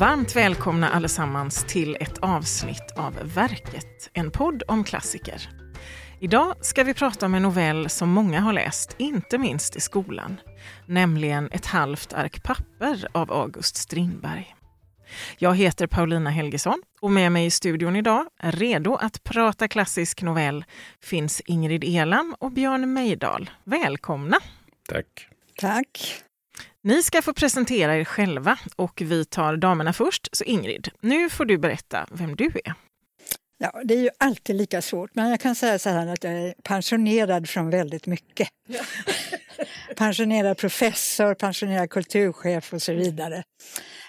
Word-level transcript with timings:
Varmt 0.00 0.36
välkomna 0.36 0.88
allesammans 0.88 1.64
till 1.64 1.96
ett 2.00 2.18
avsnitt 2.18 2.92
av 2.96 3.14
Verket, 3.34 4.10
en 4.12 4.30
podd 4.30 4.62
om 4.68 4.84
klassiker. 4.84 5.48
Idag 6.20 6.54
ska 6.60 6.84
vi 6.84 6.94
prata 6.94 7.26
om 7.26 7.34
en 7.34 7.42
novell 7.42 7.90
som 7.90 8.08
många 8.08 8.40
har 8.40 8.52
läst, 8.52 8.94
inte 8.98 9.38
minst 9.38 9.76
i 9.76 9.80
skolan, 9.80 10.40
nämligen 10.86 11.48
Ett 11.52 11.66
halvt 11.66 12.12
ark 12.12 12.42
papper 12.42 13.06
av 13.12 13.32
August 13.32 13.76
Strindberg. 13.76 14.54
Jag 15.38 15.56
heter 15.56 15.86
Paulina 15.86 16.30
Helgesson 16.30 16.82
och 17.00 17.10
med 17.10 17.32
mig 17.32 17.46
i 17.46 17.50
studion 17.50 17.96
idag, 17.96 18.26
redo 18.38 18.94
att 18.94 19.22
prata 19.22 19.68
klassisk 19.68 20.22
novell, 20.22 20.64
finns 21.02 21.40
Ingrid 21.40 21.84
Elam 21.84 22.34
och 22.38 22.52
Björn 22.52 22.92
Mejdal. 22.92 23.50
Välkomna! 23.64 24.36
Tack! 24.88 25.28
Tack! 25.56 26.22
Ni 26.82 27.02
ska 27.02 27.22
få 27.22 27.32
presentera 27.32 27.96
er 27.96 28.04
själva 28.04 28.58
och 28.76 29.02
vi 29.04 29.24
tar 29.24 29.56
damerna 29.56 29.92
först. 29.92 30.28
Så 30.32 30.44
Ingrid, 30.44 30.88
nu 31.00 31.30
får 31.30 31.44
du 31.44 31.58
berätta 31.58 32.06
vem 32.10 32.36
du 32.36 32.50
är. 32.64 32.74
Ja, 33.58 33.82
det 33.84 33.94
är 33.94 34.02
ju 34.02 34.10
alltid 34.18 34.56
lika 34.56 34.82
svårt, 34.82 35.14
men 35.14 35.30
jag 35.30 35.40
kan 35.40 35.54
säga 35.54 35.78
så 35.78 35.90
här 35.90 36.06
att 36.06 36.24
jag 36.24 36.32
är 36.32 36.54
pensionerad 36.62 37.48
från 37.48 37.70
väldigt 37.70 38.06
mycket. 38.06 38.48
Ja. 38.68 38.80
pensionerad 39.96 40.58
professor, 40.58 41.34
pensionerad 41.34 41.90
kulturchef 41.90 42.72
och 42.72 42.82
så 42.82 42.92
vidare. 42.92 43.42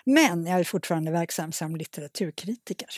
Men 0.05 0.45
jag 0.45 0.59
är 0.59 0.63
fortfarande 0.63 1.11
verksam 1.11 1.51
som 1.51 1.75
litteraturkritiker. 1.75 2.89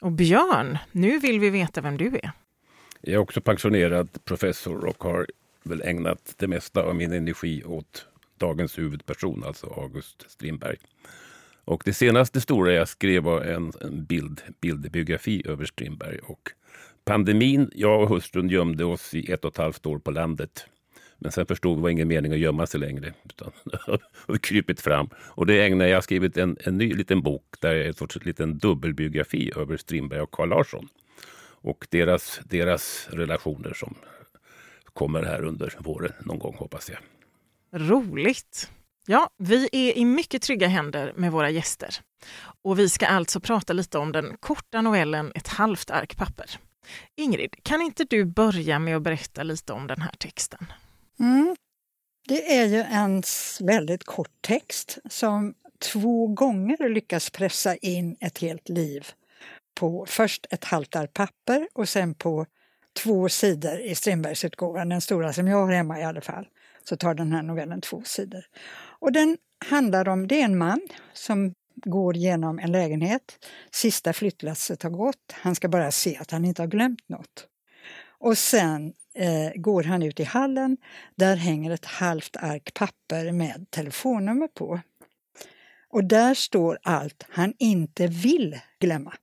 Och 0.00 0.12
Björn, 0.12 0.78
nu 0.92 1.18
vill 1.18 1.40
vi 1.40 1.50
veta 1.50 1.80
vem 1.80 1.96
du 1.96 2.06
är. 2.06 2.32
Jag 3.00 3.14
är 3.14 3.18
också 3.18 3.40
pensionerad 3.40 4.24
professor 4.24 4.84
och 4.84 5.02
har 5.02 5.26
väl 5.62 5.82
ägnat 5.82 6.34
det 6.36 6.48
mesta 6.48 6.82
av 6.82 6.94
min 6.96 7.12
energi 7.12 7.64
åt 7.64 8.06
dagens 8.40 8.78
huvudperson, 8.78 9.44
alltså 9.44 9.66
August 9.66 10.30
Strindberg. 10.30 10.76
Och 11.64 11.82
det 11.84 11.92
senaste 11.92 12.40
stora 12.40 12.72
jag 12.72 12.88
skrev 12.88 13.22
var 13.22 13.40
en, 13.40 13.72
en 13.80 14.04
bild, 14.04 14.42
bildbiografi 14.60 15.42
över 15.44 15.64
Strindberg. 15.64 16.18
Och 16.18 16.48
pandemin, 17.04 17.70
jag 17.74 18.02
och 18.02 18.08
hustrun 18.08 18.48
gömde 18.48 18.84
oss 18.84 19.14
i 19.14 19.32
ett 19.32 19.44
och 19.44 19.52
ett 19.52 19.58
halvt 19.58 19.86
år 19.86 19.98
på 19.98 20.10
landet. 20.10 20.66
Men 21.18 21.32
sen 21.32 21.46
förstod 21.46 21.70
vi 21.70 21.74
att 21.74 21.78
det 21.78 21.82
var 21.82 21.90
ingen 21.90 22.08
mening 22.08 22.32
att 22.32 22.38
gömma 22.38 22.66
sig 22.66 22.80
längre. 22.80 23.12
Utan 23.24 23.52
har 24.26 24.38
krypit 24.38 24.80
fram. 24.80 25.08
Och 25.16 25.46
det 25.46 25.66
ägnar 25.66 25.86
jag 25.86 26.04
skrivit 26.04 26.36
en, 26.36 26.56
en 26.60 26.78
ny 26.78 26.94
liten 26.94 27.22
bok 27.22 27.44
där 27.60 27.74
jag 27.74 27.84
är 27.84 27.88
en 27.88 27.94
sorts 27.94 28.24
liten 28.24 28.58
dubbelbiografi 28.58 29.52
över 29.56 29.76
Strindberg 29.76 30.20
och 30.20 30.30
Carl 30.30 30.48
Larsson. 30.48 30.88
Och 31.62 31.86
deras, 31.90 32.40
deras 32.44 33.08
relationer 33.10 33.72
som 33.74 33.94
kommer 34.84 35.22
här 35.22 35.44
under 35.44 35.74
våren 35.78 36.12
någon 36.20 36.38
gång 36.38 36.56
hoppas 36.58 36.90
jag. 36.90 36.98
Roligt! 37.72 38.70
Ja, 39.06 39.30
vi 39.36 39.68
är 39.72 39.98
i 39.98 40.04
mycket 40.04 40.42
trygga 40.42 40.68
händer 40.68 41.12
med 41.16 41.32
våra 41.32 41.50
gäster. 41.50 41.96
Och 42.62 42.78
vi 42.78 42.88
ska 42.88 43.06
alltså 43.06 43.40
prata 43.40 43.72
lite 43.72 43.98
om 43.98 44.12
den 44.12 44.36
korta 44.40 44.80
novellen 44.80 45.32
Ett 45.34 45.48
halvt 45.48 45.90
ark 45.90 46.16
papper. 46.16 46.58
Ingrid, 47.16 47.56
kan 47.62 47.82
inte 47.82 48.04
du 48.04 48.24
börja 48.24 48.78
med 48.78 48.96
att 48.96 49.02
berätta 49.02 49.42
lite 49.42 49.72
om 49.72 49.86
den 49.86 50.00
här 50.02 50.12
texten? 50.18 50.66
Mm. 51.20 51.56
Det 52.28 52.56
är 52.56 52.66
ju 52.66 52.80
en 52.80 53.22
väldigt 53.60 54.04
kort 54.04 54.32
text 54.40 54.98
som 55.10 55.54
två 55.78 56.26
gånger 56.26 56.88
lyckas 56.88 57.30
pressa 57.30 57.76
in 57.76 58.16
ett 58.20 58.38
helt 58.38 58.68
liv 58.68 59.06
på 59.74 60.06
först 60.08 60.46
ett 60.50 60.64
halvt 60.64 60.96
ark 60.96 61.12
papper 61.12 61.68
och 61.72 61.88
sen 61.88 62.14
på 62.14 62.46
två 63.02 63.28
sidor 63.28 63.80
i 63.80 63.94
Strindbergsutgåvan, 63.94 64.88
den 64.88 65.00
stora 65.00 65.32
som 65.32 65.48
jag 65.48 65.66
har 65.66 65.72
hemma 65.72 66.00
i 66.00 66.04
alla 66.04 66.20
fall 66.20 66.46
så 66.84 66.96
tar 66.96 67.14
den 67.14 67.32
här 67.32 67.42
novellen 67.42 67.80
två 67.80 68.02
sidor. 68.04 68.44
Och 69.00 69.12
den 69.12 69.38
handlar 69.64 70.08
om, 70.08 70.28
det 70.28 70.40
är 70.40 70.44
en 70.44 70.58
man 70.58 70.80
som 71.12 71.54
går 71.74 72.16
genom 72.16 72.58
en 72.58 72.72
lägenhet. 72.72 73.46
Sista 73.70 74.12
flyttlasset 74.12 74.82
har 74.82 74.90
gått. 74.90 75.32
Han 75.32 75.54
ska 75.54 75.68
bara 75.68 75.90
se 75.90 76.16
att 76.16 76.30
han 76.30 76.44
inte 76.44 76.62
har 76.62 76.66
glömt 76.66 77.08
något. 77.08 77.46
Och 78.18 78.38
sen 78.38 78.92
eh, 79.14 79.52
går 79.54 79.82
han 79.82 80.02
ut 80.02 80.20
i 80.20 80.24
hallen. 80.24 80.76
Där 81.14 81.36
hänger 81.36 81.70
ett 81.70 81.84
halvt 81.84 82.36
ark 82.36 82.74
papper 82.74 83.32
med 83.32 83.66
telefonnummer 83.70 84.48
på. 84.48 84.80
Och 85.90 86.04
där 86.04 86.34
står 86.34 86.78
allt 86.82 87.26
han 87.28 87.54
inte 87.58 88.06
vill 88.06 88.60
glömma. 88.80 89.14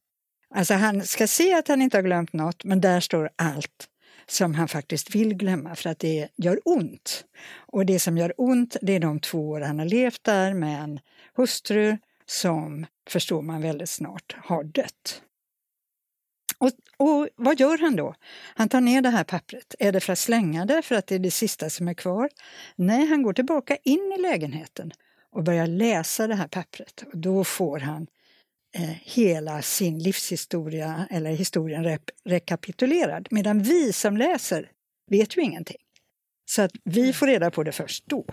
Alltså 0.56 0.74
han 0.74 1.04
ska 1.04 1.28
se 1.28 1.54
att 1.54 1.68
han 1.68 1.82
inte 1.82 1.98
har 1.98 2.04
glömt 2.04 2.34
något, 2.34 2.64
men 2.64 2.82
där 2.82 3.00
står 3.00 3.30
allt 3.36 3.90
som 4.30 4.56
han 4.56 4.68
faktiskt 4.68 5.16
vill 5.16 5.34
glömma 5.34 5.76
för 5.76 5.90
att 5.90 6.00
det 6.00 6.30
gör 6.36 6.60
ont. 6.66 7.26
Och 7.56 7.86
det 7.86 8.00
som 8.00 8.18
gör 8.18 8.34
ont 8.38 8.78
det 8.82 8.94
är 8.94 9.00
de 9.00 9.20
två 9.20 9.50
år 9.50 9.62
han 9.62 9.80
har 9.80 9.86
levt 9.86 10.24
där 10.24 10.54
med 10.54 10.84
en 10.84 11.00
hustru 11.36 11.98
som, 12.26 12.86
förstår 13.10 13.42
man 13.42 13.62
väldigt 13.62 13.90
snart, 13.90 14.36
har 14.44 14.64
dött. 14.64 15.22
Och, 16.58 16.72
och, 16.98 17.28
vad 17.36 17.60
gör 17.60 17.78
han 17.78 17.96
då? 17.96 18.16
Han 18.56 18.70
tar 18.70 18.82
ner 18.82 19.02
det 19.02 19.10
här 19.10 19.24
pappret. 19.24 19.76
Är 19.80 19.92
det 19.92 20.00
för 20.00 20.14
att 20.14 20.20
slänga 20.20 20.66
det 20.66 20.82
för 20.82 20.96
att 20.96 21.08
det 21.08 21.16
är 21.16 21.20
det 21.20 21.32
sista 21.32 21.70
som 21.70 21.88
är 21.88 21.94
kvar? 21.94 22.30
Nej, 22.76 23.06
han 23.08 23.24
går 23.24 23.34
tillbaka 23.34 23.78
in 23.84 24.16
i 24.20 24.22
lägenheten 24.22 24.92
och 25.32 25.44
börjar 25.44 25.68
läsa 25.68 26.28
det 26.28 26.36
här 26.36 26.48
pappret. 26.48 27.04
Och 27.14 27.18
då 27.18 27.44
får 27.44 27.80
han 27.80 28.08
hela 29.04 29.62
sin 29.62 30.00
livshistoria 30.00 31.08
eller 31.10 31.32
historien 31.32 31.84
rep 31.84 32.10
rekapitulerad. 32.26 33.28
Medan 33.32 33.64
vi 33.64 33.94
som 33.94 34.18
läser 34.18 34.72
vet 35.12 35.38
ju 35.38 35.42
ingenting. 35.42 35.78
Så 36.50 36.62
att 36.62 36.72
vi 36.84 37.02
mm. 37.02 37.14
får 37.14 37.28
reda 37.28 37.52
på 37.52 37.64
det 37.64 37.72
först 37.72 38.04
då. 38.08 38.26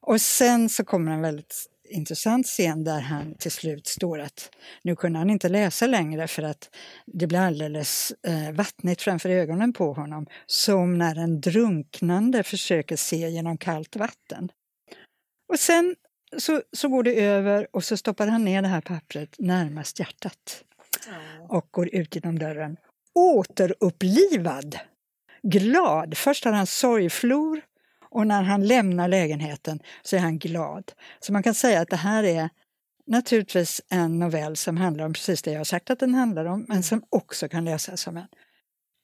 Och 0.00 0.20
sen 0.20 0.68
så 0.68 0.84
kommer 0.84 1.12
en 1.12 1.20
väldigt 1.20 1.66
intressant 1.90 2.46
scen 2.46 2.84
där 2.84 3.00
han 3.00 3.34
till 3.34 3.50
slut 3.50 3.86
står 3.86 4.18
att 4.18 4.50
nu 4.82 4.96
kunde 4.96 5.18
han 5.18 5.30
inte 5.30 5.48
läsa 5.48 5.86
längre 5.86 6.28
för 6.28 6.42
att 6.42 6.70
det 7.06 7.26
blir 7.26 7.38
alldeles 7.38 8.12
eh, 8.26 8.52
vattnigt 8.52 9.02
framför 9.02 9.28
ögonen 9.28 9.72
på 9.72 9.92
honom. 9.92 10.26
Som 10.46 10.98
när 10.98 11.18
en 11.18 11.40
drunknande 11.40 12.42
försöker 12.42 12.96
se 12.96 13.28
genom 13.28 13.58
kallt 13.58 13.96
vatten. 13.96 14.48
Och 15.52 15.58
sen 15.58 15.96
så, 16.38 16.62
så 16.72 16.88
går 16.88 17.02
det 17.02 17.24
över 17.24 17.66
och 17.70 17.84
så 17.84 17.96
stoppar 17.96 18.26
han 18.26 18.44
ner 18.44 18.62
det 18.62 18.68
här 18.68 18.80
pappret 18.80 19.36
närmast 19.38 19.98
hjärtat. 19.98 20.64
Och 21.48 21.68
går 21.70 21.94
ut 21.94 22.14
genom 22.14 22.38
dörren. 22.38 22.76
Återupplivad! 23.14 24.78
Glad! 25.42 26.16
Först 26.16 26.44
har 26.44 26.52
han 26.52 26.66
sorgflor 26.66 27.60
och 28.10 28.26
när 28.26 28.42
han 28.42 28.66
lämnar 28.66 29.08
lägenheten 29.08 29.80
så 30.02 30.16
är 30.16 30.20
han 30.20 30.38
glad. 30.38 30.92
Så 31.20 31.32
man 31.32 31.42
kan 31.42 31.54
säga 31.54 31.80
att 31.80 31.88
det 31.88 31.96
här 31.96 32.24
är 32.24 32.48
naturligtvis 33.06 33.80
en 33.88 34.18
novell 34.18 34.56
som 34.56 34.76
handlar 34.76 35.04
om 35.04 35.12
precis 35.12 35.42
det 35.42 35.50
jag 35.50 35.60
har 35.60 35.64
sagt 35.64 35.90
att 35.90 35.98
den 35.98 36.14
handlar 36.14 36.44
om, 36.44 36.64
men 36.68 36.82
som 36.82 37.02
också 37.08 37.48
kan 37.48 37.64
läsas 37.64 38.00
som 38.00 38.16
en 38.16 38.26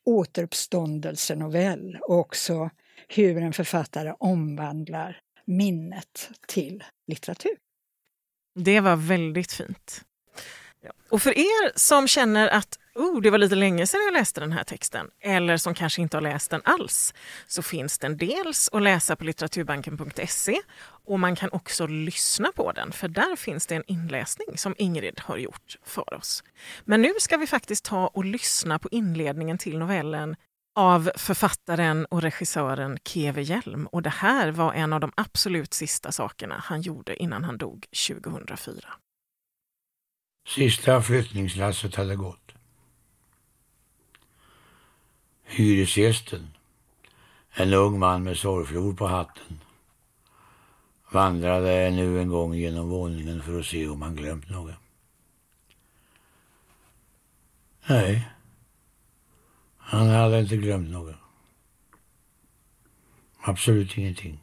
återuppståndelsenovell 0.06 1.98
och 2.02 2.18
också 2.18 2.70
hur 3.08 3.42
en 3.42 3.52
författare 3.52 4.12
omvandlar 4.18 5.20
minnet 5.46 6.30
till 6.46 6.84
litteratur. 7.06 7.56
Det 8.54 8.80
var 8.80 8.96
väldigt 8.96 9.52
fint. 9.52 10.04
Och 11.08 11.22
för 11.22 11.38
er 11.38 11.78
som 11.78 12.08
känner 12.08 12.48
att 12.48 12.78
oh, 12.94 13.20
det 13.20 13.30
var 13.30 13.38
lite 13.38 13.54
länge 13.54 13.86
sedan 13.86 14.00
jag 14.04 14.12
läste 14.12 14.40
den 14.40 14.52
här 14.52 14.64
texten, 14.64 15.10
eller 15.20 15.56
som 15.56 15.74
kanske 15.74 16.02
inte 16.02 16.16
har 16.16 16.22
läst 16.22 16.50
den 16.50 16.60
alls, 16.64 17.14
så 17.46 17.62
finns 17.62 17.98
den 17.98 18.16
dels 18.16 18.68
att 18.72 18.82
läsa 18.82 19.16
på 19.16 19.24
litteraturbanken.se 19.24 20.60
och 21.04 21.20
man 21.20 21.36
kan 21.36 21.50
också 21.52 21.86
lyssna 21.86 22.52
på 22.54 22.72
den, 22.72 22.92
för 22.92 23.08
där 23.08 23.36
finns 23.36 23.66
det 23.66 23.74
en 23.74 23.84
inläsning 23.86 24.58
som 24.58 24.74
Ingrid 24.78 25.20
har 25.20 25.36
gjort 25.36 25.76
för 25.84 26.14
oss. 26.14 26.44
Men 26.84 27.02
nu 27.02 27.12
ska 27.18 27.36
vi 27.36 27.46
faktiskt 27.46 27.84
ta 27.84 28.06
och 28.06 28.24
lyssna 28.24 28.78
på 28.78 28.88
inledningen 28.90 29.58
till 29.58 29.78
novellen 29.78 30.36
av 30.76 31.10
författaren 31.16 32.06
och 32.06 32.22
regissören 32.22 32.98
Keve 33.04 33.42
Hjelm. 33.42 33.86
Och 33.86 34.02
det 34.02 34.10
här 34.10 34.52
var 34.52 34.72
en 34.72 34.92
av 34.92 35.00
de 35.00 35.12
absolut 35.14 35.74
sista 35.74 36.12
sakerna 36.12 36.54
han 36.64 36.80
gjorde 36.80 37.22
innan 37.22 37.44
han 37.44 37.58
dog 37.58 37.86
2004. 38.08 38.74
Sista 40.48 41.02
flyttningslasset 41.02 41.94
hade 41.94 42.16
gått. 42.16 42.52
Hyresgästen, 45.44 46.48
en 47.50 47.74
ung 47.74 47.98
man 47.98 48.22
med 48.22 48.36
sorgflor 48.36 48.94
på 48.94 49.06
hatten, 49.06 49.60
vandrade 51.10 51.90
nu 51.90 52.20
en 52.20 52.28
gång 52.28 52.54
genom 52.54 52.88
våningen 52.88 53.42
för 53.42 53.60
att 53.60 53.66
se 53.66 53.88
om 53.88 54.02
han 54.02 54.16
glömt 54.16 54.50
något. 54.50 54.74
Nej, 57.86 58.35
han 59.88 60.08
hade 60.08 60.40
inte 60.40 60.56
glömt 60.56 60.90
något. 60.90 61.16
Absolut 63.40 63.98
ingenting. 63.98 64.40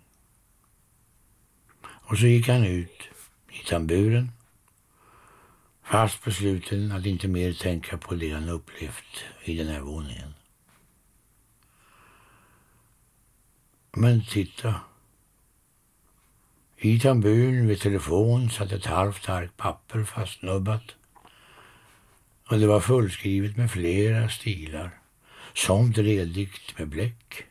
Och 1.81 2.17
så 2.17 2.25
gick 2.25 2.47
han 2.47 2.65
ut 2.65 3.09
i 3.51 3.67
tamburen 3.67 4.31
fast 5.83 6.23
besluten 6.23 6.91
att 6.91 7.05
inte 7.05 7.27
mer 7.27 7.53
tänka 7.53 7.97
på 7.97 8.15
det 8.15 8.29
han 8.29 8.49
upplevt 8.49 9.23
i 9.43 9.57
den 9.57 9.67
här 9.67 9.79
våningen. 9.79 10.33
Men 13.91 14.25
titta. 14.25 14.75
I 16.77 16.99
tamburen 16.99 17.67
vid 17.67 17.81
telefon 17.81 18.49
satt 18.49 18.71
ett 18.71 18.85
halvt 18.85 19.29
ark 19.29 19.57
papper 19.57 20.03
fastnubbat. 20.03 20.95
Och 22.49 22.59
det 22.59 22.67
var 22.67 22.79
fullskrivet 22.79 23.57
med 23.57 23.71
flera 23.71 24.29
stilar. 24.29 25.02
Somt 25.53 25.97
redigt 25.97 26.79
med 26.79 26.87
bläck. 26.87 27.45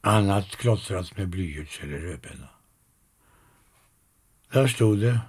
Annat 0.00 0.56
klottrat 0.56 1.16
med 1.16 1.28
blyerts 1.28 1.80
eller 1.82 1.98
rödpenna. 1.98 2.48
Där 4.52 4.66
stod 4.66 4.98
det. 4.98 5.20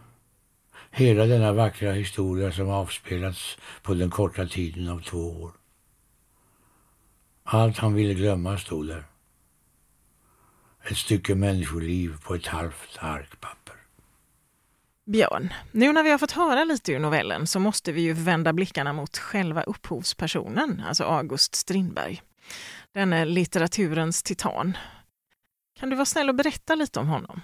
Hela 0.91 1.25
denna 1.25 1.53
vackra 1.53 1.91
historia 1.91 2.51
som 2.51 2.69
avspelats 2.69 3.57
på 3.81 3.93
den 3.93 4.09
korta 4.09 4.47
tiden 4.47 4.89
av 4.89 5.01
två 5.01 5.41
år. 5.41 5.51
Allt 7.43 7.77
han 7.77 7.93
ville 7.93 8.13
glömma 8.13 8.57
stod 8.57 8.87
där. 8.87 9.03
Ett 10.83 10.97
stycke 10.97 11.35
människoliv 11.35 12.17
på 12.21 12.35
ett 12.35 12.47
halvt 12.47 12.97
ark 12.99 13.39
papper. 13.39 13.64
Björn, 15.05 15.53
nu 15.71 15.93
när 15.93 16.03
vi 16.03 16.11
har 16.11 16.17
fått 16.17 16.31
höra 16.31 16.63
lite 16.63 16.91
ur 16.91 16.99
novellen 16.99 17.47
så 17.47 17.59
måste 17.59 17.91
vi 17.91 18.01
ju 18.01 18.13
vända 18.13 18.53
blickarna 18.53 18.93
mot 18.93 19.17
själva 19.17 19.63
upphovspersonen, 19.63 20.83
alltså 20.87 21.03
August 21.03 21.55
Strindberg. 21.55 22.21
Denne 22.93 23.25
litteraturens 23.25 24.23
titan. 24.23 24.77
Kan 25.79 25.89
du 25.89 25.95
vara 25.95 26.05
snäll 26.05 26.29
och 26.29 26.35
berätta 26.35 26.75
lite 26.75 26.99
om 26.99 27.07
honom? 27.07 27.41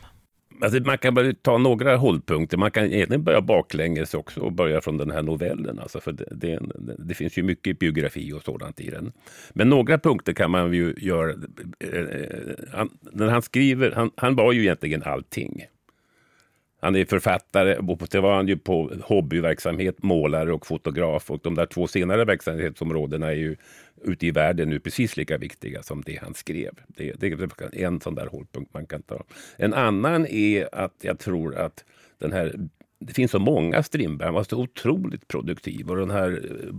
Alltså 0.61 0.79
man 0.79 0.97
kan 0.97 1.13
bara 1.13 1.33
ta 1.33 1.57
några 1.57 1.95
hållpunkter. 1.95 2.57
Man 2.57 2.71
kan 2.71 2.85
egentligen 2.85 3.23
börja 3.23 3.41
baklänges 3.41 4.13
också 4.13 4.39
och 4.39 4.51
börja 4.51 4.81
från 4.81 4.97
den 4.97 5.11
här 5.11 5.21
novellen. 5.21 5.79
Alltså 5.79 5.99
för 5.99 6.11
det, 6.11 6.25
det, 6.31 6.59
det, 6.97 7.13
finns 7.13 7.37
ju 7.37 7.43
mycket 7.43 7.79
biografi 7.79 8.33
och 8.33 8.43
sådant 8.43 8.79
i 8.79 8.89
den. 8.89 9.11
Men 9.53 9.69
några 9.69 9.97
punkter 9.97 10.33
kan 10.33 10.51
man 10.51 10.73
ju 10.73 10.93
göra. 10.97 11.31
Eh, 11.79 11.99
eh, 11.99 12.55
han, 12.73 12.89
när 13.11 13.27
han 13.27 13.41
skriver, 13.41 13.91
han, 13.91 14.11
han 14.17 14.35
var 14.35 14.51
ju 14.51 14.61
egentligen 14.61 15.03
allting. 15.03 15.65
Han 16.81 16.95
är 16.95 17.05
författare, 17.05 17.75
och 17.75 18.07
det 18.11 18.19
var 18.19 18.35
han 18.35 18.47
ju 18.47 18.57
på 18.57 18.91
hobbyverksamhet, 19.03 20.03
målare 20.03 20.53
och 20.53 20.67
fotograf. 20.67 21.31
Och 21.31 21.39
de 21.43 21.55
där 21.55 21.65
två 21.65 21.87
senare 21.87 22.25
verksamhetsområdena 22.25 23.27
är 23.27 23.35
ju 23.35 23.55
ute 24.03 24.27
i 24.27 24.31
världen 24.31 24.69
nu 24.69 24.79
precis 24.79 25.17
lika 25.17 25.37
viktiga 25.37 25.83
som 25.83 26.01
det 26.05 26.19
han 26.21 26.33
skrev. 26.33 26.71
Det, 26.87 27.13
det 27.19 27.27
är 27.27 27.87
en 27.87 28.01
sån 28.01 28.15
där 28.15 28.27
hållpunkt 28.27 28.73
man 28.73 28.85
kan 28.85 29.01
ta. 29.01 29.23
En 29.57 29.73
annan 29.73 30.25
är 30.25 30.75
att 30.75 30.95
jag 31.01 31.19
tror 31.19 31.55
att 31.55 31.85
den 32.19 32.31
här 32.31 32.55
det 32.99 33.13
finns 33.13 33.31
så 33.31 33.39
många 33.39 33.83
Strindberg, 33.83 34.25
han 34.25 34.33
var 34.33 34.43
så 34.43 34.57
otroligt 34.57 35.27
produktiv. 35.27 35.89
Och 35.89 35.97
den 35.97 36.11
här, 36.11 36.31
eh, 36.31 36.73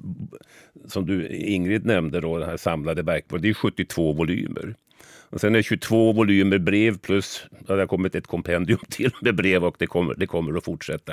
som 0.88 1.06
du 1.06 1.28
Ingrid 1.28 1.86
nämnde, 1.86 2.20
då, 2.20 2.38
den 2.38 2.48
här 2.48 2.56
samlade 2.56 3.02
verket, 3.02 3.42
det 3.42 3.48
är 3.48 3.54
72 3.54 4.12
volymer. 4.12 4.74
Och 5.04 5.40
sen 5.40 5.54
är 5.54 5.58
det 5.58 5.62
22 5.62 6.12
volymer 6.12 6.58
brev 6.58 6.98
plus 6.98 7.44
det 7.66 7.72
har 7.72 7.86
kommit 7.86 8.14
ett 8.14 8.26
kompendium 8.26 8.78
till 8.88 9.10
med 9.20 9.34
brev 9.34 9.64
och 9.64 9.76
det 9.78 9.86
kommer, 9.86 10.14
det 10.14 10.26
kommer 10.26 10.58
att 10.58 10.64
fortsätta. 10.64 11.12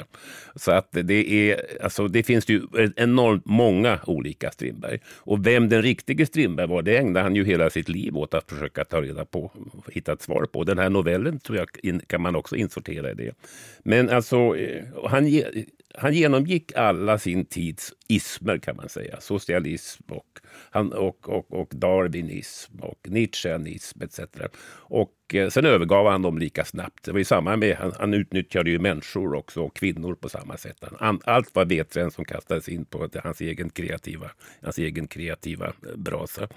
Så 0.56 0.72
att 0.72 0.88
det, 0.92 1.52
är, 1.52 1.62
alltså 1.84 2.08
det 2.08 2.24
finns 2.24 2.50
ju 2.50 2.62
enormt 2.96 3.46
många 3.46 4.00
olika 4.06 4.52
Strindberg. 4.52 5.00
Och 5.06 5.48
vem 5.48 5.70
den 5.70 5.82
riktige 5.82 6.26
Strindberg 6.26 6.68
var, 6.68 6.82
det 6.82 6.98
ägnade 6.98 7.20
han 7.20 7.36
ju 7.36 7.46
hela 7.46 7.70
sitt 7.70 7.90
liv 7.90 8.18
åt 8.18 8.34
att 8.34 8.50
försöka 8.50 8.86
ta 8.86 9.02
reda 9.02 9.26
på 9.26 9.52
och 9.72 9.94
hitta 9.94 10.14
ett 10.14 10.22
svar 10.22 10.46
på. 10.46 10.64
Den 10.64 10.80
här 10.80 10.90
novellen 10.90 11.40
tror 11.40 11.58
jag 11.58 11.68
kan 12.08 12.22
man 12.22 12.36
också 12.36 12.56
insortera 12.56 13.12
i 13.12 13.14
det. 13.14 13.32
Men 13.84 14.10
alltså, 14.10 14.56
eh, 14.58 14.84
han, 15.06 15.28
han 15.96 16.14
genomgick 16.14 16.76
alla 16.76 17.18
sin 17.18 17.46
tids 17.46 17.94
ismer 18.08 18.58
kan 18.58 18.76
man 18.76 18.90
säga. 18.90 19.22
Socialism 19.22 20.04
och, 20.10 20.40
han, 20.72 20.94
och, 20.94 21.30
och, 21.30 21.54
och 21.54 21.70
darwinism 21.76 22.80
och 22.80 23.00
nietzscheanism 23.10 24.02
etc. 24.02 24.20
Och 24.72 25.14
eh, 25.34 25.50
sen 25.50 25.66
övergav 25.66 26.08
han 26.08 26.22
dem 26.22 26.38
lika 26.38 26.66
snabbt. 26.66 27.04
Det 27.04 27.12
var 27.12 27.20
ju 27.20 27.26
samma 27.26 27.56
med, 27.56 27.76
han, 27.76 27.94
han 28.00 28.14
utnyttjade 28.14 28.70
ju 28.70 28.80
människor 28.80 29.34
också 29.34 29.62
och 29.62 29.76
kvinnor 29.76 30.16
på 30.16 30.30
samma 30.30 30.58
sätt. 30.58 30.84
Han, 31.00 31.20
allt 31.24 31.56
var 31.56 31.66
vedträn 31.66 32.12
som 32.12 32.26
kastades 32.26 32.70
in 32.70 32.86
på 32.86 33.10
hans 33.24 33.42
egen 33.42 33.70
kreativa, 33.70 34.32
hans 34.62 34.78
egen 34.78 35.08
kreativa 35.08 35.68
eh, 35.68 35.96
brasa. 35.96 36.48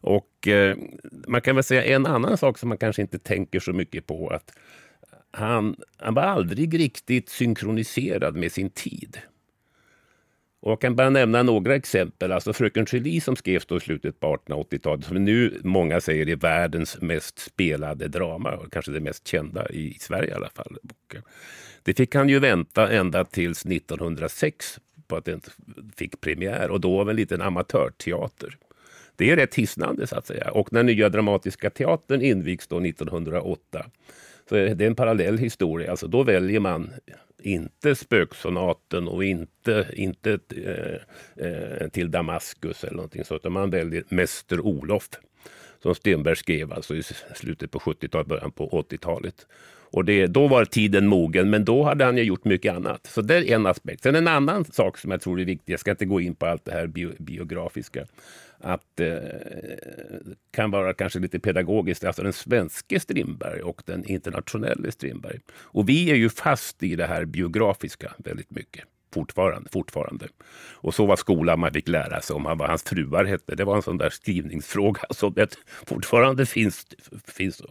Och 0.00 0.48
eh, 0.48 0.76
man 1.28 1.40
kan 1.40 1.54
väl 1.54 1.64
säga 1.64 1.84
en 1.84 2.06
annan 2.06 2.38
sak 2.38 2.58
som 2.58 2.68
man 2.68 2.78
kanske 2.78 3.02
inte 3.02 3.18
tänker 3.18 3.60
så 3.60 3.72
mycket 3.72 4.06
på. 4.06 4.28
att 4.28 4.52
han, 5.32 5.76
han 5.96 6.14
var 6.14 6.22
aldrig 6.22 6.78
riktigt 6.78 7.28
synkroniserad 7.28 8.36
med 8.36 8.52
sin 8.52 8.70
tid. 8.70 9.18
Och 10.60 10.70
jag 10.70 10.80
kan 10.80 10.96
bara 10.96 11.10
nämna 11.10 11.42
några 11.42 11.74
exempel. 11.74 12.32
Alltså 12.32 12.52
Fröken 12.52 12.86
Julie 12.92 13.20
som 13.20 13.36
skrevs 13.36 13.66
då 13.66 13.76
i 13.76 13.80
slutet 13.80 14.20
på 14.20 14.36
1880-talet, 14.36 15.04
som 15.04 15.24
nu 15.24 15.60
många 15.64 16.00
säger 16.00 16.28
är 16.28 16.36
världens 16.36 17.00
mest 17.00 17.38
spelade 17.38 18.08
drama, 18.08 18.50
och 18.50 18.72
kanske 18.72 18.92
det 18.92 19.00
mest 19.00 19.28
kända 19.28 19.68
i 19.68 19.96
Sverige 20.00 20.30
i 20.30 20.34
alla 20.34 20.50
fall. 20.50 20.76
Det 21.82 21.94
fick 21.94 22.14
han 22.14 22.28
ju 22.28 22.38
vänta 22.38 22.92
ända 22.92 23.24
tills 23.24 23.66
1906 23.66 24.80
på 25.06 25.16
att 25.16 25.24
den 25.24 25.40
fick 25.96 26.20
premiär 26.20 26.70
och 26.70 26.80
då 26.80 27.00
av 27.00 27.10
en 27.10 27.16
liten 27.16 27.42
amatörteater. 27.42 28.56
Det 29.16 29.30
är 29.30 29.36
rätt 29.36 29.54
hisnande 29.54 30.06
så 30.06 30.16
att 30.16 30.26
säga. 30.26 30.50
Och 30.50 30.72
när 30.72 30.82
Nya 30.82 31.08
Dramatiska 31.08 31.70
Teatern 31.70 32.22
invigs 32.22 32.66
då 32.66 32.80
1908 32.80 33.86
så 34.48 34.54
det 34.54 34.80
är 34.80 34.82
en 34.82 34.94
parallell 34.94 35.38
historia. 35.38 35.90
Alltså 35.90 36.06
då 36.06 36.22
väljer 36.22 36.60
man 36.60 36.90
inte 37.42 37.94
spöksonaten 37.94 39.08
och 39.08 39.24
inte, 39.24 39.86
inte 39.92 40.38
eh, 40.56 41.46
eh, 41.46 41.88
till 41.88 42.10
Damaskus 42.10 42.84
eller 42.84 42.96
någonting 42.96 43.24
sånt. 43.24 43.40
Utan 43.40 43.52
man 43.52 43.70
väljer 43.70 44.04
Mäster 44.08 44.60
Olof 44.60 45.08
som 45.82 45.94
Stenberg 45.94 46.36
skrev 46.36 46.72
alltså 46.72 46.96
i 46.96 47.02
slutet 47.34 47.70
på 47.70 47.78
70-talet, 47.78 48.26
början 48.26 48.52
på 48.52 48.68
80-talet. 48.68 49.46
Och 49.92 50.04
det, 50.04 50.26
då 50.26 50.48
var 50.48 50.64
tiden 50.64 51.06
mogen, 51.06 51.50
men 51.50 51.64
då 51.64 51.82
hade 51.82 52.04
han 52.04 52.16
ju 52.16 52.22
gjort 52.22 52.44
mycket 52.44 52.74
annat. 52.74 53.06
Så 53.06 53.22
det 53.22 53.36
är 53.36 53.54
en 53.54 53.66
aspekt. 53.66 54.02
Sen 54.02 54.14
en 54.14 54.28
annan 54.28 54.64
sak 54.64 54.98
som 54.98 55.10
jag 55.10 55.20
tror 55.20 55.40
är 55.40 55.44
viktig, 55.44 55.72
jag 55.72 55.80
ska 55.80 55.90
inte 55.90 56.04
gå 56.04 56.20
in 56.20 56.34
på 56.34 56.46
allt 56.46 56.64
det 56.64 56.72
här 56.72 56.86
bio, 56.86 57.12
biografiska, 57.18 58.06
att 58.62 59.00
eh, 59.00 59.16
kan 60.50 60.70
vara 60.70 60.94
kanske 60.94 61.18
lite 61.18 61.40
pedagogiskt, 61.40 62.04
alltså 62.04 62.22
den 62.22 62.32
svenske 62.32 63.00
Strindberg 63.00 63.62
och 63.62 63.82
den 63.86 64.04
internationella 64.04 64.90
Strindberg. 64.90 65.40
Och 65.50 65.88
vi 65.88 66.10
är 66.10 66.14
ju 66.14 66.28
fast 66.28 66.82
i 66.82 66.96
det 66.96 67.06
här 67.06 67.24
biografiska 67.24 68.14
väldigt 68.18 68.50
mycket 68.50 68.84
fortfarande. 69.12 69.70
fortfarande. 69.72 70.28
Och 70.72 70.94
så 70.94 71.06
var 71.06 71.16
skolan 71.16 71.60
man 71.60 71.72
fick 71.72 71.88
lära 71.88 72.20
sig 72.20 72.36
om 72.36 72.42
vad 72.42 72.68
hans 72.68 72.82
fruar 72.82 73.24
hette. 73.24 73.54
Det 73.54 73.64
var 73.64 73.76
en 73.76 73.82
sån 73.82 73.98
där 73.98 74.10
skrivningsfråga 74.10 75.00
som 75.10 75.32
det 75.34 75.56
fortfarande 75.86 76.46
finns. 76.46 76.86
finns. 77.26 77.62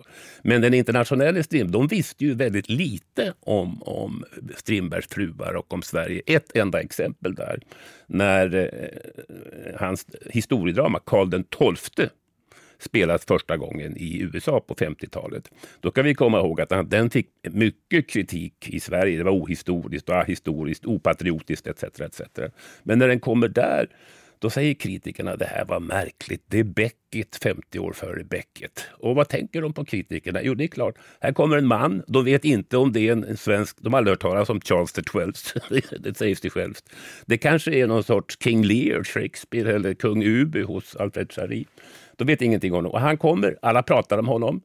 Men 0.42 0.62
den 0.62 0.74
internationella 0.74 1.44
Strindberg, 1.44 1.82
de 1.82 1.88
visste 1.88 2.26
ju 2.26 2.34
väldigt 2.34 2.70
lite 2.70 3.34
om, 3.40 3.84
om 3.84 4.24
Strindbergs 4.56 5.08
fruar 5.08 5.54
och 5.54 5.74
om 5.74 5.82
Sverige. 5.82 6.22
Ett 6.26 6.56
enda 6.56 6.82
exempel 6.82 7.36
där, 7.36 7.60
när 8.08 8.56
eh, 8.56 9.80
hans 9.80 10.06
historiedrama 10.30 11.00
Karl 11.06 11.30
den 11.30 11.44
XII 11.44 12.10
spelas 12.82 13.26
första 13.26 13.58
gången 13.58 13.98
i 13.98 14.20
USA 14.22 14.60
på 14.60 14.76
50-talet. 14.76 15.52
Då 15.80 15.92
kan 15.92 16.06
vi 16.06 16.14
komma 16.14 16.40
ihåg 16.40 16.62
att 16.62 16.90
den 16.90 17.10
fick 17.10 17.28
mycket 17.52 18.10
kritik 18.10 18.70
i 18.70 18.80
Sverige. 18.80 19.18
Det 19.18 19.24
var 19.24 19.32
ohistoriskt, 19.32 20.10
ahistoriskt, 20.10 20.86
opatriotiskt 20.86 21.68
etc. 21.68 21.84
etc. 21.84 22.22
Men 22.84 23.00
när 23.00 23.08
den 23.08 23.20
kommer 23.20 23.48
där 23.48 23.88
då 24.42 24.50
säger 24.50 24.74
kritikerna 24.74 25.32
att 25.32 25.40
det 25.40 25.46
här 25.46 25.66
var 25.66 25.80
märkligt. 25.80 26.44
Det 26.48 26.60
är 26.60 26.64
Beckett 26.64 27.36
50 27.44 27.80
år 27.80 27.94
före 27.94 28.24
Beckett. 28.24 28.86
Och 28.92 29.16
vad 29.16 29.28
tänker 29.28 29.62
de 29.62 29.74
på 29.74 29.86
kritikerna? 29.86 30.42
Jo, 30.44 30.54
det 30.54 30.64
är 30.64 30.68
klart. 30.68 30.96
Här 31.20 31.34
kommer 31.34 31.58
en 31.58 31.68
man. 31.68 32.04
De 32.08 32.26
vet 32.26 32.46
inte 32.46 32.78
om 32.78 32.92
det 32.92 33.08
är 33.08 33.12
en 33.12 33.38
svensk... 33.38 33.78
De 33.82 33.94
har 33.94 33.98
aldrig 33.98 34.12
hört 34.12 34.22
talas 34.22 34.50
om 34.50 34.62
Charles 34.62 34.92
XII. 34.92 35.82
det 36.00 36.18
sägs 36.18 36.42
det 36.42 36.50
självt. 36.50 36.84
Det 37.26 37.38
kanske 37.38 37.72
är 37.72 37.88
någon 37.88 38.04
sorts 38.04 38.38
King 38.44 38.64
Lear, 38.64 39.04
Shakespeare 39.04 39.76
eller 39.76 39.94
kung 39.94 40.24
Uby 40.24 40.62
hos 40.62 40.96
Alfred 40.96 41.34
Jarry. 41.38 41.66
De 42.18 42.28
vet 42.28 42.42
ingenting 42.42 42.72
om 42.72 42.76
honom. 42.76 42.92
Och 42.92 43.00
han 43.00 43.18
kommer, 43.18 43.58
alla 43.62 43.84
pratar 43.84 44.18
om 44.18 44.28
honom. 44.28 44.62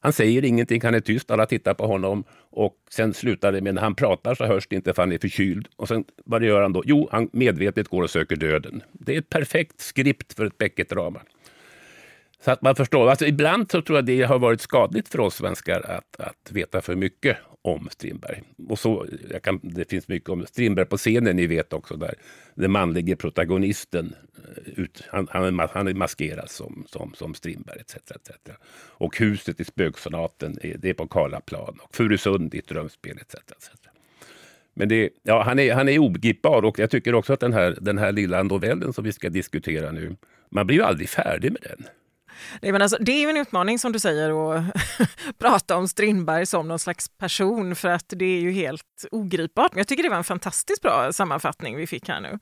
Han 0.00 0.12
säger 0.12 0.44
ingenting, 0.44 0.80
han 0.82 0.94
är 0.94 1.00
tyst, 1.00 1.30
alla 1.30 1.46
tittar 1.46 1.74
på 1.74 1.86
honom 1.86 2.24
och 2.50 2.74
sen 2.90 3.14
slutar 3.14 3.52
det 3.52 3.60
med 3.60 3.74
när 3.74 3.82
han 3.82 3.94
pratar 3.94 4.34
så 4.34 4.44
hörs 4.44 4.66
det 4.68 4.76
inte 4.76 4.94
för 4.94 5.02
han 5.02 5.12
är 5.12 5.18
förkyld. 5.18 5.68
Och 5.76 5.88
sen 5.88 6.04
vad 6.24 6.44
gör 6.44 6.62
han 6.62 6.72
då? 6.72 6.82
Jo, 6.86 7.08
han 7.12 7.28
medvetet 7.32 7.88
går 7.88 8.02
och 8.02 8.10
söker 8.10 8.36
döden. 8.36 8.82
Det 8.92 9.14
är 9.14 9.18
ett 9.18 9.28
perfekt 9.28 9.80
skript 9.80 10.34
för 10.34 10.46
ett 10.46 10.58
Beckett-drama. 10.58 11.20
Så 12.44 12.50
att 12.50 12.62
man 12.62 12.74
förstår. 12.74 13.10
Alltså, 13.10 13.26
ibland 13.26 13.70
så 13.70 13.82
tror 13.82 13.98
jag 13.98 14.04
det 14.04 14.22
har 14.22 14.38
varit 14.38 14.60
skadligt 14.60 15.08
för 15.08 15.20
oss 15.20 15.34
svenskar 15.34 15.80
att, 15.80 16.20
att 16.20 16.52
veta 16.52 16.80
för 16.80 16.94
mycket 16.94 17.36
om 17.68 17.88
Strindberg. 17.90 18.42
Och 18.68 18.78
så, 18.78 19.06
kan, 19.42 19.60
det 19.62 19.90
finns 19.90 20.08
mycket 20.08 20.28
om 20.28 20.46
Strindberg 20.46 20.86
på 20.86 20.96
scenen, 20.96 21.36
ni 21.36 21.46
vet 21.46 21.72
också, 21.72 21.96
där 21.96 22.14
den 22.54 22.70
manlige 22.70 23.16
protagonisten 23.16 24.14
eh, 24.36 24.82
ut, 24.82 25.04
han, 25.08 25.28
han, 25.30 25.60
är, 25.60 25.68
han 25.72 25.88
är 25.88 25.94
maskerad 25.94 26.50
som, 26.50 26.84
som, 26.88 27.14
som 27.14 27.34
Strindberg 27.34 27.80
etc, 27.80 27.96
etc. 27.96 28.30
Och 28.74 29.18
huset 29.18 29.60
i 29.60 29.64
Spöksonaten, 29.64 30.58
är, 30.62 30.68
eh, 30.68 30.74
det 30.78 30.90
är 30.90 30.94
på 30.94 31.06
Karlaplan. 31.06 31.78
Och 31.82 31.96
Furusund 31.96 32.54
i 32.54 32.58
ett 32.58 32.68
drömspel 32.68 33.18
etc. 33.18 33.34
etc. 33.34 33.70
Men 34.74 34.88
det, 34.88 35.10
ja, 35.22 35.42
han, 35.42 35.58
är, 35.58 35.74
han 35.74 35.88
är 35.88 35.98
obegripbar 35.98 36.64
och 36.64 36.78
jag 36.78 36.90
tycker 36.90 37.14
också 37.14 37.32
att 37.32 37.40
den 37.40 37.52
här, 37.52 37.78
den 37.80 37.98
här 37.98 38.12
lilla 38.12 38.42
novellen 38.42 38.92
som 38.92 39.04
vi 39.04 39.12
ska 39.12 39.28
diskutera 39.28 39.92
nu, 39.92 40.16
man 40.50 40.66
blir 40.66 40.76
ju 40.76 40.82
aldrig 40.82 41.08
färdig 41.08 41.52
med 41.52 41.62
den. 41.62 41.86
Nej, 42.62 42.72
men 42.72 42.82
alltså, 42.82 42.98
det 43.00 43.12
är 43.12 43.20
ju 43.20 43.30
en 43.30 43.36
utmaning 43.36 43.78
som 43.78 43.92
du 43.92 43.98
säger 43.98 44.54
att 44.54 44.64
prata 45.38 45.76
om 45.76 45.88
Strindberg 45.88 46.46
som 46.46 46.68
någon 46.68 46.78
slags 46.78 47.08
person 47.08 47.76
för 47.76 47.88
att 47.88 48.04
det 48.08 48.24
är 48.24 48.40
ju 48.40 48.50
helt 48.50 49.06
ogripbart. 49.10 49.72
Men 49.72 49.78
jag 49.78 49.88
tycker 49.88 50.02
det 50.02 50.08
var 50.08 50.16
en 50.16 50.24
fantastiskt 50.24 50.82
bra 50.82 51.12
sammanfattning 51.12 51.76
vi 51.76 51.86
fick 51.86 52.08
här 52.08 52.20
nu. 52.20 52.38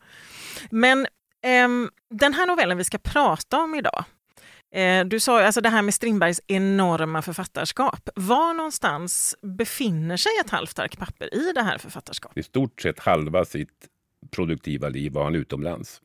Men 0.70 1.00
eh, 1.44 1.68
den 2.10 2.34
här 2.34 2.46
novellen 2.46 2.78
vi 2.78 2.84
ska 2.84 2.98
prata 2.98 3.58
om 3.60 3.74
idag, 3.74 4.04
eh, 4.74 5.04
du 5.04 5.20
sa 5.20 5.42
alltså 5.42 5.60
det 5.60 5.68
här 5.68 5.82
med 5.82 5.94
Strindbergs 5.94 6.40
enorma 6.46 7.22
författarskap. 7.22 8.08
Var 8.14 8.54
någonstans 8.54 9.36
befinner 9.42 10.16
sig 10.16 10.32
ett 10.44 10.50
halvt 10.50 10.78
ark 10.78 10.98
papper 10.98 11.34
i 11.34 11.52
det 11.52 11.62
här 11.62 11.78
författarskapet? 11.78 12.38
I 12.38 12.42
stort 12.42 12.80
sett 12.80 12.98
halva 12.98 13.44
sitt 13.44 13.88
produktiva 14.30 14.88
liv 14.88 15.12
var 15.12 15.24
han 15.24 15.34
utomlands. 15.34 16.00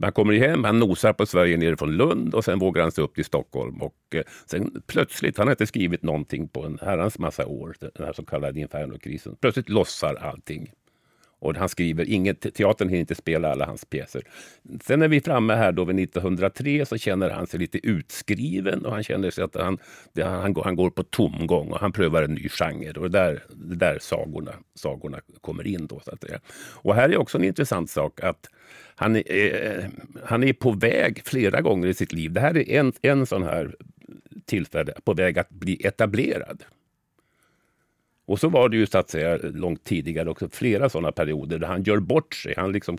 Man 0.00 0.12
kommer 0.12 0.34
hem, 0.34 0.64
han 0.64 0.78
nosar 0.78 1.12
på 1.12 1.26
Sverige 1.26 1.56
nerifrån 1.56 1.96
Lund 1.96 2.34
och 2.34 2.44
sen 2.44 2.58
vågar 2.58 2.82
han 2.82 2.92
sig 2.92 3.04
upp 3.04 3.14
till 3.14 3.24
Stockholm. 3.24 3.82
Och 3.82 4.14
eh, 4.14 4.22
sen 4.46 4.82
plötsligt, 4.86 5.38
han 5.38 5.46
har 5.46 5.52
inte 5.52 5.66
skrivit 5.66 6.02
någonting 6.02 6.48
på 6.48 6.64
en 6.64 6.78
herrans 6.82 7.18
massa 7.18 7.46
år, 7.46 7.76
den 7.80 8.06
här 8.06 8.12
så 8.12 8.24
kallade 8.24 8.60
infernokrisen. 8.60 9.36
Plötsligt 9.40 9.68
lossar 9.68 10.14
allting. 10.14 10.72
Och 11.40 11.56
han 11.56 11.68
skriver, 11.68 12.04
inget, 12.04 12.54
teatern 12.54 12.88
hinner 12.88 13.00
inte 13.00 13.14
spela 13.14 13.52
alla 13.52 13.66
hans 13.66 13.84
pjäser. 13.84 14.22
Sen 14.82 15.02
är 15.02 15.08
vi 15.08 15.20
framme 15.20 15.54
här 15.54 15.72
då 15.72 15.84
vid 15.84 15.98
1903 15.98 16.86
så 16.86 16.96
känner 16.96 17.30
han 17.30 17.46
sig 17.46 17.60
lite 17.60 17.86
utskriven 17.86 18.84
och 18.84 18.92
han 18.92 19.02
känner 19.02 19.30
sig 19.30 19.44
att 19.44 19.54
han, 19.54 19.78
det, 20.12 20.22
han, 20.22 20.52
går, 20.52 20.64
han 20.64 20.76
går 20.76 20.90
på 20.90 21.02
tomgång 21.02 21.68
och 21.68 21.80
han 21.80 21.92
prövar 21.92 22.22
en 22.22 22.34
ny 22.34 22.48
genre. 22.48 22.92
Och 22.92 23.10
det 23.10 23.18
där, 23.18 23.42
det 23.54 23.76
där 23.76 23.98
sagorna, 24.00 24.52
sagorna 24.74 25.20
kommer 25.40 25.66
in. 25.66 25.86
Då, 25.86 26.00
så 26.00 26.10
att 26.10 26.20
säga. 26.20 26.40
Och 26.74 26.94
här 26.94 27.08
är 27.08 27.16
också 27.16 27.38
en 27.38 27.44
intressant 27.44 27.90
sak 27.90 28.20
att 28.20 28.46
han 28.94 29.16
är, 29.16 29.78
eh, 29.78 29.84
han 30.24 30.44
är 30.44 30.52
på 30.52 30.72
väg 30.72 31.22
flera 31.24 31.60
gånger 31.60 31.88
i 31.88 31.94
sitt 31.94 32.12
liv. 32.12 32.32
Det 32.32 32.40
här 32.40 32.56
är 32.56 32.80
en, 32.80 32.92
en 33.02 33.26
sån 33.26 33.42
här 33.42 33.76
tillfälle 34.44 34.94
på 35.04 35.14
väg 35.14 35.38
att 35.38 35.50
bli 35.50 35.86
etablerad. 35.86 36.62
Och 38.28 38.40
så 38.40 38.48
var 38.48 38.68
det 38.68 38.76
ju 38.76 38.86
så 38.86 38.98
att 38.98 39.10
säga 39.10 39.38
långt 39.42 39.84
tidigare 39.84 40.30
också 40.30 40.48
flera 40.48 40.88
sådana 40.88 41.12
perioder 41.12 41.58
där 41.58 41.66
han 41.66 41.82
gör 41.82 41.98
bort 41.98 42.34
sig. 42.34 42.54
Han 42.56 42.72
liksom 42.72 42.98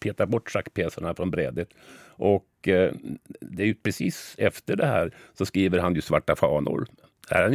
petar 0.00 0.26
bort 0.26 0.50
schackpjäserna 0.50 1.14
från 1.14 1.30
brädet. 1.30 1.68
Och 2.06 2.68
eh, 2.68 2.92
det 3.40 3.62
är 3.62 3.66
ju 3.66 3.74
precis 3.74 4.34
efter 4.38 4.76
det 4.76 4.86
här 4.86 5.14
så 5.38 5.46
skriver 5.46 5.78
han 5.78 5.94
ju 5.94 6.00
Svarta 6.00 6.36
fanor. 6.36 6.86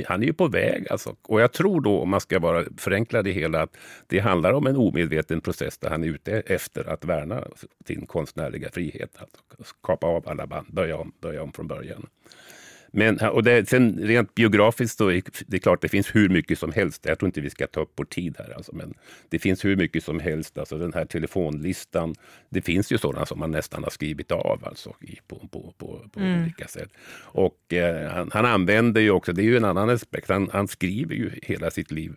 Han 0.07 0.23
är 0.23 0.25
ju 0.25 0.33
på 0.33 0.47
väg 0.47 0.88
alltså. 0.91 1.15
Och 1.21 1.41
jag 1.41 1.53
tror 1.53 1.81
då, 1.81 1.99
om 1.99 2.09
man 2.09 2.21
ska 2.21 2.39
vara 2.39 2.65
förenkla 2.77 3.21
det 3.21 3.31
hela, 3.31 3.61
att 3.61 3.77
det 4.07 4.19
handlar 4.19 4.53
om 4.53 4.67
en 4.67 4.75
omedveten 4.75 5.41
process 5.41 5.77
där 5.77 5.89
han 5.89 6.03
är 6.03 6.07
ute 6.07 6.31
efter 6.31 6.89
att 6.89 7.05
värna 7.05 7.43
sin 7.88 8.05
konstnärliga 8.05 8.69
frihet. 8.69 9.11
Alltså. 9.17 9.38
Att 9.59 9.81
kapa 9.83 10.07
av 10.07 10.29
alla 10.29 10.47
band, 10.47 10.67
börja 10.71 10.97
om, 10.97 11.11
börja 11.21 11.43
om 11.43 11.53
från 11.53 11.67
början. 11.67 12.05
Men, 12.91 13.19
och 13.19 13.43
det, 13.43 13.69
sen 13.69 14.00
rent 14.01 14.36
biografiskt 14.36 14.98
så 14.98 15.08
är 15.12 15.22
det 15.48 15.60
klart 15.60 15.81
det 15.81 15.89
finns 15.89 16.15
hur 16.15 16.29
mycket 16.29 16.60
som 16.60 16.72
helst. 16.72 17.05
Jag 17.05 17.19
tror 17.19 17.27
inte 17.27 17.41
vi 17.41 17.50
ska 17.50 17.67
ta 17.67 17.81
upp 17.81 17.93
vår 17.96 18.05
tid 18.05 18.36
här. 18.39 18.53
Alltså, 18.55 18.75
men 18.75 18.93
det 19.29 19.39
finns 19.39 19.65
hur 19.65 19.75
mycket 19.75 20.03
som 20.03 20.19
helst. 20.19 20.58
Alltså 20.58 20.77
den 20.77 20.93
här 20.93 21.05
telefonlistan. 21.05 22.15
Det 22.50 22.62
finns 22.62 22.91
ju 22.91 22.98
sådana 22.98 23.25
som 23.25 23.39
man 23.39 23.51
nästan 23.51 23.84
har 23.84 23.91
skrivit 23.91 24.31
av 24.31 24.63
alltså, 24.65 24.96
i, 25.01 25.17
på, 25.27 25.36
på, 25.36 25.74
på, 25.77 26.10
på 26.13 26.19
mm. 26.19 26.41
olika 26.41 26.67
sätt. 26.67 26.89
Och 27.17 27.74
eh, 27.74 28.12
han, 28.12 28.29
han, 28.34 28.46
använder 28.46 29.01
ju 29.01 29.12
också, 29.12 29.34
det 29.34 29.41
är 29.41 29.46
ju 29.46 29.58
en 29.58 29.65
annan 29.65 29.89
aspekt, 29.89 30.29
han, 30.29 30.50
han 30.53 30.67
skriver 30.67 31.15
ju 31.15 31.31
hela 31.41 31.72
sitt 31.72 31.91
liv 31.91 32.15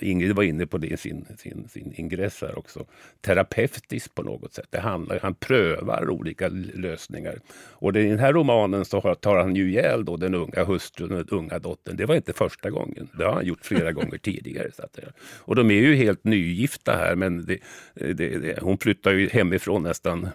Ingrid 0.00 0.36
var 0.36 0.42
inne 0.42 0.66
på 0.66 0.78
det 0.78 0.86
i 0.86 0.96
sin, 0.96 1.26
sin, 1.38 1.68
sin 1.68 1.92
ingress 1.96 2.42
här 2.42 2.58
också, 2.58 2.84
terapeutiskt 3.20 4.14
på 4.14 4.22
något 4.22 4.54
sätt. 4.54 4.66
Det 4.70 4.80
handlar, 4.80 5.18
han 5.22 5.34
prövar 5.34 6.10
olika 6.10 6.48
lösningar. 6.74 7.38
Och 7.52 7.96
i 7.96 8.08
den 8.08 8.18
här 8.18 8.32
romanen 8.32 8.84
så 8.84 9.14
tar 9.14 9.36
han 9.36 9.56
ju 9.56 9.70
ihjäl 9.70 10.04
då 10.04 10.16
den 10.16 10.34
unga 10.34 10.64
hustrun 10.64 11.12
och 11.12 11.26
den 11.26 11.38
unga 11.38 11.58
dottern. 11.58 11.96
Det 11.96 12.06
var 12.06 12.14
inte 12.14 12.32
första 12.32 12.70
gången. 12.70 13.08
Det 13.18 13.24
har 13.24 13.32
han 13.32 13.46
gjort 13.46 13.64
flera 13.64 13.92
gånger 14.00 14.18
tidigare. 14.18 14.72
Så 14.72 14.82
att, 14.82 14.98
och 15.38 15.56
de 15.56 15.70
är 15.70 15.80
ju 15.80 15.94
helt 15.94 16.24
nygifta 16.24 16.92
här, 16.92 17.16
men 17.16 17.46
det, 17.46 17.58
det, 17.94 18.14
det, 18.14 18.58
hon 18.62 18.78
flyttar 18.78 19.10
ju 19.10 19.28
hemifrån 19.28 19.82
nästan 19.82 20.28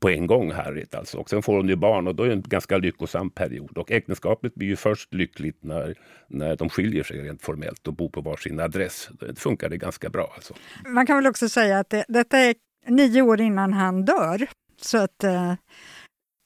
på 0.00 0.10
en 0.10 0.26
gång 0.26 0.52
Harriet. 0.52 0.94
Alltså. 0.94 1.18
Och 1.18 1.30
sen 1.30 1.42
får 1.42 1.56
hon 1.56 1.68
ju 1.68 1.76
barn 1.76 2.08
och 2.08 2.14
då 2.14 2.22
är 2.22 2.28
det 2.28 2.34
en 2.34 2.42
ganska 2.42 2.78
lyckosam 2.78 3.30
period. 3.30 3.78
Och 3.78 3.90
äktenskapet 3.90 4.54
blir 4.54 4.68
ju 4.68 4.76
först 4.76 5.14
lyckligt 5.14 5.58
när, 5.60 5.94
när 6.28 6.56
de 6.56 6.68
skiljer 6.68 7.04
sig 7.04 7.20
rent 7.20 7.42
formellt 7.42 7.86
och 7.86 7.94
bor 7.94 8.08
på 8.08 8.20
varsin 8.20 8.60
adress. 8.60 9.08
Det 9.20 9.38
funkar 9.38 9.68
det 9.68 9.76
ganska 9.76 10.10
bra. 10.10 10.32
Alltså. 10.34 10.54
Man 10.86 11.06
kan 11.06 11.16
väl 11.16 11.26
också 11.26 11.48
säga 11.48 11.78
att 11.78 11.90
det, 11.90 12.04
detta 12.08 12.38
är 12.38 12.54
nio 12.86 13.22
år 13.22 13.40
innan 13.40 13.72
han 13.72 14.04
dör. 14.04 14.46
Så 14.80 14.98
att 14.98 15.24
eh, 15.24 15.54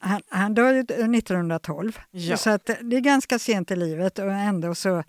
han, 0.01 0.21
han 0.29 0.55
dör 0.55 0.75
1912. 0.75 1.99
Ja. 2.11 2.37
Så 2.37 2.51
att 2.51 2.71
det 2.81 2.97
är 2.97 3.01
ganska 3.01 3.39
sent 3.39 3.71
i 3.71 3.77
livet 3.77 4.19
och 4.19 4.33
ändå 4.33 4.75
så, 4.75 5.03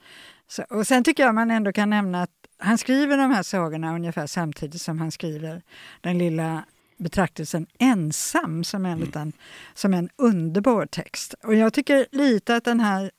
så... 0.48 0.64
Och 0.70 0.88
sen 0.88 1.04
tycker 1.04 1.24
jag 1.24 1.36
man 1.36 1.52
ändå 1.52 1.72
kan 1.72 1.90
nämna 1.90 2.22
att 2.22 2.30
han 2.58 2.78
skriver 2.78 3.18
de 3.18 3.32
här 3.32 3.44
sagorna 3.44 3.96
ungefär 3.96 4.28
samtidigt 4.28 4.82
som 4.82 5.00
han 5.00 5.12
skriver 5.12 5.62
den 6.02 6.18
lilla 6.18 6.64
betraktelsen 6.98 7.68
ensam 7.80 8.64
som 8.64 8.86
en, 8.86 8.92
mm. 8.92 9.06
liten, 9.06 9.34
som 9.74 9.94
en 9.94 10.10
underbar 10.16 10.86
text. 10.86 11.34
Och 11.44 11.56
jag 11.56 11.74
tycker 11.74 12.06
lite 12.12 12.56
att 12.56 12.64
den 12.64 12.80
här, 12.80 13.12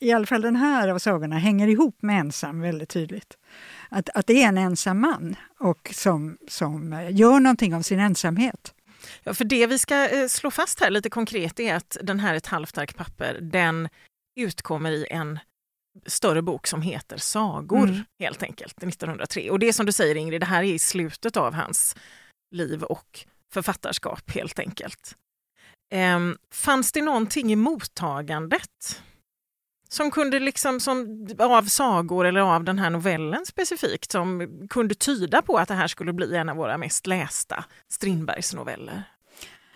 i 0.00 0.12
alla 0.12 0.26
fall 0.26 0.42
den 0.42 0.56
här 0.56 0.88
av 0.88 0.98
sagorna, 0.98 1.38
hänger 1.38 1.68
ihop 1.68 2.02
med 2.02 2.20
ensam 2.20 2.60
väldigt 2.60 2.88
tydligt. 2.88 3.36
Att, 3.88 4.08
att 4.14 4.26
det 4.26 4.42
är 4.42 4.48
en 4.48 4.58
ensam 4.58 5.00
man 5.00 5.36
och 5.58 5.90
som, 5.94 6.38
som 6.48 7.08
gör 7.10 7.40
någonting 7.40 7.74
av 7.74 7.82
sin 7.82 8.00
ensamhet. 8.00 8.74
Ja, 9.22 9.34
för 9.34 9.44
det 9.44 9.66
vi 9.66 9.78
ska 9.78 10.08
eh, 10.08 10.26
slå 10.26 10.50
fast 10.50 10.80
här 10.80 10.90
lite 10.90 11.10
konkret 11.10 11.60
är 11.60 11.74
att 11.74 11.96
den 12.02 12.20
här 12.20 12.34
Ett 12.34 12.46
halvt 12.46 12.78
ark 12.78 12.96
papper, 12.96 13.38
den 13.40 13.88
utkommer 14.36 14.90
i 14.90 15.06
en 15.10 15.38
större 16.06 16.42
bok 16.42 16.66
som 16.66 16.82
heter 16.82 17.16
Sagor, 17.16 17.88
mm. 17.88 18.04
helt 18.20 18.42
enkelt, 18.42 18.82
1903. 18.82 19.50
Och 19.50 19.58
det 19.58 19.68
är 19.68 19.72
som 19.72 19.86
du 19.86 19.92
säger 19.92 20.14
Ingrid, 20.14 20.40
det 20.40 20.46
här 20.46 20.62
är 20.62 20.72
i 20.72 20.78
slutet 20.78 21.36
av 21.36 21.54
hans 21.54 21.96
liv 22.52 22.82
och 22.82 23.26
författarskap 23.52 24.30
helt 24.30 24.58
enkelt. 24.58 25.16
Um, 26.16 26.38
fanns 26.50 26.92
det 26.92 27.02
någonting 27.02 27.52
i 27.52 27.56
mottagandet 27.56 29.02
som 29.88 30.10
kunde 30.10 30.40
liksom, 30.40 30.80
som, 30.80 31.26
av 31.38 31.62
sagor 31.62 32.26
eller 32.26 32.40
av 32.40 32.64
den 32.64 32.78
här 32.78 32.90
novellen 32.90 33.46
specifikt 33.46 34.12
som 34.12 34.48
kunde 34.70 34.94
tyda 34.94 35.42
på 35.42 35.56
att 35.56 35.68
det 35.68 35.74
här 35.74 35.88
skulle 35.88 36.12
bli 36.12 36.36
en 36.36 36.48
av 36.48 36.56
våra 36.56 36.78
mest 36.78 37.06
lästa 37.06 37.64
Strindbergs 37.88 38.54
noveller? 38.54 39.02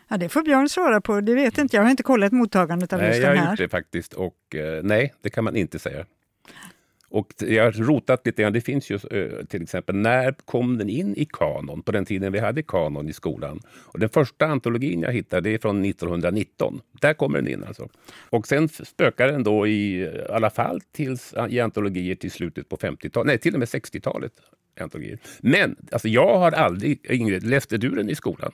Ja, 0.09 0.17
det 0.17 0.29
får 0.29 0.43
Björn 0.43 0.69
svara 0.69 1.01
på, 1.01 1.21
det 1.21 1.35
vet 1.35 1.59
inte 1.59 1.77
jag. 1.77 1.83
har 1.83 1.91
inte 1.91 2.03
kollat 2.03 2.33
mottagandet 2.33 2.93
av 2.93 2.99
nej, 2.99 3.09
just 3.09 3.21
den 3.21 3.29
här. 3.29 3.37
Jag 3.37 3.43
har 3.43 3.51
gjort 3.51 3.59
det 3.59 3.69
faktiskt 3.69 4.13
och 4.13 4.55
eh, 4.55 4.83
nej, 4.83 5.15
det 5.21 5.31
kan 5.31 5.45
man 5.45 5.57
inte 5.57 5.79
säga. 5.79 6.07
Och 7.09 7.35
jag 7.39 7.65
har 7.65 7.73
rotat 7.73 8.27
lite 8.27 8.43
grann. 8.43 8.53
Det 8.53 8.61
finns 8.61 8.91
ju 8.91 8.99
till 9.49 9.63
exempel, 9.63 9.97
när 9.97 10.33
kom 10.33 10.79
den 10.79 10.89
in 10.89 11.17
i 11.17 11.25
kanon? 11.25 11.83
På 11.83 11.93
den 11.93 12.05
tiden 12.05 12.33
vi 12.33 12.39
hade 12.39 12.63
kanon 12.63 13.09
i 13.09 13.13
skolan. 13.13 13.61
Och 13.69 13.99
den 13.99 14.09
första 14.09 14.47
antologin 14.47 15.01
jag 15.03 15.13
hittade 15.13 15.51
är 15.51 15.59
från 15.59 15.85
1919. 15.85 16.81
Där 17.01 17.15
kommer 17.15 17.39
den 17.39 17.49
in 17.49 17.65
alltså. 17.65 17.89
Och 18.31 18.47
sen 18.47 18.69
spökar 18.69 19.29
den 19.29 19.43
då 19.43 19.67
i 19.67 20.11
alla 20.31 20.51
fall 20.51 20.81
tills, 20.93 21.35
i 21.49 21.61
antologier 21.61 22.15
till 22.15 22.31
slutet 22.31 22.69
på 22.69 22.77
50-talet. 22.77 23.27
Nej, 23.27 23.39
till 23.39 23.55
och 23.55 23.59
med 23.59 23.69
60-talet. 23.69 24.33
Antologier. 24.81 25.19
Men 25.41 25.77
alltså, 25.93 26.09
jag 26.09 26.39
har 26.39 26.53
aldrig... 26.53 27.07
Ingrid, 27.11 27.43
läste 27.43 27.79
du 27.79 27.89
den 27.89 28.11
i 28.11 28.15
skolan? 28.15 28.53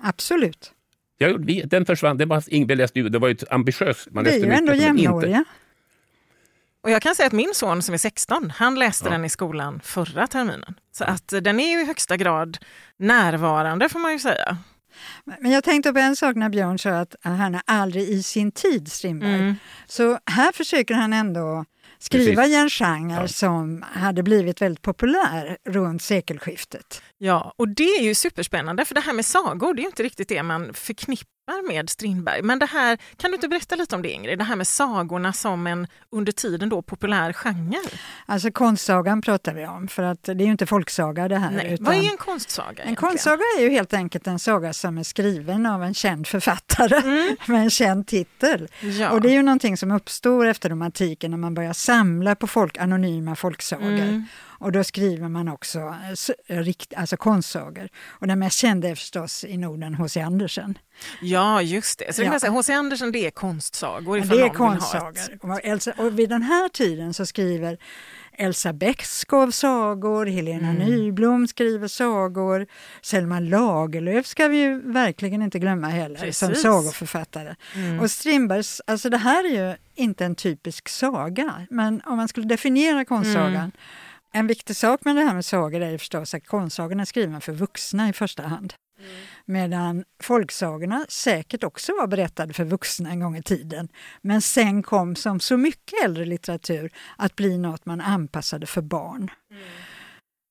Absolut. 0.00 0.72
Jag, 1.18 1.68
den 1.68 1.84
försvann. 1.84 2.16
Det 2.16 2.26
var, 2.26 2.44
Ingrid 2.48 2.78
läste 2.78 3.02
det 3.02 3.18
var 3.18 3.28
ju 3.28 3.36
ambitiöst. 3.50 4.08
Man 4.10 4.24
vi 4.24 4.30
är 4.30 4.46
ju 4.46 4.52
ändå 4.52 4.74
jämnåriga. 4.74 5.44
Och 6.82 6.90
jag 6.90 7.02
kan 7.02 7.14
säga 7.14 7.26
att 7.26 7.32
min 7.32 7.54
son 7.54 7.82
som 7.82 7.94
är 7.94 7.98
16, 7.98 8.52
han 8.56 8.74
läste 8.74 9.04
ja. 9.04 9.10
den 9.10 9.24
i 9.24 9.28
skolan 9.28 9.80
förra 9.84 10.26
terminen. 10.26 10.74
Så 10.92 11.04
att 11.04 11.28
den 11.28 11.60
är 11.60 11.70
ju 11.70 11.80
i 11.80 11.84
högsta 11.84 12.16
grad 12.16 12.58
närvarande 12.96 13.88
får 13.88 13.98
man 13.98 14.12
ju 14.12 14.18
säga. 14.18 14.58
Men 15.24 15.50
jag 15.50 15.64
tänkte 15.64 15.92
på 15.92 15.98
en 15.98 16.16
sak 16.16 16.36
när 16.36 16.48
Björn 16.48 16.78
sa 16.78 16.90
att 16.90 17.14
han 17.22 17.54
är 17.54 17.62
aldrig 17.66 18.08
i 18.08 18.22
sin 18.22 18.52
tid, 18.52 18.92
Strindberg. 18.92 19.34
Mm. 19.34 19.54
Så 19.86 20.18
här 20.26 20.52
försöker 20.52 20.94
han 20.94 21.12
ändå 21.12 21.64
skriva 21.98 22.46
i 22.46 22.54
en 22.54 22.70
genre 22.70 23.20
ja. 23.20 23.28
som 23.28 23.84
hade 23.92 24.22
blivit 24.22 24.62
väldigt 24.62 24.82
populär 24.82 25.56
runt 25.64 26.02
sekelskiftet. 26.02 27.02
Ja, 27.22 27.54
och 27.56 27.68
det 27.68 27.96
är 27.96 28.02
ju 28.02 28.14
superspännande 28.14 28.84
för 28.84 28.94
det 28.94 29.00
här 29.00 29.12
med 29.12 29.26
sagor, 29.26 29.74
det 29.74 29.82
är 29.82 29.86
inte 29.86 30.02
riktigt 30.02 30.28
det 30.28 30.42
man 30.42 30.74
förknippar 30.74 31.68
med 31.68 31.90
Strindberg. 31.90 32.42
Men 32.42 32.58
det 32.58 32.66
här, 32.66 32.98
kan 33.16 33.30
du 33.30 33.34
inte 33.34 33.48
berätta 33.48 33.76
lite 33.76 33.94
om 33.94 34.02
det 34.02 34.10
Ingrid? 34.10 34.38
Det 34.38 34.44
här 34.44 34.56
med 34.56 34.66
sagorna 34.66 35.32
som 35.32 35.66
en 35.66 35.86
under 36.10 36.32
tiden 36.32 36.68
då 36.68 36.82
populär 36.82 37.32
genre. 37.32 37.78
Alltså 38.26 38.50
konstsagan 38.50 39.22
pratar 39.22 39.54
vi 39.54 39.66
om, 39.66 39.88
för 39.88 40.02
att 40.02 40.22
det 40.22 40.32
är 40.32 40.44
ju 40.44 40.50
inte 40.50 40.66
folksaga 40.66 41.28
det 41.28 41.36
här. 41.36 41.50
Nej. 41.50 41.76
Vad 41.80 41.94
är 41.94 42.10
en 42.10 42.16
konstsaga? 42.16 42.66
Egentligen? 42.66 42.88
En 42.88 42.96
konstsaga 42.96 43.42
är 43.58 43.62
ju 43.62 43.70
helt 43.70 43.94
enkelt 43.94 44.26
en 44.26 44.38
saga 44.38 44.72
som 44.72 44.98
är 44.98 45.02
skriven 45.02 45.66
av 45.66 45.82
en 45.82 45.94
känd 45.94 46.26
författare 46.26 46.96
mm. 46.96 47.36
med 47.46 47.62
en 47.62 47.70
känd 47.70 48.06
titel. 48.06 48.68
Ja. 48.80 49.10
Och 49.10 49.20
det 49.20 49.28
är 49.28 49.32
ju 49.32 49.42
någonting 49.42 49.76
som 49.76 49.90
uppstår 49.90 50.46
efter 50.46 50.70
romantiken 50.70 51.30
när 51.30 51.38
man 51.38 51.54
börjar 51.54 51.72
samla 51.72 52.34
på 52.34 52.46
folk, 52.46 52.78
anonyma 52.78 53.36
folksagor. 53.36 53.86
Mm. 53.86 54.26
Och 54.60 54.72
då 54.72 54.84
skriver 54.84 55.28
man 55.28 55.48
också 55.48 55.94
alltså 56.08 56.34
alltså 56.96 57.16
konstsagor. 57.16 57.88
Och 58.08 58.26
den 58.26 58.38
mest 58.38 58.58
kända 58.58 58.88
är 58.88 58.94
förstås 58.94 59.44
i 59.44 59.56
Norden 59.56 59.94
H.C. 59.94 60.20
Andersen. 60.20 60.78
Ja, 61.22 61.62
just 61.62 61.98
det. 61.98 62.12
Så 62.14 62.22
Ja. 62.22 62.38
H.C. 62.48 62.72
Andersen 62.72 63.12
det 63.12 63.26
är 63.26 63.30
konstsagor 63.30 64.18
ifall 64.18 64.28
det 64.36 64.36
är 64.36 64.40
ha 64.40 64.46
ett- 64.52 64.56
konstsagor. 64.56 65.98
Och, 66.06 66.18
vid 66.18 66.28
den 66.28 66.42
här 66.42 66.68
tiden 66.68 67.14
så 67.14 67.26
skriver 67.26 67.78
Elsa 68.32 68.72
Beskow 68.72 69.50
sagor, 69.50 70.26
Helena 70.26 70.68
Mm. 70.70 70.86
Nyblom 70.88 71.46
skriver 71.48 71.88
sagor, 71.88 72.66
Selma 73.02 73.40
Lagerlöf 73.40 74.26
ska 74.26 74.48
vi 74.48 74.56
ju 74.62 74.80
verkligen 74.92 75.42
inte 75.42 75.58
glömma 75.58 75.88
heller 75.88 76.32
som 76.32 76.48
Precis. 76.48 76.62
sagoförfattare. 76.62 77.56
Mm. 77.74 78.00
Och 78.00 78.10
Strindbergs, 78.10 78.80
alltså 78.86 79.10
det 79.10 79.16
här 79.18 79.44
är 79.44 79.68
ju 79.70 79.76
inte 79.94 80.24
en 80.24 80.34
typisk 80.34 80.88
saga, 80.88 81.66
men 81.70 82.02
om 82.06 82.16
man 82.16 82.28
skulle 82.28 82.46
definiera 82.46 83.04
konstsagan 83.04 83.54
Mm. 83.54 83.70
En 84.32 84.46
viktig 84.46 84.76
sak 84.76 85.04
med 85.04 85.16
det 85.16 85.22
här 85.22 85.34
med 85.34 85.44
sagor 85.44 85.80
är 85.80 85.98
förstås 85.98 86.34
att 86.34 86.46
konstsagan 86.46 87.00
är 87.00 87.04
skriven 87.04 87.40
för 87.40 87.52
vuxna 87.52 88.08
i 88.08 88.12
första 88.12 88.42
hand. 88.42 88.74
Medan 89.44 90.04
folksagorna 90.22 91.06
säkert 91.08 91.64
också 91.64 91.92
var 91.92 92.06
berättade 92.06 92.52
för 92.52 92.64
vuxna 92.64 93.10
en 93.10 93.20
gång 93.20 93.36
i 93.36 93.42
tiden. 93.42 93.88
Men 94.22 94.40
sen 94.40 94.82
kom 94.82 95.16
som 95.16 95.40
så 95.40 95.56
mycket 95.56 96.04
äldre 96.04 96.24
litteratur 96.24 96.90
att 97.16 97.36
bli 97.36 97.58
något 97.58 97.86
man 97.86 98.00
anpassade 98.00 98.66
för 98.66 98.82
barn. 98.82 99.30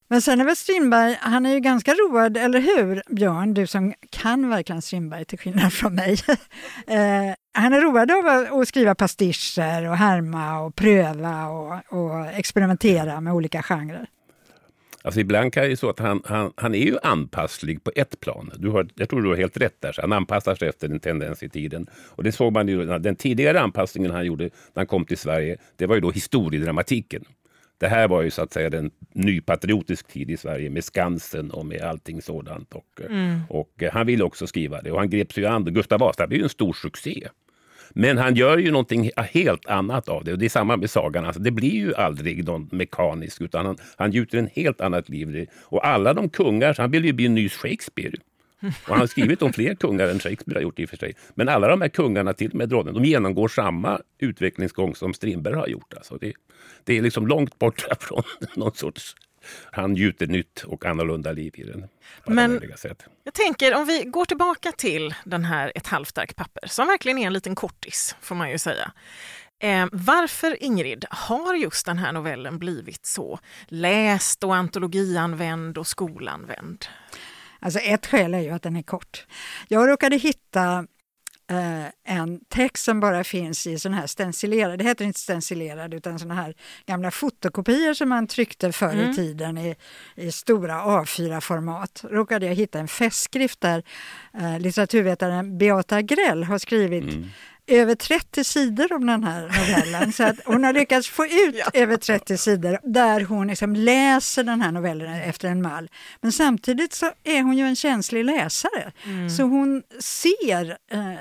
Men 0.08 0.22
sen 0.22 0.42
är 0.42 0.46
väl 0.46 0.56
Strindberg, 0.56 1.18
han 1.22 1.46
är 1.46 1.54
ju 1.54 1.60
ganska 1.60 1.94
road, 1.94 2.38
eller 2.38 2.60
hur 2.60 3.04
Björn, 3.16 3.54
du 3.54 3.68
som 3.68 3.94
kan 4.10 4.50
verkligen 4.50 4.82
Strindberg 4.82 5.26
till 5.26 5.40
skillnad 5.40 5.74
från 5.74 5.96
mig. 5.96 6.14
eh, 6.88 7.34
han 7.60 7.74
är 7.74 7.82
road 7.82 8.12
av 8.12 8.58
att- 8.60 8.68
skriva 8.68 8.96
pastischer 8.96 9.90
och 9.90 9.96
härma 9.98 10.60
och 10.60 10.76
pröva 10.76 11.48
och, 11.48 11.74
och 11.90 12.26
experimentera 12.28 13.22
med 13.22 13.34
olika 13.34 13.62
genrer. 13.64 14.06
Alltså 15.02 15.20
ibland 15.20 15.54
kan 15.54 15.64
det 15.64 15.70
ju 15.70 15.76
så 15.76 15.90
att 15.90 16.00
han, 16.00 16.22
han, 16.26 16.54
han 16.56 16.76
är 16.76 16.80
ju 16.86 16.98
anpasslig 17.04 17.84
på 17.84 17.92
ett 17.96 18.20
plan. 18.20 18.52
Du 18.58 18.70
har, 18.70 18.88
jag 18.96 19.10
tror 19.10 19.22
du 19.22 19.30
har 19.30 19.36
helt 19.36 19.58
rätt 19.58 19.82
där. 19.82 19.92
Så 19.92 20.02
han 20.02 20.14
anpassar 20.14 20.56
sig 20.56 20.70
efter 20.70 20.90
en 20.90 21.00
tendens 21.00 21.44
i 21.44 21.50
tiden. 21.50 21.88
Och 21.94 22.24
det 22.24 22.32
såg 22.32 22.54
man 22.54 22.68
ju, 22.68 22.86
den 22.86 23.16
tidigare 23.16 23.62
anpassningen 23.62 24.12
han 24.12 24.26
gjorde 24.26 24.44
när 24.44 24.52
han 24.76 24.88
kom 24.88 25.06
till 25.06 25.18
Sverige, 25.18 25.58
det 25.76 25.86
var 25.86 25.96
ju 25.96 26.02
då 26.02 26.12
historiedramatiken. 26.12 27.24
Det 27.78 27.88
här 27.88 28.08
var 28.08 28.22
ju 28.22 28.32
så 28.32 28.42
att 28.42 28.54
säga 28.54 28.78
en 28.78 28.92
nypatriotisk 29.14 30.08
tid 30.08 30.32
i 30.32 30.38
Sverige 30.38 30.70
med 30.70 30.84
Skansen 30.84 31.52
och 31.52 31.66
med 31.66 31.82
allting 31.82 32.22
sådant. 32.22 32.74
Och, 32.74 33.02
och 33.50 33.84
eh, 33.84 33.94
han 33.94 34.08
ville 34.08 34.24
också 34.24 34.48
skriva 34.48 34.82
det 34.82 34.92
och 34.92 35.00
han 35.00 35.10
grep 35.10 35.34
sig 35.34 35.46
an. 35.46 35.66
Gustav 35.66 36.00
Vasa 36.00 36.28
blev 36.28 36.38
ju 36.40 36.44
en 36.44 36.50
stor 36.50 36.74
succé. 36.74 37.28
Men 37.90 38.18
han 38.18 38.36
gör 38.36 38.58
ju 38.58 38.72
någonting 38.72 39.12
helt 39.18 39.66
annat 39.66 40.10
av 40.10 40.24
det. 40.24 40.32
Och 40.32 40.40
det 40.40 40.46
är 40.46 40.50
samma 40.50 40.78
med 40.78 40.90
sagan. 40.90 41.26
Alltså, 41.26 41.42
det 41.42 41.52
blir 41.52 41.72
ju 41.72 41.96
aldrig 41.96 42.46
någon 42.46 42.70
mekanisk 42.72 43.42
utan 43.42 43.66
han, 43.66 43.78
han 43.98 44.12
gjuter 44.12 44.38
en 44.38 44.50
helt 44.54 44.82
annat 44.82 45.10
liv. 45.10 45.48
Och 45.62 45.88
alla 45.88 46.14
de 46.14 46.30
kungar, 46.30 46.74
så 46.74 46.82
han 46.82 46.92
vill 46.92 47.06
ju 47.06 47.14
bli 47.14 47.26
en 47.26 47.36
ny 47.36 47.50
Shakespeare. 47.50 48.18
Och 48.62 48.90
han 48.90 49.00
har 49.00 49.08
skrivit 49.08 49.42
om 49.42 49.54
fler 49.54 49.76
kungar 49.76 50.08
än 50.08 50.20
Shakespeare 50.20 50.58
har 50.58 50.62
gjort 50.62 50.80
i 50.80 50.86
och 50.86 50.90
för 50.90 50.98
sig. 50.98 51.16
Men 51.36 51.50
alla 51.50 51.68
de 51.68 51.82
här 51.82 51.90
kungarna, 51.90 52.34
till 52.34 52.50
och 52.50 52.56
med 52.56 52.70
drottningen, 52.70 53.04
de 53.04 53.10
genomgår 53.10 53.48
samma 53.48 54.02
utvecklingsgång 54.20 54.96
som 54.96 55.14
Strindberg 55.14 55.56
har 55.56 55.68
gjort. 55.68 55.94
Alltså 55.94 56.18
det, 56.18 56.34
det 56.84 56.98
är 56.98 57.02
liksom 57.02 57.28
långt 57.28 57.60
borta 57.60 57.96
från 58.00 58.24
någon 58.56 58.74
sorts... 58.74 59.16
Han 59.72 59.96
gjuter 59.96 60.28
nytt 60.28 60.64
och 60.64 60.86
annorlunda 60.86 61.32
liv 61.32 61.54
i 61.56 61.64
den. 61.64 61.88
Men-. 62.26 62.62
Jag 63.24 63.34
tänker 63.34 63.76
om 63.76 63.86
vi 63.86 64.04
går 64.04 64.26
tillbaka 64.26 64.72
till 64.72 65.16
den 65.24 65.46
här 65.46 65.72
Ett 65.76 65.88
halvt 65.88 66.18
ark 66.18 66.36
papper, 66.36 66.68
som 66.68 66.88
verkligen 66.88 67.18
är 67.18 67.28
en 67.28 67.34
liten 67.34 67.56
kortis 67.56 68.16
får 68.22 68.36
man 68.36 68.52
ju 68.52 68.58
säga. 68.58 68.92
Eh, 69.60 69.88
varför, 69.92 70.64
Ingrid, 70.64 71.06
har 71.10 71.56
just 71.56 71.86
den 71.86 71.98
här 71.98 72.12
novellen 72.12 72.60
blivit 72.60 73.06
så 73.06 73.40
läst 73.68 74.44
och 74.44 74.56
antologianvänd 74.56 75.78
och 75.78 75.88
skolanvänd? 75.88 76.86
Alltså 77.60 77.80
ett 77.80 78.06
skäl 78.08 78.34
är 78.34 78.40
ju 78.40 78.50
att 78.50 78.62
den 78.62 78.76
är 78.76 78.82
kort. 78.82 79.26
Jag 79.68 79.90
råkade 79.90 80.18
hitta 80.18 80.88
eh, 81.50 81.86
en 82.16 82.40
text 82.50 82.84
som 82.86 83.00
bara 83.00 83.24
finns 83.24 83.68
i 83.68 83.80
sån 83.80 83.94
här 83.94 84.08
stencilerad, 84.08 84.80
det 84.80 84.84
heter 84.86 85.06
inte 85.06 85.20
stencilerad 85.20 85.94
utan 85.94 86.20
såna 86.20 86.34
här 86.34 86.54
gamla 86.86 87.12
fotokopior 87.12 87.94
som 87.94 88.10
man 88.10 88.28
tryckte 88.28 88.72
förr 88.72 88.94
i 88.96 89.00
Mm. 89.04 89.16
tiden 89.16 89.58
i, 89.58 89.76
i 90.16 90.32
stora 90.32 90.74
A4-format. 90.74 92.06
Råkade 92.10 92.46
jag 92.46 92.56
hitta 92.56 92.80
en 92.80 92.88
festskrift 92.88 93.62
där 93.62 93.84
eh, 94.34 94.60
litteraturvetaren 94.60 95.58
Beata 95.58 96.02
Grell 96.02 96.44
har 96.44 96.58
skrivit 96.58 97.04
över 97.70 97.96
30 97.96 98.44
sidor 98.44 98.94
om 98.94 99.06
den 99.06 99.24
här 99.24 99.42
novellen. 99.42 100.14
Så 100.14 100.24
att 100.24 100.36
hon 100.46 100.64
har 100.64 100.74
lyckats 100.74 101.08
få 101.10 101.26
ut 101.26 101.56
Ja. 101.56 101.66
över 101.74 101.98
30 101.98 102.38
sidor 102.38 102.80
där 102.84 103.22
hon 103.22 103.48
liksom 103.48 103.76
läser 103.76 104.44
den 104.44 104.62
här 104.62 104.72
novellen 104.72 105.14
efter 105.22 105.48
en 105.48 105.62
mall. 105.62 105.90
Men 106.22 106.32
samtidigt 106.32 106.94
så 106.94 107.12
är 107.24 107.42
hon 107.44 107.58
ju 107.58 107.66
en 107.66 107.76
känslig 107.76 108.26
läsare. 108.26 108.92
Så 109.38 109.44
hon 109.44 109.84
ser 110.00 110.78
eh, 110.92 111.12
eh, 111.12 111.18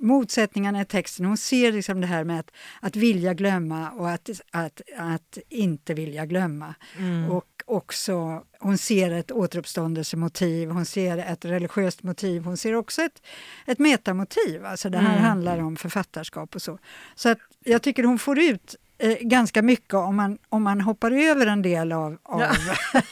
motsättningarna 0.00 0.80
i 0.80 0.84
texten. 0.84 1.26
Hon 1.26 1.36
ser 1.36 1.72
liksom 1.72 2.00
det 2.00 2.06
här 2.06 2.24
med 2.24 2.40
att, 2.40 2.50
att 2.80 2.96
vilja 2.96 3.34
glömma 3.34 3.90
och 3.90 4.10
att, 4.10 4.30
att, 4.50 4.80
att 4.98 5.38
inte 5.48 5.94
vilja 5.94 6.26
glömma. 6.26 6.74
Och 7.30 7.44
också, 7.66 8.42
hon 8.58 8.78
ser 8.78 9.10
ett 9.10 9.30
återuppståndelsemotiv, 9.32 10.70
hon 10.70 10.84
ser 10.86 11.18
ett 11.18 11.44
religiöst 11.44 12.02
motiv, 12.02 12.44
hon 12.44 12.56
ser 12.56 12.74
också 12.74 13.02
ett, 13.02 13.22
ett 13.66 13.78
metamotiv. 13.78 14.64
Alltså 14.66 14.90
det 14.90 14.98
här 14.98 15.18
handlar 15.18 15.58
om 15.58 15.76
författarskap 15.76 16.54
och 16.54 16.62
så. 16.62 16.78
Så 17.14 17.28
att 17.28 17.38
jag 17.64 17.82
tycker 17.82 18.04
hon 18.04 18.18
får 18.18 18.38
ut 18.38 18.76
eh, 18.98 19.16
ganska 19.20 19.62
mycket 19.62 19.94
om 19.94 20.16
man, 20.16 20.38
om 20.48 20.62
man 20.62 20.80
hoppar 20.80 21.10
över 21.10 21.46
en 21.46 21.62
del 21.62 21.92
av, 21.92 22.18
av 22.22 22.40
Ja. 22.40 22.50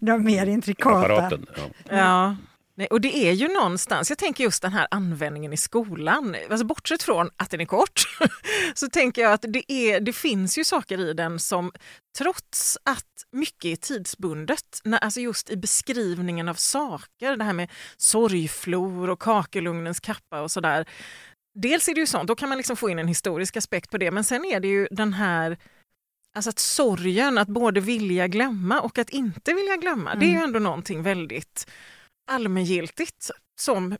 de 0.00 0.24
mer 0.24 0.46
intrikata. 0.46 0.98
Apparaten. 0.98 1.46
Ja. 1.56 1.96
Ja. 1.96 2.36
Nej, 2.78 2.86
och 2.90 3.00
det 3.00 3.16
är 3.16 3.32
ju 3.32 3.48
någonstans, 3.48 4.10
jag 4.10 4.18
tänker 4.18 4.44
just 4.44 4.62
den 4.62 4.72
här 4.72 4.86
användningen 4.90 5.52
i 5.52 5.56
skolan, 5.56 6.36
alltså 6.50 6.66
bortsett 6.66 7.02
från 7.02 7.30
att 7.36 7.50
den 7.50 7.60
är 7.60 7.64
kort, 7.64 8.00
så 8.74 8.88
tänker 8.88 9.22
jag 9.22 9.32
att 9.32 9.44
det, 9.48 9.72
är, 9.72 10.00
det 10.00 10.12
finns 10.12 10.58
ju 10.58 10.64
saker 10.64 11.00
i 11.00 11.12
den 11.12 11.38
som 11.38 11.72
trots 12.18 12.78
att 12.84 13.24
mycket 13.32 13.64
är 13.64 13.76
tidsbundet, 13.76 14.80
när, 14.84 14.98
alltså 14.98 15.20
just 15.20 15.50
i 15.50 15.56
beskrivningen 15.56 16.48
av 16.48 16.54
saker, 16.54 17.36
det 17.36 17.44
här 17.44 17.52
med 17.52 17.70
sorgflor 17.96 19.10
och 19.10 19.20
kakelugnens 19.20 20.00
kappa 20.00 20.40
och 20.40 20.50
sådär. 20.50 20.88
Dels 21.54 21.88
är 21.88 21.94
det 21.94 22.00
ju 22.00 22.06
sånt, 22.06 22.28
då 22.28 22.34
kan 22.34 22.48
man 22.48 22.58
liksom 22.58 22.76
få 22.76 22.90
in 22.90 22.98
en 22.98 23.08
historisk 23.08 23.56
aspekt 23.56 23.90
på 23.90 23.98
det, 23.98 24.10
men 24.10 24.24
sen 24.24 24.44
är 24.44 24.60
det 24.60 24.68
ju 24.68 24.88
den 24.90 25.12
här 25.12 25.58
Alltså 26.34 26.50
att 26.50 26.58
sorgen, 26.58 27.38
att 27.38 27.48
både 27.48 27.80
vilja 27.80 28.28
glömma 28.28 28.80
och 28.80 28.98
att 28.98 29.10
inte 29.10 29.54
vilja 29.54 29.76
glömma, 29.76 30.14
det 30.14 30.26
är 30.26 30.30
ju 30.30 30.38
ändå 30.38 30.58
någonting 30.58 31.02
väldigt 31.02 31.66
allmängiltigt 32.26 33.30
som, 33.58 33.96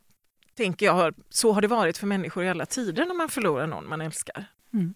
tänker 0.55 0.85
jag, 0.85 1.15
så 1.29 1.51
har 1.51 1.61
det 1.61 1.67
varit 1.67 1.97
för 1.97 2.07
människor 2.07 2.43
i 2.43 2.49
alla 2.49 2.65
tider 2.65 3.05
när 3.05 3.13
man 3.13 3.29
förlorar 3.29 3.67
någon 3.67 3.89
man 3.89 4.01
älskar. 4.01 4.45
Mm. 4.73 4.93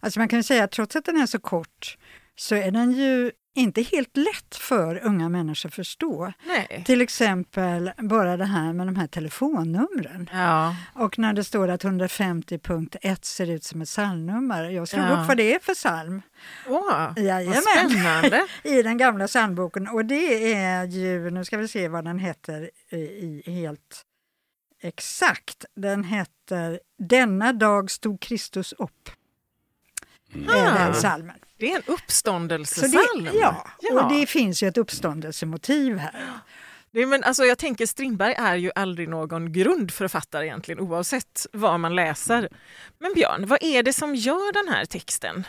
Alltså 0.00 0.20
man 0.20 0.28
kan 0.28 0.38
ju 0.38 0.42
säga 0.42 0.64
att 0.64 0.70
trots 0.70 0.96
att 0.96 1.04
den 1.04 1.16
är 1.16 1.26
så 1.26 1.38
kort 1.38 1.98
så 2.36 2.54
är 2.54 2.70
den 2.70 2.92
ju 2.92 3.32
inte 3.58 3.82
helt 3.82 4.16
lätt 4.16 4.54
för 4.56 5.04
unga 5.04 5.28
människor 5.28 5.68
att 5.68 5.74
förstå. 5.74 6.32
Nej. 6.46 6.82
Till 6.86 7.00
exempel 7.00 7.90
bara 7.96 8.36
det 8.36 8.44
här 8.44 8.72
med 8.72 8.86
de 8.86 8.96
här 8.96 9.06
telefonnumren. 9.06 10.30
Ja. 10.32 10.76
Och 10.94 11.18
när 11.18 11.32
det 11.32 11.44
står 11.44 11.68
att 11.68 11.84
150.1 11.84 13.18
ser 13.22 13.50
ut 13.50 13.64
som 13.64 13.82
ett 13.82 13.88
psalmnummer. 13.88 14.64
Jag 14.70 14.88
slog 14.88 15.04
Ja. 15.04 15.20
upp 15.22 15.28
vad 15.28 15.36
det 15.36 15.54
är 15.54 15.58
för 15.58 15.74
psalm 15.74 16.22
Åh, 16.66 17.12
vad 17.14 17.18
Jajamän. 17.18 17.62
spännande. 17.62 18.46
i 18.64 18.82
den 18.82 18.98
gamla 18.98 19.26
psalmboken. 19.26 19.88
Och 19.88 20.04
det 20.04 20.52
är 20.54 20.84
ju, 20.84 21.30
nu 21.30 21.44
ska 21.44 21.56
vi 21.56 21.68
se 21.68 21.88
vad 21.88 22.04
den 22.04 22.18
heter 22.18 22.70
i 22.92 23.42
helt 23.46 24.04
exakt. 24.82 25.64
Den 25.76 26.04
heter 26.04 26.80
Denna 26.98 27.52
dag 27.52 27.90
stod 27.90 28.20
Kristus 28.20 28.72
upp. 28.72 29.10
Ah. 30.48 30.78
den 30.78 30.92
psalmen. 30.92 31.36
Det 31.58 31.72
är 31.72 31.76
en 31.76 31.82
uppståndelsesalm. 31.86 33.24
det, 33.24 33.30
ja, 33.34 33.66
och 33.92 34.12
det 34.12 34.26
finns 34.26 34.62
ju 34.62 34.68
ett 34.68 34.78
uppståndelsemotiv 34.78 35.96
här. 35.96 36.40
Det 36.90 37.06
men 37.06 37.24
alltså, 37.24 37.44
jag 37.44 37.58
tänker 37.58 37.86
Strindberg 37.86 38.34
är 38.34 38.56
ju 38.56 38.70
aldrig 38.74 39.08
någon 39.08 39.52
grundförfattare 39.52 40.46
egentligen 40.46 40.80
oavsett 40.80 41.46
vad 41.52 41.80
man 41.80 41.94
läser. 41.94 42.48
Men 42.98 43.14
Björn, 43.14 43.46
vad 43.46 43.62
är 43.62 43.82
det 43.82 43.92
som 43.92 44.14
gör 44.14 44.52
den 44.52 44.74
här 44.74 44.84
texten 44.84 45.46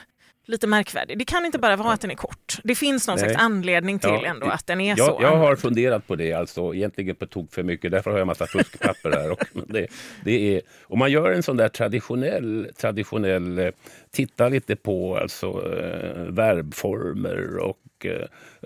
lite 0.50 0.68
märkvärdig? 0.68 1.18
Det 1.18 1.26
kan 1.26 1.46
inte 1.46 1.60
bara 1.60 1.76
vara 1.76 1.94
att 1.94 2.02
den 2.02 2.12
är 2.12 2.16
kort. 2.16 2.58
Det 2.64 2.76
finns 2.76 3.08
någon 3.08 3.16
Nej. 3.16 3.26
slags 3.30 3.44
anledning 3.44 4.00
till 4.00 4.10
Ja, 4.10 4.26
ändå 4.26 4.48
att 4.48 4.68
den 4.68 4.82
är 4.82 4.90
jag, 4.90 5.08
så. 5.08 5.18
jag 5.22 5.38
har 5.38 5.56
funderat 5.56 6.08
på 6.08 6.16
det, 6.16 6.34
alltså 6.34 6.74
egentligen 6.74 7.16
på 7.16 7.26
tok 7.26 7.54
för 7.54 7.64
mycket. 7.64 7.92
Därför 7.92 8.12
har 8.12 8.18
jag 8.18 8.22
en 8.22 8.28
massa 8.28 8.48
fuskpapper 8.48 9.12
här. 9.12 9.32
Och 9.32 9.44
det, 9.68 9.88
det 10.24 10.56
är, 10.56 10.62
om 10.84 11.00
man 11.00 11.12
gör 11.12 11.32
en 11.32 11.44
sån 11.44 11.58
där 11.58 11.70
traditionell, 11.70 12.68
traditionell 12.78 13.60
eh, 13.60 13.70
titta 14.12 14.50
lite 14.50 14.76
på 14.76 15.18
alltså, 15.18 15.48
eh, 15.48 16.24
verbformer 16.24 17.58
och 17.58 18.06
eh, 18.06 18.26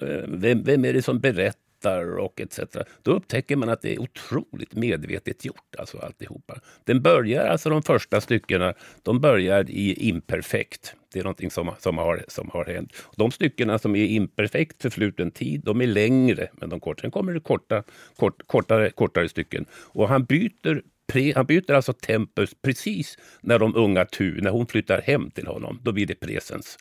eh, 0.10 0.24
vem, 0.28 0.64
vem 0.64 0.86
är 0.86 0.94
det 0.94 1.02
som 1.02 1.20
berättar 1.20 1.63
skrattar 1.84 2.18
och 2.20 2.42
etc. 2.42 2.60
Då 3.04 3.12
upptäcker 3.12 3.56
man 3.56 3.70
att 3.70 3.82
det 3.82 3.94
är 3.94 4.00
otroligt 4.00 4.76
medvetet 4.76 5.46
gjort, 5.46 5.76
alltså 5.78 5.98
alltihopa. 5.98 6.60
Den 6.86 7.02
börjar, 7.02 7.46
alltså 7.46 7.70
de 7.70 7.84
första 7.84 8.22
styckena, 8.22 8.74
de 9.04 9.20
börjar 9.20 9.70
i 9.70 9.94
imperfekt. 10.10 10.96
Det 11.14 11.20
är 11.20 11.24
någonting 11.24 11.52
som, 11.52 11.72
som, 11.80 11.98
har, 11.98 12.26
som 12.28 12.50
har 12.54 12.66
hänt. 12.66 12.94
De 13.16 13.32
styckena 13.32 13.80
som 13.80 13.96
är 13.96 14.06
imperfekt 14.06 14.82
förfluten 14.82 15.32
tid, 15.32 15.62
de 15.66 15.82
är 15.82 15.88
längre 15.88 16.48
men 16.54 16.70
de 16.70 16.80
korta. 16.80 17.02
Sen 17.02 17.12
kommer 17.12 17.34
det 17.34 17.40
korta, 17.40 17.84
kort, 18.18 18.48
kortare, 18.48 18.90
kortare 18.90 19.30
stycken. 19.30 19.66
Och 19.94 20.10
han 20.10 20.26
byter 20.26 20.82
Pre, 21.08 21.34
han 21.36 21.46
byter 21.46 21.72
alltså 21.72 21.94
tempus 21.94 22.56
precis 22.62 23.18
när 23.42 23.60
de 23.60 23.76
unga 23.76 24.06
Tu, 24.06 24.42
när 24.42 24.52
hon 24.52 24.68
flyttar 24.68 25.02
hem 25.02 25.32
till 25.32 25.48
honom. 25.48 25.80
Då 25.84 25.92
blir 25.92 26.06
det 26.06 26.16
presens. 26.16 26.78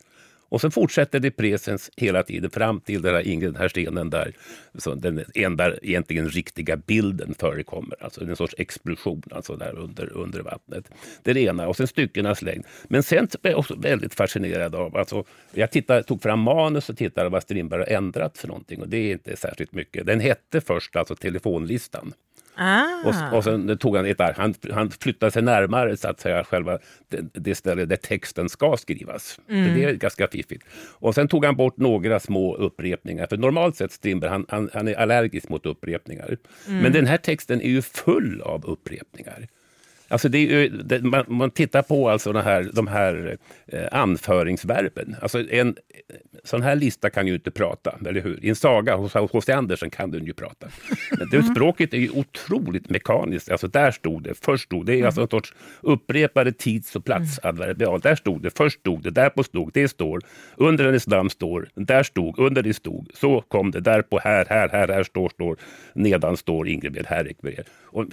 Och 0.52 0.60
sen 0.60 0.70
fortsätter 0.70 1.20
det 1.20 1.30
presens 1.30 1.90
hela 1.96 2.22
tiden 2.22 2.50
fram 2.50 2.80
till 2.80 3.02
den 3.02 3.14
här, 3.14 3.28
Ingrid, 3.28 3.52
den 3.52 3.60
här 3.60 3.68
stenen 3.68 4.10
där 4.10 4.32
så 4.78 4.94
den 4.94 5.24
enda 5.34 5.76
egentligen 5.82 6.28
riktiga 6.28 6.76
bilden 6.76 7.34
förekommer. 7.38 7.96
Alltså 8.00 8.24
en 8.24 8.36
sorts 8.36 8.54
explosion 8.58 9.22
alltså 9.30 9.56
där 9.56 9.78
under, 9.78 10.12
under 10.12 10.40
vattnet. 10.40 10.90
Det 11.22 11.30
är 11.30 11.34
det 11.34 11.40
ena. 11.40 11.68
Och 11.68 11.76
sen 11.76 11.86
styckenas 11.86 12.42
längd. 12.42 12.64
Men 12.84 13.02
sen 13.02 13.28
är 13.42 13.50
jag 13.50 13.58
också 13.58 13.74
väldigt 13.74 14.14
fascinerad 14.14 14.74
av... 14.74 14.96
Alltså, 14.96 15.24
jag 15.52 15.70
tittade, 15.70 16.02
tog 16.02 16.22
fram 16.22 16.40
manus 16.40 16.88
och 16.88 16.96
tittade 16.96 17.28
vad 17.28 17.42
Strindberg 17.42 17.80
har 17.80 17.96
ändrat 17.96 18.38
för 18.38 18.48
någonting. 18.48 18.80
Och 18.80 18.88
det 18.88 18.96
är 18.96 19.12
inte 19.12 19.36
särskilt 19.36 19.72
mycket. 19.72 20.06
Den 20.06 20.20
hette 20.20 20.60
först 20.60 20.96
alltså 20.96 21.16
Telefonlistan. 21.16 22.12
Ah. 22.54 22.84
Och, 23.04 23.36
och 23.36 23.44
sen 23.44 23.78
tog 23.78 23.96
han 23.96 24.06
ett 24.06 24.18
där. 24.18 24.34
Han, 24.36 24.54
han 24.72 24.90
flyttade 24.90 25.32
sig 25.32 25.42
närmare 25.42 25.96
så 25.96 26.08
att 26.08 26.20
säga, 26.20 26.44
själva 26.44 26.78
det, 27.08 27.34
det 27.34 27.54
ställe 27.54 27.84
där 27.84 27.96
texten 27.96 28.48
ska 28.48 28.76
skrivas. 28.76 29.40
Mm. 29.48 29.74
Det 29.74 29.84
är 29.84 29.92
ganska 29.92 30.28
fiffigt. 30.28 30.66
Och 30.98 31.14
sen 31.14 31.28
tog 31.28 31.44
han 31.44 31.56
bort 31.56 31.76
några 31.76 32.20
små 32.20 32.56
upprepningar. 32.56 33.26
För 33.26 33.36
normalt 33.36 33.76
sett 33.76 33.92
Strindberg, 33.92 34.30
han, 34.30 34.46
han, 34.48 34.70
han 34.74 34.88
är 34.88 34.94
allergisk 34.94 35.48
mot 35.48 35.66
upprepningar. 35.66 36.36
Mm. 36.68 36.82
Men 36.82 36.92
den 36.92 37.06
här 37.06 37.16
texten 37.16 37.60
är 37.60 37.68
ju 37.68 37.82
full 37.82 38.40
av 38.40 38.64
upprepningar. 38.66 39.48
Alltså 40.12 40.28
det 40.28 40.68
det, 40.68 41.02
man, 41.02 41.24
man, 41.28 41.50
tittar 41.50 41.82
på 41.82 42.10
alltså 42.10 42.32
de 42.32 42.42
här, 42.42 42.70
de 42.72 42.86
här 42.86 43.36
eh, 43.66 43.80
anföringsverben. 43.92 45.16
Alltså 45.22 45.50
en 45.50 45.76
sån 46.44 46.62
här 46.62 46.76
lista 46.76 47.10
kan 47.10 47.26
ju 47.26 47.34
inte 47.34 47.50
prata, 47.50 47.98
eller 48.06 48.20
hur? 48.20 48.44
I 48.44 48.48
en 48.48 48.56
saga 48.56 48.96
hos 48.96 49.14
H.C. 49.14 49.52
Andersen 49.52 49.90
kan 49.90 50.10
den 50.10 50.24
ju 50.24 50.32
prata. 50.32 50.66
Men 51.18 51.28
det, 51.30 51.42
språket 51.42 51.94
är 51.94 51.98
ju 51.98 52.10
otroligt 52.10 52.90
mekaniskt. 52.90 53.50
Alltså 53.50 53.68
där 53.68 53.90
stod 53.90 54.22
det, 54.22 54.34
först 54.34 54.64
stod 54.64 54.86
det. 54.86 55.00
är 55.00 55.06
alltså 55.06 55.20
en 55.20 55.28
sorts 55.28 55.54
upprepade 55.80 56.52
tids 56.52 56.96
och 56.96 57.04
platsadverbial. 57.04 58.00
Där 58.00 58.14
stod 58.14 58.42
det, 58.42 58.56
först 58.56 58.80
stod 58.80 59.02
det, 59.02 59.10
därpå 59.10 59.42
stod, 59.42 59.70
det 59.74 59.88
står, 59.88 60.20
under 60.56 60.84
hennes 60.84 61.06
namn 61.06 61.30
står, 61.30 61.68
där 61.74 62.02
stod, 62.02 62.38
under 62.38 62.62
det 62.62 62.74
stod, 62.74 63.10
så 63.14 63.40
kom 63.40 63.70
det, 63.70 63.80
därpå, 63.80 64.18
här, 64.24 64.46
här, 64.48 64.68
här, 64.68 64.88
här 64.88 65.02
står, 65.02 65.28
står, 65.28 65.56
nedan 65.94 66.36
står 66.36 66.68
Ingrid, 66.68 67.06
här, 67.06 67.32
Ingrid. 67.32 67.64
Och 67.84 68.06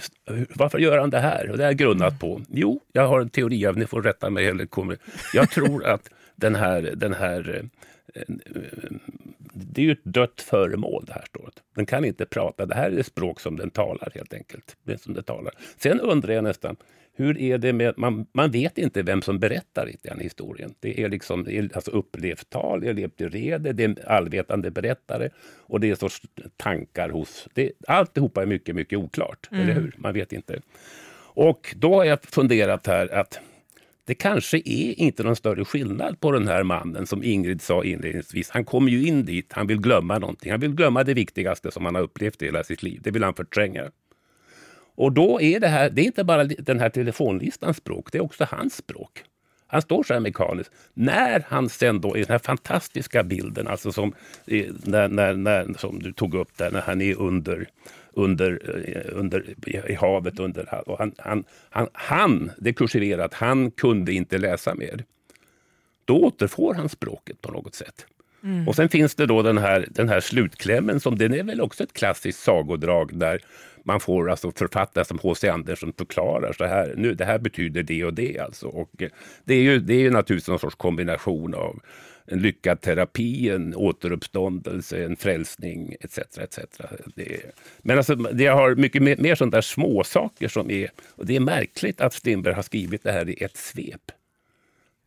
varför 0.54 0.78
gör 0.78 0.98
han 0.98 1.10
det 1.10 1.18
här? 1.18 1.50
Och 1.50 1.58
det 1.58 1.64
jag 1.64 1.76
grunnat 1.90 2.18
på. 2.20 2.42
Jo, 2.48 2.80
jag 2.92 3.08
har 3.08 3.20
en 3.20 3.30
teori, 3.30 3.66
av, 3.66 3.78
ni 3.78 3.86
får 3.86 4.02
rätta 4.02 4.30
mig. 4.30 4.46
Eller 4.46 4.66
kommer. 4.66 4.98
Jag 5.34 5.50
tror 5.50 5.84
att 5.84 6.10
den 6.36 6.54
här, 6.54 6.82
den 6.96 7.14
här 7.14 7.68
eh, 8.14 8.22
det 9.52 9.80
är 9.80 9.84
ju 9.84 9.92
ett 9.92 10.04
dött 10.04 10.40
föremål 10.40 11.04
det 11.06 11.12
här 11.12 11.24
står 11.28 11.50
Den 11.74 11.86
kan 11.86 12.04
inte 12.04 12.26
prata. 12.26 12.66
Det 12.66 12.74
här 12.74 12.90
är 12.90 13.02
språk 13.02 13.40
som 13.40 13.56
den 13.56 13.70
talar 13.70 14.12
helt 14.14 14.34
enkelt. 14.34 14.76
Det 14.82 15.00
som 15.00 15.14
den 15.14 15.24
talar. 15.24 15.54
Sen 15.76 16.00
undrar 16.00 16.34
jag 16.34 16.44
nästan, 16.44 16.76
hur 17.16 17.38
är 17.38 17.58
det 17.58 17.72
med... 17.72 17.94
Man, 17.96 18.26
man 18.32 18.50
vet 18.50 18.78
inte 18.78 19.02
vem 19.02 19.22
som 19.22 19.38
berättar 19.38 19.88
i 19.88 19.96
den 20.02 20.20
historien. 20.20 20.74
Det 20.80 21.02
är 21.02 21.08
liksom 21.08 21.44
det 21.44 21.58
är 21.58 21.70
alltså 21.74 21.90
upplevt 21.90 22.50
tal, 22.50 22.80
det 22.80 22.88
är 22.88 22.94
levt 22.94 23.20
i 23.20 23.28
rede, 23.28 23.72
det 23.72 23.84
är 23.84 23.88
en 23.88 23.96
allvetande 24.06 24.70
berättare 24.70 25.30
och 25.60 25.80
det 25.80 25.90
är 25.90 25.94
sorts 25.94 26.22
tankar 26.56 27.08
hos... 27.08 27.48
Det, 27.54 27.72
alltihopa 27.88 28.42
är 28.42 28.46
mycket, 28.46 28.74
mycket 28.74 28.98
oklart, 28.98 29.48
mm. 29.50 29.62
eller 29.62 29.74
hur? 29.80 29.94
Man 29.98 30.12
vet 30.12 30.32
inte. 30.32 30.60
Och 31.32 31.74
då 31.76 31.94
har 31.94 32.04
jag 32.04 32.22
funderat 32.22 32.86
här 32.86 33.14
att 33.14 33.40
det 34.04 34.14
kanske 34.14 34.56
är 34.56 35.00
inte 35.00 35.22
någon 35.22 35.36
större 35.36 35.64
skillnad 35.64 36.20
på 36.20 36.32
den 36.32 36.48
här 36.48 36.62
mannen 36.62 37.06
som 37.06 37.24
Ingrid 37.24 37.62
sa 37.62 37.84
inledningsvis. 37.84 38.50
Han 38.50 38.64
kommer 38.64 38.90
ju 38.90 39.06
in 39.06 39.24
dit, 39.24 39.52
han 39.52 39.66
vill 39.66 39.80
glömma 39.80 40.18
någonting. 40.18 40.50
Han 40.50 40.60
vill 40.60 40.74
glömma 40.74 41.04
det 41.04 41.14
viktigaste 41.14 41.70
som 41.70 41.84
han 41.84 41.94
har 41.94 42.02
upplevt 42.02 42.42
i 42.42 42.44
hela 42.44 42.64
sitt 42.64 42.82
liv. 42.82 43.00
Det 43.02 43.10
vill 43.10 43.22
han 43.22 43.34
förtränga. 43.34 43.90
Och 44.94 45.12
då 45.12 45.40
är 45.40 45.60
det 45.60 45.68
här, 45.68 45.90
det 45.90 46.02
är 46.02 46.04
inte 46.04 46.24
bara 46.24 46.44
den 46.44 46.80
här 46.80 46.90
telefonlistans 46.90 47.76
språk, 47.76 48.12
det 48.12 48.18
är 48.18 48.22
också 48.22 48.46
hans 48.50 48.76
språk. 48.76 49.22
Han 49.70 49.82
står 49.82 50.02
så 50.02 50.14
här 50.14 50.20
mekaniskt. 50.20 50.72
När 50.94 51.44
han 51.48 51.68
sen 51.68 52.00
då, 52.00 52.16
i 52.16 52.20
den 52.20 52.30
här 52.30 52.38
fantastiska 52.38 53.22
bilden, 53.22 53.68
alltså 53.68 53.92
som, 53.92 54.14
när, 54.84 55.08
när, 55.08 55.34
när, 55.34 55.78
som 55.78 55.98
du 56.02 56.12
tog 56.12 56.34
upp 56.34 56.56
där, 56.56 56.70
när 56.70 56.80
han 56.80 57.00
är 57.00 57.18
under, 57.18 57.68
under, 58.12 58.60
eh, 58.86 59.18
under, 59.18 59.54
i 59.90 59.94
havet. 59.94 60.38
Under, 60.38 60.88
och 60.88 60.98
han, 60.98 61.12
han, 61.18 61.44
han, 61.70 61.88
han, 61.92 62.50
det 62.58 62.70
är 62.70 62.74
kursiverat, 62.74 63.34
han 63.34 63.70
kunde 63.70 64.12
inte 64.12 64.38
läsa 64.38 64.74
mer. 64.74 65.04
Då 66.04 66.16
återfår 66.16 66.74
han 66.74 66.88
språket 66.88 67.40
på 67.40 67.52
något 67.52 67.74
sätt. 67.74 68.06
Mm. 68.42 68.68
Och 68.68 68.76
sen 68.76 68.88
finns 68.88 69.14
det 69.14 69.26
då 69.26 69.42
den 69.42 69.58
här, 69.58 69.86
den 69.90 70.08
här 70.08 70.20
slutklämmen 70.20 71.00
som 71.00 71.18
den 71.18 71.34
är 71.34 71.42
väl 71.42 71.60
också 71.60 71.84
ett 71.84 71.92
klassiskt 71.92 72.42
sagodrag 72.42 73.18
där 73.18 73.40
man 73.84 74.00
får 74.00 74.30
alltså 74.30 74.52
författare 74.52 75.04
som 75.04 75.18
H.C. 75.22 75.48
Andersen 75.48 75.92
förklarar 75.98 76.52
så 76.52 76.64
här. 76.64 76.94
Nu, 76.96 77.14
det 77.14 77.24
här 77.24 77.38
betyder 77.38 77.82
det 77.82 78.04
och 78.04 78.14
det 78.14 78.38
alltså. 78.38 78.66
Och 78.66 79.02
eh, 79.02 79.08
det 79.44 79.54
är 79.54 79.62
ju, 79.62 79.78
det 79.78 79.94
är 79.94 80.00
ju 80.00 80.10
naturligtvis 80.10 80.48
någon 80.48 80.58
sorts 80.58 80.76
kombination 80.76 81.54
av 81.54 81.80
en 82.26 82.42
lyckad 82.42 82.80
terapi, 82.80 83.50
en 83.50 83.74
återuppståndelse, 83.74 85.04
en 85.04 85.16
frälsning 85.16 85.94
etc. 86.00 86.18
etc. 86.18 86.58
Det 87.14 87.40
men 87.78 87.96
alltså, 87.96 88.14
det 88.14 88.46
har 88.46 88.74
mycket 88.74 89.02
mer, 89.02 89.16
mer 89.16 89.34
sånt 89.34 89.52
där 89.52 89.60
småsaker 89.60 90.48
som 90.48 90.70
är... 90.70 90.90
Och 91.08 91.26
det 91.26 91.36
är 91.36 91.40
märkligt 91.40 92.00
att 92.00 92.14
Strindberg 92.14 92.54
har 92.54 92.62
skrivit 92.62 93.02
det 93.02 93.12
här 93.12 93.28
i 93.28 93.44
ett 93.44 93.56
svep. 93.56 94.12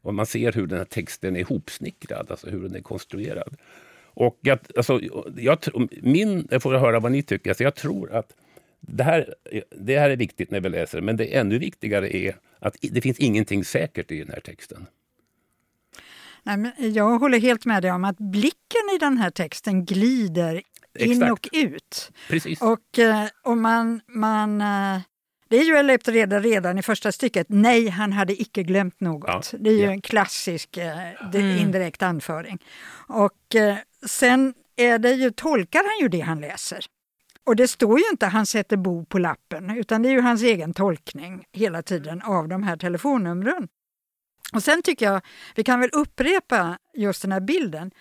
Och 0.01 0.13
man 0.13 0.25
ser 0.25 0.51
hur 0.51 0.67
den 0.67 0.77
här 0.77 0.85
texten 0.85 1.35
är 1.35 1.39
ihopsnickrad, 1.39 2.31
alltså 2.31 2.49
hur 2.49 2.61
den 2.61 2.75
är 2.75 2.81
konstruerad. 2.81 3.55
Och 4.15 4.39
jag, 4.41 4.59
alltså, 4.77 4.99
jag, 5.37 5.57
min, 6.01 6.47
jag 6.51 6.61
får 6.61 6.73
höra 6.73 6.99
vad 6.99 7.11
ni 7.11 7.23
tycker. 7.23 7.49
Alltså 7.49 7.63
jag 7.63 7.75
tror 7.75 8.11
att 8.11 8.33
det 8.87 9.03
här, 9.03 9.35
det 9.69 9.99
här 9.99 10.09
är 10.09 10.15
viktigt 10.15 10.51
när 10.51 10.59
vi 10.59 10.69
läser, 10.69 11.01
men 11.01 11.17
det 11.17 11.35
ännu 11.35 11.57
viktigare 11.57 12.15
är 12.15 12.35
att 12.59 12.77
det 12.81 13.01
finns 13.01 13.19
ingenting 13.19 13.65
säkert 13.65 14.11
i 14.11 14.19
den 14.19 14.29
här 14.29 14.39
texten. 14.39 14.87
Nej, 16.43 16.57
men 16.57 16.93
jag 16.93 17.19
håller 17.19 17.39
helt 17.39 17.65
med 17.65 17.81
dig 17.81 17.91
om 17.91 18.03
att 18.03 18.17
blicken 18.17 18.89
i 18.95 18.97
den 18.97 19.17
här 19.17 19.29
texten 19.29 19.85
glider 19.85 20.61
in 20.99 21.11
Exakt. 21.11 21.31
och 21.31 21.47
ut. 21.51 22.11
Precis. 22.29 22.61
Och, 22.61 22.99
eh, 22.99 23.27
och 23.43 23.57
man, 23.57 24.01
man, 24.07 24.61
eh, 24.61 25.01
det 25.47 25.57
är 25.57 25.63
ju 25.63 25.75
Ellept 25.75 26.07
redan, 26.07 26.43
redan 26.43 26.77
i 26.77 26.81
första 26.81 27.11
stycket. 27.11 27.47
Nej, 27.49 27.87
han 27.87 28.13
hade 28.13 28.41
icke 28.41 28.63
glömt 28.63 28.99
något. 28.99 29.49
Ja, 29.53 29.57
det 29.59 29.69
är 29.69 29.77
ju 29.77 29.83
ja. 29.83 29.91
en 29.91 30.01
klassisk 30.01 30.77
eh, 30.77 31.25
mm. 31.35 31.57
indirekt 31.57 32.01
anföring. 32.01 32.57
Och 33.07 33.55
sen 34.07 34.53
är 34.75 34.99
det 34.99 35.11
ju, 35.11 35.31
tolkar 35.31 35.83
han 35.83 35.99
ju 36.01 36.07
det 36.07 36.19
han 36.19 36.41
läser. 36.41 36.85
Och 37.45 37.55
det 37.55 37.67
står 37.67 37.99
ju 37.99 38.05
inte 38.11 38.25
han 38.25 38.45
sätter 38.45 38.77
bo 38.77 39.05
på 39.05 39.19
lappen, 39.19 39.69
utan 39.69 40.01
det 40.01 40.09
är 40.09 40.13
ju 40.13 40.21
hans 40.21 40.41
egen 40.41 40.73
tolkning 40.73 41.45
hela 41.51 41.81
tiden 41.81 42.21
av 42.21 42.47
de 42.47 42.63
här 42.63 42.77
telefonnumren. 42.77 43.67
Och 44.53 44.63
sen 44.63 44.81
tycker 44.81 45.05
jag, 45.05 45.21
vi 45.55 45.63
kan 45.63 45.79
väl 45.79 45.89
upprepa 45.93 46.77
just 46.93 47.21
den 47.21 47.31
här 47.31 47.39
bilden. 47.39 47.91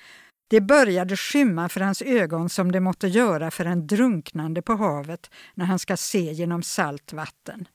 Det 0.49 0.61
började 0.61 1.17
skymma 1.17 1.69
för 1.69 1.81
hans 1.81 2.03
ögon 2.03 2.49
som 2.49 2.73
det 2.73 2.81
måtte 2.81 3.09
göra 3.09 3.51
för 3.51 3.65
en 3.65 3.87
drunknande 3.87 4.63
på 4.63 4.75
havet 4.75 5.31
när 5.55 5.65
han 5.65 5.79
ska 5.79 5.97
se 5.97 6.33
genom 6.33 6.63
salt 6.63 7.13
vatten. 7.13 7.69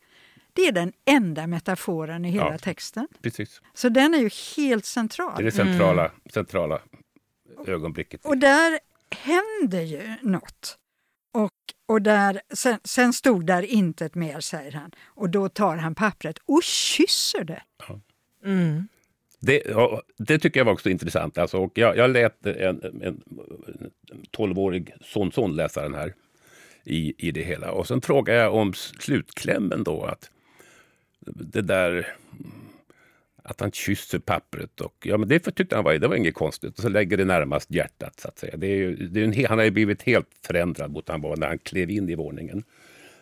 Det 0.53 0.67
är 0.67 0.71
den 0.71 0.93
enda 1.05 1.47
metaforen 1.47 2.25
i 2.25 2.29
hela 2.29 2.51
ja, 2.51 2.57
texten. 2.57 3.07
Precis. 3.21 3.61
Så 3.73 3.89
den 3.89 4.13
är 4.13 4.17
ju 4.17 4.29
helt 4.57 4.85
central. 4.85 5.33
Det 5.37 5.41
är 5.41 5.45
det 5.45 5.51
centrala, 5.51 6.05
mm. 6.05 6.17
centrala 6.33 6.79
ögonblicket. 7.67 8.25
Och 8.25 8.37
där 8.37 8.79
händer 9.11 9.81
ju 9.81 10.15
något. 10.21 10.77
Och, 11.37 11.53
och 11.85 12.01
där, 12.01 12.41
sen, 12.53 12.79
sen 12.83 13.13
stod 13.13 13.45
där 13.45 13.63
intet 13.63 14.15
mer, 14.15 14.39
säger 14.39 14.71
han. 14.71 14.91
Och 15.05 15.29
då 15.29 15.49
tar 15.49 15.77
han 15.77 15.95
pappret 15.95 16.37
och 16.45 16.63
kysser 16.63 17.43
det. 17.43 17.63
Ja. 17.87 17.99
Mm. 18.45 18.87
Det, 19.39 19.63
det, 20.17 20.39
tycker 20.39 20.59
jag 20.59 20.65
var 20.65 20.73
också 20.73 20.89
intressant. 20.89 21.37
Alltså, 21.37 21.57
och 21.57 21.71
jag, 21.77 21.97
jag 21.97 22.09
lät 22.09 22.45
en, 22.45 22.83
en, 22.83 23.01
en 23.01 23.21
12-årig 24.37 24.93
sonson 25.01 25.55
läsa 25.55 25.81
den 25.81 25.93
här 25.93 26.13
i, 26.83 27.27
i 27.27 27.31
det 27.31 27.43
hela. 27.43 27.71
Och 27.71 27.87
sen 27.87 28.01
frågade 28.01 28.39
jag 28.39 28.55
om 28.55 28.73
slutklämmen 28.73 29.83
då. 29.83 30.03
att 30.03 30.31
Det 31.25 31.61
där 31.61 32.15
att 33.47 33.61
han 33.61 33.71
kysser 33.71 34.19
pappret. 34.19 34.81
Och, 34.81 34.95
ja, 35.03 35.17
men 35.17 35.29
det 35.29 35.39
tyckte 35.39 35.75
han 35.75 35.83
var, 35.83 35.93
det 35.93 36.07
var 36.07 36.15
inget 36.15 36.35
konstigt. 36.35 36.77
Och 36.77 36.81
så 36.81 36.89
lägger 36.89 37.17
det 37.17 37.25
närmast 37.25 37.71
hjärtat. 37.71 38.19
så 38.19 38.27
att 38.27 38.39
säga. 38.39 38.57
Det 38.57 38.67
är 38.67 38.75
ju, 38.75 38.95
det 38.95 39.19
är 39.19 39.23
en, 39.23 39.45
han 39.45 39.57
har 39.57 39.65
ju 39.65 39.71
blivit 39.71 40.03
helt 40.03 40.27
förändrad 40.47 40.91
mot 40.91 41.09
han 41.09 41.21
var 41.21 41.37
när 41.37 41.47
han 41.47 41.57
klev 41.57 41.89
in 41.89 42.09
i 42.09 42.15
våningen. 42.15 42.63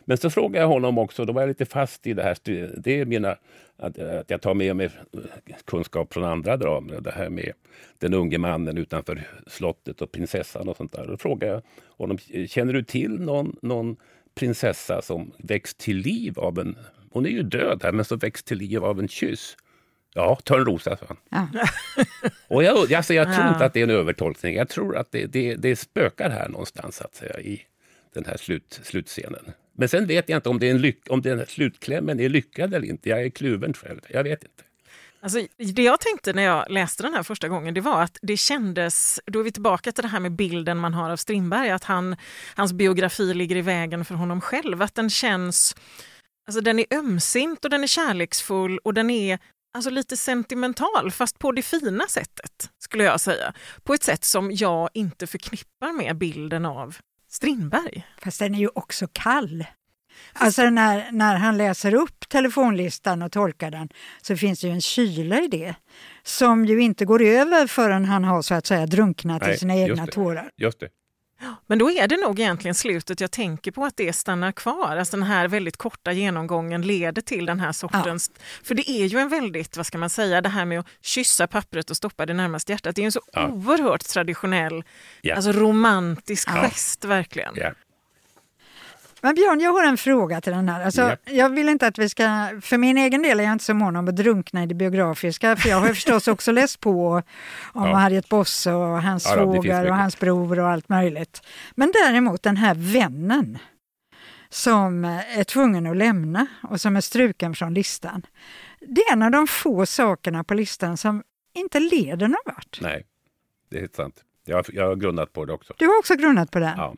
Men 0.05 0.17
så 0.17 0.29
frågade 0.29 0.59
jag 0.59 0.67
honom 0.67 0.97
också, 0.97 1.25
då 1.25 1.33
var 1.33 1.41
jag 1.41 1.47
lite 1.47 1.65
fast 1.65 2.07
i 2.07 2.13
det 2.13 2.23
här. 2.23 2.37
Det 2.79 2.99
är 2.99 3.05
mina, 3.05 3.35
att, 3.77 3.99
att 3.99 4.29
jag 4.29 4.41
tar 4.41 4.53
med 4.53 4.75
mig 4.75 4.89
kunskap 5.65 6.13
från 6.13 6.23
andra 6.23 6.57
dramer. 6.57 7.01
Det 7.01 7.11
här 7.11 7.29
med 7.29 7.51
den 7.99 8.13
unge 8.13 8.37
mannen 8.37 8.77
utanför 8.77 9.27
slottet 9.47 10.01
och 10.01 10.11
prinsessan 10.11 10.69
och 10.69 10.77
sånt 10.77 10.91
där. 10.91 11.07
Då 11.07 11.17
frågade 11.17 11.53
jag 11.53 11.61
honom, 11.87 12.17
känner 12.47 12.73
du 12.73 12.83
till 12.83 13.19
någon, 13.19 13.55
någon 13.61 13.95
prinsessa 14.35 15.01
som 15.01 15.31
väcks 15.37 15.75
till 15.75 15.97
liv 15.97 16.39
av 16.39 16.59
en... 16.59 16.77
Hon 17.11 17.25
är 17.25 17.29
ju 17.29 17.43
död 17.43 17.79
här, 17.83 17.91
men 17.91 18.05
som 18.05 18.17
väcks 18.17 18.43
till 18.43 18.57
liv 18.57 18.83
av 18.83 18.99
en 18.99 19.07
kyss. 19.07 19.57
Ja, 20.17 20.35
Törnrosa, 20.43 20.97
sa 20.97 21.05
han. 21.07 21.49
Ja. 21.53 21.67
och 22.47 22.63
jag, 22.63 22.93
alltså, 22.93 23.13
jag 23.13 23.27
tror 23.27 23.45
ja. 23.45 23.53
inte 23.53 23.65
att 23.65 23.73
det 23.73 23.79
är 23.79 23.83
en 23.83 23.89
övertolkning. 23.89 24.55
Jag 24.55 24.69
tror 24.69 24.97
att 24.97 25.11
det, 25.11 25.25
det, 25.25 25.55
det 25.55 25.75
spökar 25.75 26.29
här 26.29 26.49
någonstans, 26.49 27.01
att 27.01 27.15
säga, 27.15 27.39
i 27.39 27.61
den 28.13 28.25
här 28.25 28.37
slut, 28.37 28.79
slutscenen. 28.83 29.45
Men 29.73 29.89
sen 29.89 30.07
vet 30.07 30.29
jag 30.29 30.37
inte 30.37 30.49
om, 30.49 30.59
det 30.59 30.67
är 30.67 30.71
en 30.71 30.81
lyck, 30.81 30.99
om 31.09 31.21
den 31.21 31.39
här 31.39 31.45
slutklämmen 31.45 32.19
är 32.19 32.29
lyckad 32.29 32.73
eller 32.73 32.87
inte. 32.87 33.09
Jag 33.09 33.21
är 33.23 33.29
kluven 33.29 33.73
själv. 33.73 34.01
Jag 34.09 34.23
vet 34.23 34.43
inte. 34.43 34.63
Alltså, 35.21 35.47
det 35.57 35.83
jag 35.83 35.99
tänkte 35.99 36.33
när 36.33 36.43
jag 36.43 36.71
läste 36.71 37.03
den 37.03 37.13
här 37.13 37.23
första 37.23 37.47
gången 37.47 37.73
det 37.73 37.81
var 37.81 38.01
att 38.01 38.17
det 38.21 38.37
kändes, 38.37 39.19
då 39.25 39.39
är 39.39 39.43
vi 39.43 39.51
tillbaka 39.51 39.91
till 39.91 40.01
det 40.01 40.07
här 40.07 40.19
med 40.19 40.31
bilden 40.31 40.77
man 40.77 40.93
har 40.93 41.09
av 41.09 41.17
Strindberg, 41.17 41.69
att 41.69 41.83
han, 41.83 42.15
hans 42.55 42.73
biografi 42.73 43.33
ligger 43.33 43.55
i 43.55 43.61
vägen 43.61 44.05
för 44.05 44.15
honom 44.15 44.41
själv. 44.41 44.81
Att 44.81 44.95
den 44.95 45.09
känns, 45.09 45.75
alltså 46.47 46.61
den 46.61 46.79
är 46.79 46.85
ömsint 46.91 47.65
och 47.65 47.71
den 47.71 47.83
är 47.83 47.87
kärleksfull 47.87 48.77
och 48.77 48.93
den 48.93 49.09
är 49.09 49.39
alltså 49.75 49.89
lite 49.89 50.17
sentimental 50.17 51.11
fast 51.11 51.39
på 51.39 51.51
det 51.51 51.61
fina 51.61 52.07
sättet 52.07 52.69
skulle 52.83 53.03
jag 53.03 53.21
säga. 53.21 53.53
På 53.83 53.93
ett 53.93 54.03
sätt 54.03 54.23
som 54.23 54.51
jag 54.51 54.89
inte 54.93 55.27
förknippar 55.27 55.93
med 55.97 56.17
bilden 56.17 56.65
av 56.65 56.97
Strindberg. 57.29 58.07
Fast 58.21 58.39
den 58.39 58.55
är 58.55 58.59
ju 58.59 58.69
också 58.75 59.07
kall. 59.11 59.65
Alltså 60.33 60.69
när, 60.69 61.11
när 61.11 61.35
han 61.35 61.57
läser 61.57 61.93
upp 61.93 62.29
telefonlistan 62.29 63.21
och 63.21 63.31
tolkar 63.31 63.71
den 63.71 63.89
så 64.21 64.37
finns 64.37 64.61
det 64.61 64.67
ju 64.67 64.73
en 64.73 64.81
kyla 64.81 65.41
i 65.41 65.47
det 65.47 65.75
som 66.23 66.65
ju 66.65 66.81
inte 66.81 67.05
går 67.05 67.21
över 67.21 67.67
förrän 67.67 68.05
han 68.05 68.23
har 68.23 68.41
så 68.41 68.53
att 68.53 68.65
säga 68.65 68.85
drunknat 68.85 69.41
Nej, 69.41 69.53
i 69.53 69.57
sina 69.57 69.75
egna 69.75 70.05
det, 70.05 70.11
tårar. 70.11 70.49
Just 70.57 70.79
det. 70.79 70.89
Men 71.67 71.79
då 71.79 71.91
är 71.91 72.07
det 72.07 72.17
nog 72.17 72.39
egentligen 72.39 72.75
slutet 72.75 73.21
jag 73.21 73.31
tänker 73.31 73.71
på 73.71 73.85
att 73.85 73.97
det 73.97 74.13
stannar 74.13 74.51
kvar. 74.51 74.97
Alltså 74.97 75.17
den 75.17 75.25
här 75.25 75.47
väldigt 75.47 75.77
korta 75.77 76.11
genomgången 76.11 76.81
leder 76.81 77.21
till 77.21 77.45
den 77.45 77.59
här 77.59 77.71
sortens... 77.71 78.31
Ja. 78.33 78.41
För 78.63 78.75
det 78.75 78.89
är 78.91 79.05
ju 79.05 79.19
en 79.19 79.29
väldigt, 79.29 79.77
vad 79.77 79.85
ska 79.85 79.97
man 79.97 80.09
säga, 80.09 80.41
det 80.41 80.49
här 80.49 80.65
med 80.65 80.79
att 80.79 80.87
kyssa 81.01 81.47
pappret 81.47 81.89
och 81.89 81.97
stoppa 81.97 82.25
det 82.25 82.33
närmast 82.33 82.69
hjärtat. 82.69 82.95
Det 82.95 83.01
är 83.01 83.05
en 83.05 83.11
så 83.11 83.21
ja. 83.33 83.47
oerhört 83.47 84.03
traditionell, 84.03 84.83
ja. 85.21 85.35
alltså 85.35 85.51
romantisk 85.51 86.49
ja. 86.51 86.61
gest 86.61 87.05
verkligen. 87.05 87.53
Men 89.25 89.35
Björn, 89.35 89.59
jag 89.59 89.71
har 89.71 89.83
en 89.83 89.97
fråga 89.97 90.41
till 90.41 90.53
den 90.53 90.69
här. 90.69 90.85
Alltså, 90.85 91.01
yep. 91.01 91.19
Jag 91.25 91.49
vill 91.49 91.69
inte 91.69 91.87
att 91.87 91.99
vi 91.99 92.09
ska, 92.09 92.23
för 92.61 92.77
min 92.77 92.97
egen 92.97 93.21
del 93.21 93.39
är 93.39 93.43
jag 93.43 93.53
inte 93.53 93.65
så 93.65 93.73
mån 93.73 93.95
om 93.95 94.07
att 94.07 94.15
drunkna 94.15 94.63
i 94.63 94.65
det 94.65 94.75
biografiska, 94.75 95.55
för 95.55 95.69
jag 95.69 95.79
har 95.79 95.87
förstås 95.93 96.27
också 96.27 96.51
läst 96.51 96.79
på 96.79 97.21
om 97.73 97.87
ja. 97.87 97.95
Harriet 97.95 98.29
Bosse 98.29 98.73
och 98.73 99.01
hans 99.01 99.25
ja, 99.25 99.33
svåger 99.35 99.89
och 99.89 99.95
hans 99.95 100.19
bror 100.19 100.59
och 100.59 100.69
allt 100.69 100.89
möjligt. 100.89 101.41
Men 101.75 101.91
däremot 101.91 102.43
den 102.43 102.57
här 102.57 102.75
vännen 102.75 103.57
som 104.49 105.05
är 105.05 105.43
tvungen 105.43 105.87
att 105.87 105.97
lämna 105.97 106.47
och 106.63 106.81
som 106.81 106.95
är 106.95 107.01
struken 107.01 107.55
från 107.55 107.73
listan. 107.73 108.25
Det 108.79 109.01
är 109.01 109.13
en 109.13 109.21
av 109.21 109.31
de 109.31 109.47
få 109.47 109.85
sakerna 109.85 110.43
på 110.43 110.53
listan 110.53 110.97
som 110.97 111.23
inte 111.53 111.79
leder 111.79 112.27
någon 112.27 112.41
vart. 112.45 112.79
Nej, 112.81 113.05
det 113.69 113.79
är 113.79 113.89
sant. 113.95 114.23
Jag 114.45 114.55
har, 114.55 114.65
jag 114.73 114.87
har 114.87 114.95
grundat 114.95 115.33
på 115.33 115.45
det 115.45 115.53
också. 115.53 115.73
Du 115.77 115.87
har 115.87 115.99
också 115.99 116.15
grundat 116.15 116.51
på 116.51 116.59
det? 116.59 116.73
Ja. 116.77 116.95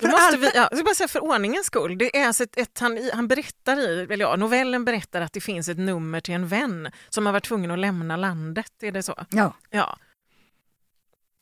För, 0.00 0.08
måste 0.08 0.36
vi, 0.36 0.50
ja, 0.54 0.68
jag 0.70 0.78
ska 0.78 0.84
bara 0.84 0.94
säga 0.94 1.08
för 1.08 1.24
ordningens 1.24 1.66
skull, 1.66 1.98
det 1.98 2.20
är 2.20 2.26
alltså 2.26 2.42
ett, 2.42 2.58
ett, 2.58 2.78
han, 2.78 3.10
han 3.12 3.28
berättar 3.28 3.76
i, 3.76 4.06
eller 4.10 4.24
ja, 4.24 4.36
novellen 4.36 4.84
berättar 4.84 5.20
att 5.20 5.32
det 5.32 5.40
finns 5.40 5.68
ett 5.68 5.78
nummer 5.78 6.20
till 6.20 6.34
en 6.34 6.48
vän 6.48 6.88
som 7.08 7.26
har 7.26 7.32
varit 7.32 7.44
tvungen 7.44 7.70
att 7.70 7.78
lämna 7.78 8.16
landet, 8.16 8.72
är 8.82 8.92
det 8.92 9.02
så? 9.02 9.14
Ja. 9.30 9.54
ja. 9.70 9.98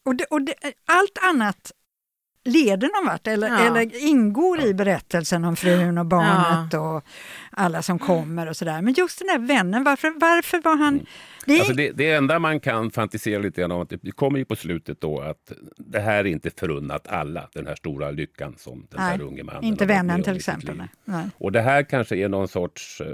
Och, 0.05 0.15
det, 0.15 0.25
och 0.25 0.43
det, 0.43 0.55
allt 0.87 1.19
annat 1.23 1.73
leder 2.45 2.91
någon 2.95 3.07
vart 3.07 3.27
eller, 3.27 3.49
ja. 3.49 3.59
eller 3.59 3.97
ingår 3.97 4.61
i 4.61 4.75
berättelsen 4.75 5.45
om 5.45 5.57
frun 5.57 5.99
och 5.99 6.07
barnet 6.07 6.73
ja. 6.73 6.81
och 6.81 7.05
alla 7.51 7.83
som 7.83 7.99
kommer 7.99 8.47
och 8.47 8.57
sådär. 8.57 8.83
Men 8.83 8.95
just 8.95 9.19
den 9.19 9.29
här 9.29 9.39
vännen, 9.39 9.85
varför, 9.85 10.13
varför 10.21 10.61
var 10.65 10.77
han... 10.77 11.07
Det... 11.49 11.59
Alltså 11.59 11.75
det, 11.75 11.93
det 11.93 12.11
enda 12.11 12.39
man 12.39 12.61
kan 12.61 12.91
fantisera 12.91 13.39
lite 13.43 13.61
grann 13.61 13.73
om, 13.73 13.83
att 13.83 13.93
det 14.03 14.11
kommer 14.11 14.39
ju 14.39 14.45
på 14.45 14.57
slutet 14.57 15.01
då 15.01 15.21
att 15.21 15.53
det 15.77 16.01
här 16.01 16.19
är 16.19 16.25
inte 16.25 16.51
förunnat 16.51 17.09
alla, 17.09 17.49
den 17.55 17.67
här 17.67 17.75
stora 17.75 18.11
lyckan 18.11 18.55
som 18.59 18.87
den 18.91 19.01
Nej, 19.01 19.11
här 19.11 19.21
unge 19.21 19.43
mannen 19.43 19.65
Inte 19.65 19.87
vännen 19.87 20.23
till 20.23 20.37
exempel. 20.37 20.83
Och 21.35 21.53
det 21.53 21.61
här 21.61 21.83
kanske 21.83 22.17
är 22.17 22.29
någon 22.29 22.49
sorts, 22.49 23.01
eh, 23.01 23.07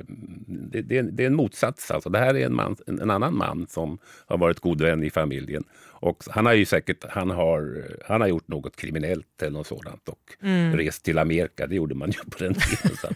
det, 0.47 0.83
det, 0.83 1.03
det 1.03 1.23
är 1.23 1.27
en 1.27 1.35
motsats 1.35 1.91
alltså. 1.91 2.11
Det 2.11 2.19
här 2.19 2.35
är 2.35 2.47
en, 2.47 2.55
man, 2.55 2.77
en, 2.87 3.01
en 3.01 3.11
annan 3.11 3.37
man 3.37 3.67
som 3.67 3.99
har 4.27 4.39
varit 4.39 4.61
god 4.61 4.81
vän 4.81 5.05
i 5.05 5.11
familjen 5.11 5.65
och 6.05 6.25
han 6.31 6.47
har 6.47 6.53
ju 6.53 6.65
säkert 6.65 7.05
han 7.09 7.31
har, 7.31 7.85
han 8.05 8.21
har 8.21 8.29
gjort 8.29 8.49
något 8.49 8.77
kriminellt 8.77 9.43
eller 9.43 9.51
något 9.51 9.67
sådant 9.67 10.09
och 10.09 10.33
mm. 10.43 10.77
rest 10.77 11.05
till 11.05 11.19
Amerika. 11.19 11.67
Det 11.67 11.75
gjorde 11.75 11.95
man 11.95 12.11
ju 12.11 12.19
på 12.31 12.39
den 12.39 12.55
tiden. 12.55 13.15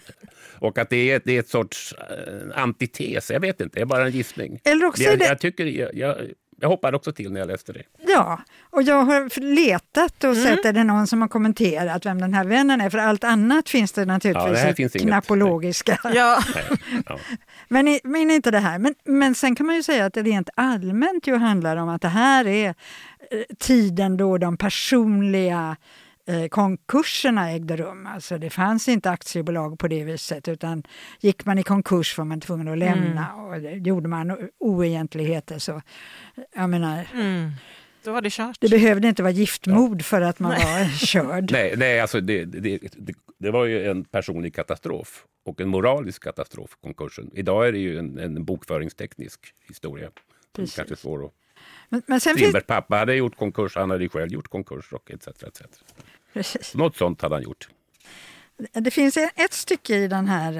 och 0.58 0.78
att 0.78 0.90
det 0.90 1.10
är, 1.10 1.20
det 1.24 1.36
är 1.36 1.40
ett 1.40 1.48
sorts 1.48 1.94
uh, 1.94 2.58
antites. 2.58 3.30
Jag 3.30 3.40
vet 3.40 3.60
inte, 3.60 3.78
det 3.78 3.82
är 3.82 3.86
bara 3.86 4.06
en 4.06 4.12
gissning. 4.12 4.60
Eller 4.64 4.86
också 4.86 5.02
jag, 5.02 5.18
det... 5.18 5.24
jag, 5.24 5.38
tycker, 5.38 5.66
jag, 5.66 5.94
jag, 5.94 6.16
jag 6.60 6.68
hoppade 6.68 6.96
också 6.96 7.12
till 7.12 7.32
när 7.32 7.40
jag 7.40 7.46
läste 7.46 7.72
det. 7.72 7.82
Ja, 8.06 8.40
och 8.70 8.82
jag 8.82 9.02
har 9.02 9.40
letat 9.40 10.24
och 10.24 10.30
mm. 10.30 10.44
sett 10.44 10.64
är 10.64 10.72
det 10.72 10.84
någon 10.84 11.06
som 11.06 11.20
har 11.20 11.28
kommenterat 11.28 12.06
vem 12.06 12.20
den 12.20 12.34
här 12.34 12.44
vännen 12.44 12.80
är. 12.80 12.90
För 12.90 12.98
allt 12.98 13.24
annat 13.24 13.68
finns 13.68 13.92
det 13.92 14.04
naturligtvis 14.04 14.78
ja, 14.78 14.88
det 14.92 14.98
knappologiska. 14.98 16.00
Ja. 16.04 16.10
ja. 17.06 17.18
Men, 17.68 17.98
men 18.04 18.30
inte 18.30 18.50
det 18.50 18.58
här. 18.58 18.78
Men, 18.78 18.94
men 19.04 19.34
sen 19.34 19.54
kan 19.54 19.66
man 19.66 19.76
ju 19.76 19.82
säga 19.82 20.04
att 20.04 20.14
det 20.14 20.22
rent 20.22 20.50
allmänt 20.54 21.26
ju 21.26 21.36
handlar 21.36 21.76
om 21.76 21.88
att 21.88 22.02
det 22.02 22.08
här 22.08 22.46
är 22.46 22.68
eh, 22.68 22.74
tiden 23.58 24.16
då 24.16 24.38
de 24.38 24.56
personliga 24.56 25.76
konkurserna 26.50 27.50
ägde 27.50 27.76
rum. 27.76 28.06
Alltså 28.06 28.38
det 28.38 28.50
fanns 28.50 28.88
inte 28.88 29.10
aktiebolag 29.10 29.78
på 29.78 29.88
det 29.88 30.04
viset 30.04 30.48
utan 30.48 30.82
gick 31.20 31.44
man 31.44 31.58
i 31.58 31.62
konkurs 31.62 32.18
var 32.18 32.24
man 32.24 32.40
tvungen 32.40 32.68
att 32.68 32.78
lämna 32.78 33.32
mm. 33.32 33.44
och 33.44 33.86
gjorde 33.86 34.08
man 34.08 34.48
oegentligheter 34.58 35.58
så, 35.58 35.82
jag 36.54 36.70
menar, 36.70 37.04
mm. 37.14 37.50
Då 38.04 38.12
var 38.12 38.22
det 38.22 38.30
kört. 38.32 38.56
Det 38.60 38.68
behövde 38.68 39.08
inte 39.08 39.22
vara 39.22 39.32
giftmord 39.32 40.00
ja. 40.00 40.04
för 40.04 40.20
att 40.20 40.38
man 40.38 40.50
var 40.50 40.98
körd. 41.06 41.50
nej, 41.52 41.74
nej 41.76 42.00
alltså 42.00 42.20
det, 42.20 42.44
det, 42.44 42.78
det, 42.96 43.14
det, 43.38 43.50
var 43.50 43.64
ju 43.64 43.90
en 43.90 44.04
personlig 44.04 44.54
katastrof 44.54 45.24
och 45.44 45.60
en 45.60 45.68
moralisk 45.68 46.22
katastrof, 46.22 46.76
konkursen. 46.82 47.30
Idag 47.34 47.68
är 47.68 47.72
det 47.72 47.78
ju 47.78 47.98
en, 47.98 48.18
en 48.18 48.44
bokföringsteknisk 48.44 49.40
historia. 49.68 50.10
Precis. 50.56 50.76
Kanske 50.76 50.96
svår 50.96 51.26
att... 51.26 51.32
Men, 51.88 52.02
men 52.06 52.20
sen 52.20 52.34
Strindbergs 52.34 52.64
finns... 52.64 52.66
pappa 52.66 52.96
hade 52.96 53.14
gjort 53.14 53.36
konkurs, 53.36 53.76
han 53.76 53.90
hade 53.90 54.08
själv 54.08 54.32
gjort 54.32 54.48
konkurs 54.48 54.92
och 54.92 55.10
etc. 55.10 55.28
etc. 55.28 55.62
Precis. 56.38 56.74
Något 56.74 56.96
sånt 56.96 57.22
hade 57.22 57.34
han 57.34 57.42
gjort. 57.42 57.68
Det 58.72 58.90
finns 58.90 59.16
ett 59.16 59.52
stycke 59.52 59.96
i 59.96 60.08
den 60.08 60.28
här, 60.28 60.52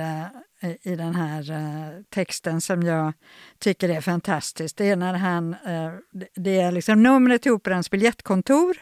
eh, 0.61 0.93
i 0.93 0.97
den 0.97 1.14
här 1.14 1.51
eh, 1.51 2.03
texten 2.11 2.61
som 2.61 2.83
jag 2.83 3.12
tycker 3.59 3.88
är 3.88 4.01
fantastiskt. 4.01 4.77
Det 4.77 4.88
är 4.88 4.97
när 4.97 5.14
han, 5.14 5.53
eh, 5.55 5.93
det 6.35 6.61
är 6.61 6.73
liksom 6.73 7.03
numret 7.03 7.43
till 7.43 7.53
Operans 7.53 7.91
biljettkontor 7.91 8.77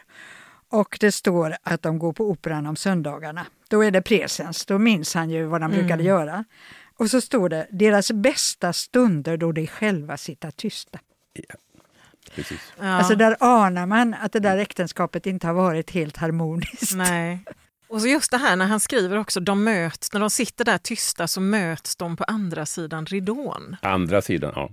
och 0.69 0.97
det 0.99 1.11
står 1.11 1.55
att 1.63 1.81
de 1.81 1.99
går 1.99 2.13
på 2.13 2.29
Operan 2.29 2.67
om 2.67 2.75
söndagarna. 2.75 3.45
Då 3.69 3.83
är 3.83 3.91
det 3.91 4.01
presens, 4.01 4.65
då 4.65 4.77
minns 4.77 5.13
han 5.13 5.29
ju 5.29 5.45
vad 5.45 5.61
de 5.61 5.65
mm. 5.65 5.77
brukade 5.77 6.03
göra. 6.03 6.45
Och 6.97 7.09
så 7.09 7.21
står 7.21 7.49
det 7.49 7.67
deras 7.71 8.11
bästa 8.11 8.73
stunder 8.73 9.37
då 9.37 9.51
de 9.51 9.67
själva 9.67 10.17
sitter 10.17 10.51
tysta. 10.51 10.99
Ja. 12.29 12.33
Precis. 12.35 12.73
Ja. 12.79 12.85
Alltså 12.85 13.15
där 13.15 13.35
anar 13.39 13.85
man 13.85 14.13
att 14.13 14.31
det 14.31 14.39
där 14.39 14.57
äktenskapet 14.57 15.25
inte 15.25 15.47
har 15.47 15.53
varit 15.53 15.91
helt 15.91 16.17
harmoniskt. 16.17 16.95
Nej. 16.95 17.39
Och 17.89 18.01
så 18.01 18.07
just 18.07 18.31
det 18.31 18.37
här 18.37 18.55
när 18.55 18.65
han 18.65 18.79
skriver 18.79 19.17
också, 19.17 19.39
de 19.39 19.63
möts, 19.63 20.13
när 20.13 20.19
de 20.19 20.29
sitter 20.29 20.65
där 20.65 20.77
tysta 20.77 21.27
så 21.27 21.41
möts 21.41 21.95
de 21.95 22.17
på 22.17 22.23
andra 22.23 22.65
sidan 22.65 23.05
ridån. 23.05 23.75
Andra 23.81 24.21
sidan, 24.21 24.53
ja. 24.55 24.69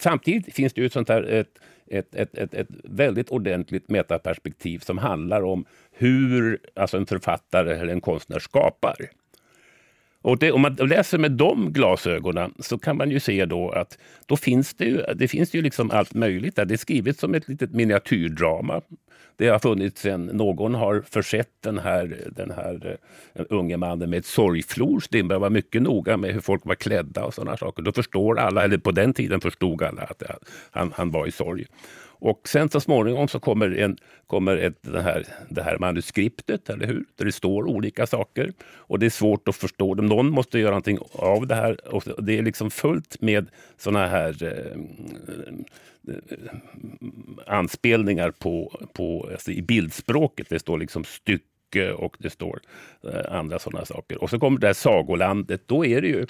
Samtidigt 0.00 0.54
finns 0.54 0.72
det 0.72 0.80
ju 0.80 0.86
ett 0.86 0.92
sånt 0.92 1.08
här 1.08 1.22
ett, 1.22 1.58
ett, 1.90 2.14
ett, 2.14 2.34
ett, 2.34 2.54
ett 2.54 2.68
väldigt 2.84 3.28
ordentligt 3.30 3.88
metaperspektiv 3.88 4.78
som 4.78 4.98
handlar 4.98 5.42
om 5.42 5.64
hur 5.92 6.58
alltså 6.76 6.96
en 6.96 7.06
författare 7.06 7.74
eller 7.74 7.92
en 7.92 8.00
konstnär 8.00 8.38
skapar. 8.38 8.96
Och 10.22 10.38
det, 10.38 10.52
om 10.52 10.60
man 10.60 10.74
läser 10.74 11.18
med 11.18 11.32
de 11.32 11.72
glasögonen 11.72 12.54
så 12.58 12.78
kan 12.78 12.96
man 12.96 13.10
ju 13.10 13.20
se 13.20 13.44
då 13.44 13.70
att 13.70 13.98
då 14.26 14.36
finns 14.36 14.74
det 14.74 14.84
ju, 14.84 15.02
det 15.14 15.28
finns 15.28 15.54
ju 15.54 15.62
liksom 15.62 15.90
allt 15.90 16.14
möjligt 16.14 16.56
där. 16.56 16.64
Det 16.64 16.74
är 16.74 16.78
skrivet 16.78 17.18
som 17.18 17.34
ett 17.34 17.48
litet 17.48 17.74
miniatyrdrama. 17.74 18.80
Det 19.36 19.48
har 19.48 19.58
funnits 19.58 20.06
en, 20.06 20.26
någon 20.26 20.74
har 20.74 21.04
försett 21.10 21.50
den 21.60 21.78
här, 21.78 22.16
den 22.36 22.50
här 22.50 22.98
eh, 23.34 23.44
unge 23.48 23.76
mannen 23.76 24.10
med 24.10 24.18
ett 24.18 24.26
sorgflor. 24.26 25.00
Strindberg 25.00 25.38
var 25.38 25.50
mycket 25.50 25.82
noga 25.82 26.16
med 26.16 26.32
hur 26.32 26.40
folk 26.40 26.66
var 26.66 26.74
klädda 26.74 27.24
och 27.24 27.34
sådana 27.34 27.56
saker. 27.56 27.82
Då 27.82 27.92
förstår 27.92 28.38
alla, 28.38 28.64
eller 28.64 28.78
på 28.78 28.90
den 28.90 29.14
tiden 29.14 29.40
förstod 29.40 29.82
alla 29.82 30.02
att 30.02 30.22
han, 30.70 30.92
han 30.96 31.10
var 31.10 31.26
i 31.26 31.30
sorg. 31.30 31.66
Och 32.20 32.48
sen 32.48 32.68
så 32.68 32.80
småningom 32.80 33.28
så 33.28 33.40
kommer, 33.40 33.78
en, 33.78 33.96
kommer 34.26 34.56
ett, 34.56 34.78
det, 34.82 35.02
här, 35.02 35.26
det 35.48 35.62
här 35.62 35.78
manuskriptet, 35.78 36.70
eller 36.70 36.86
hur? 36.86 37.04
Där 37.16 37.24
det 37.24 37.32
står 37.32 37.64
olika 37.68 38.06
saker. 38.06 38.52
Och 38.60 38.98
det 38.98 39.06
är 39.06 39.10
svårt 39.10 39.48
att 39.48 39.56
förstå 39.56 39.94
dem. 39.94 40.06
Någon 40.06 40.30
måste 40.30 40.58
göra 40.58 40.70
någonting 40.70 40.98
av 41.12 41.46
det 41.46 41.54
här. 41.54 41.94
Och 41.94 42.24
det 42.24 42.38
är 42.38 42.42
liksom 42.42 42.70
fullt 42.70 43.20
med 43.20 43.50
såna 43.76 44.06
här 44.06 44.42
eh, 44.42 44.50
eh 44.50 45.54
anspelningar 47.46 48.30
på, 48.30 48.80
på, 48.92 49.28
alltså 49.32 49.50
i 49.50 49.62
bildspråket. 49.62 50.48
Det 50.48 50.58
står 50.58 50.78
liksom 50.78 51.04
stycke 51.04 51.92
och 51.92 52.16
det 52.18 52.30
står 52.30 52.60
eh, 53.04 53.36
andra 53.36 53.58
sådana 53.58 53.84
saker. 53.84 54.22
Och 54.22 54.30
så 54.30 54.38
kommer 54.38 54.60
det 54.60 54.66
här 54.66 54.74
sagolandet. 54.74 55.68
Då 55.68 55.86
är 55.86 56.02
det 56.02 56.08
ju 56.08 56.26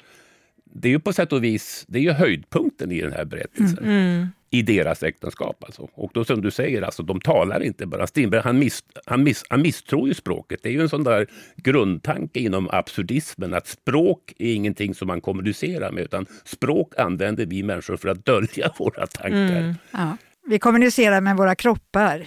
det 0.65 0.89
är 0.89 0.93
ju 0.93 1.01
på 1.01 1.13
sätt 1.13 1.33
och 1.33 1.45
vis 1.45 1.85
det 1.89 1.99
är 1.99 2.03
ju 2.03 2.13
höjdpunkten 2.13 2.93
i 2.93 3.01
den 3.01 3.13
här 3.13 3.25
berättelsen. 3.25 3.85
Mm. 3.85 3.91
mm. 3.91 4.29
I 4.51 4.63
deras 4.63 5.03
äktenskap. 5.03 5.65
Alltså. 5.65 5.89
Och 5.95 6.11
då 6.15 6.25
som 6.25 6.43
du 6.43 6.51
säger, 6.51 6.83
alltså, 6.83 7.03
de 7.03 7.21
talar 7.21 7.63
inte 7.63 7.87
bara. 7.87 8.07
Strindberg 8.07 8.41
han, 8.45 8.59
miss, 8.59 8.85
han, 9.07 9.23
miss, 9.23 9.45
han 9.51 9.63
misstror 9.63 10.09
ju 10.09 10.15
språket. 10.15 10.61
Det 10.63 10.69
är 10.69 10.73
ju 10.73 10.81
en 10.81 10.89
sån 10.89 11.05
där 11.05 11.27
grundtanke 11.57 12.41
inom 12.41 12.69
absurdismen 12.71 13.55
att 13.55 13.67
språk 13.67 14.33
är 14.39 14.55
ingenting 14.55 14.95
som 14.95 15.09
man 15.09 15.21
kommunicerar 15.21 15.93
med 15.93 16.05
utan 16.05 16.27
språk 16.45 16.99
använder 16.99 17.47
vi 17.47 17.63
människor 17.63 17.97
för 17.97 18.09
att 18.09 18.25
dölja 18.25 18.73
våra 18.79 19.07
tankar. 19.07 19.59
Mm. 19.59 19.75
Ja. 19.91 20.17
Vi 20.47 20.59
kommunicerar 20.59 21.21
med 21.21 21.37
våra 21.37 21.55
kroppar. 21.55 22.27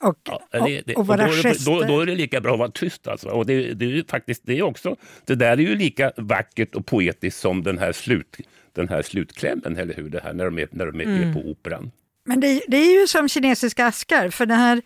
Och, 0.00 0.18
ja, 0.24 0.64
det, 0.66 0.82
det, 0.86 0.94
och, 0.94 1.06
våra 1.06 1.24
och 1.24 1.28
då, 1.28 1.42
gester. 1.42 1.72
Då, 1.72 1.82
då, 1.82 2.00
är 2.00 2.06
det 2.06 2.14
lika 2.14 2.40
bra 2.40 2.52
att 2.52 2.58
vara 2.58 2.70
tyst. 2.70 3.08
Alltså. 3.08 3.28
Och 3.28 3.46
det, 3.46 3.74
det, 3.74 3.84
är 3.84 4.04
faktiskt, 4.10 4.42
det, 4.44 4.58
är 4.58 4.62
också, 4.62 4.96
det 5.24 5.34
där 5.34 5.52
är 5.52 5.56
ju 5.56 5.76
lika 5.76 6.12
vackert 6.16 6.74
och 6.74 6.86
poetiskt 6.86 7.40
som 7.40 7.62
den 7.62 7.78
här, 7.78 7.92
slut, 7.92 8.36
den 8.72 8.88
här 8.88 9.02
slutklämmen, 9.02 9.76
eller 9.76 9.94
hur? 9.94 10.08
Det 10.08 10.20
här, 10.20 10.32
när 10.32 10.44
de 10.44 10.58
är, 10.58 10.68
när 10.70 10.86
de 10.86 11.00
är 11.00 11.04
mm. 11.04 11.34
på 11.34 11.40
operan. 11.40 11.90
Men 12.24 12.40
det, 12.40 12.62
det 12.68 12.76
är 12.76 13.00
ju 13.00 13.06
som 13.06 13.28
kinesiska 13.28 13.86
askar, 13.86 14.30
för 14.30 14.46
det 14.46 14.54
här 14.54 14.82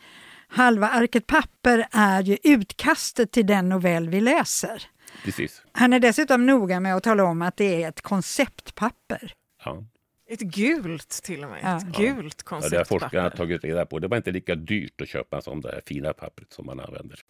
halva 0.49 0.89
arket 0.89 1.27
papper 1.27 1.87
är 1.93 2.23
ju 2.23 2.39
utkastet 2.43 3.33
till 3.33 3.47
den 3.47 3.69
novell 3.69 4.09
vi 4.09 4.21
läser. 4.21 4.83
Precis. 5.25 5.63
Han 5.73 5.93
är 5.93 6.01
dessutom 6.01 6.47
noga 6.47 6.81
med 6.81 6.97
att 6.97 7.03
tala 7.03 7.25
om 7.25 7.43
att 7.43 7.57
det 7.57 7.83
är 7.83 7.89
ett 7.89 8.01
konceptpapper. 8.01 9.33
Ja. 9.65 9.85
Ett 10.27 10.41
gult 10.41 11.09
till 11.09 11.45
och 11.45 11.51
med. 11.51 11.61
Ja. 11.63 11.77
Ett 11.77 11.97
gult 11.97 12.43
konceptpapper. 12.43 12.65
Ja, 12.65 12.71
det 12.71 12.77
har 12.77 13.01
forskarna 13.01 13.31
tagit 13.31 13.65
reda 13.65 13.87
på. 13.87 13.99
Det 13.99 14.09
var 14.09 14.17
inte 14.17 14.31
lika 14.31 14.55
dyrt 14.55 15.01
att 15.01 15.09
köpa 15.09 15.43
som 15.43 15.61
det 15.61 15.69
här 15.69 15.83
fina 15.87 16.13
pappret 16.13 16.53
som 16.53 16.67
man 16.67 16.81
använder. 16.81 17.21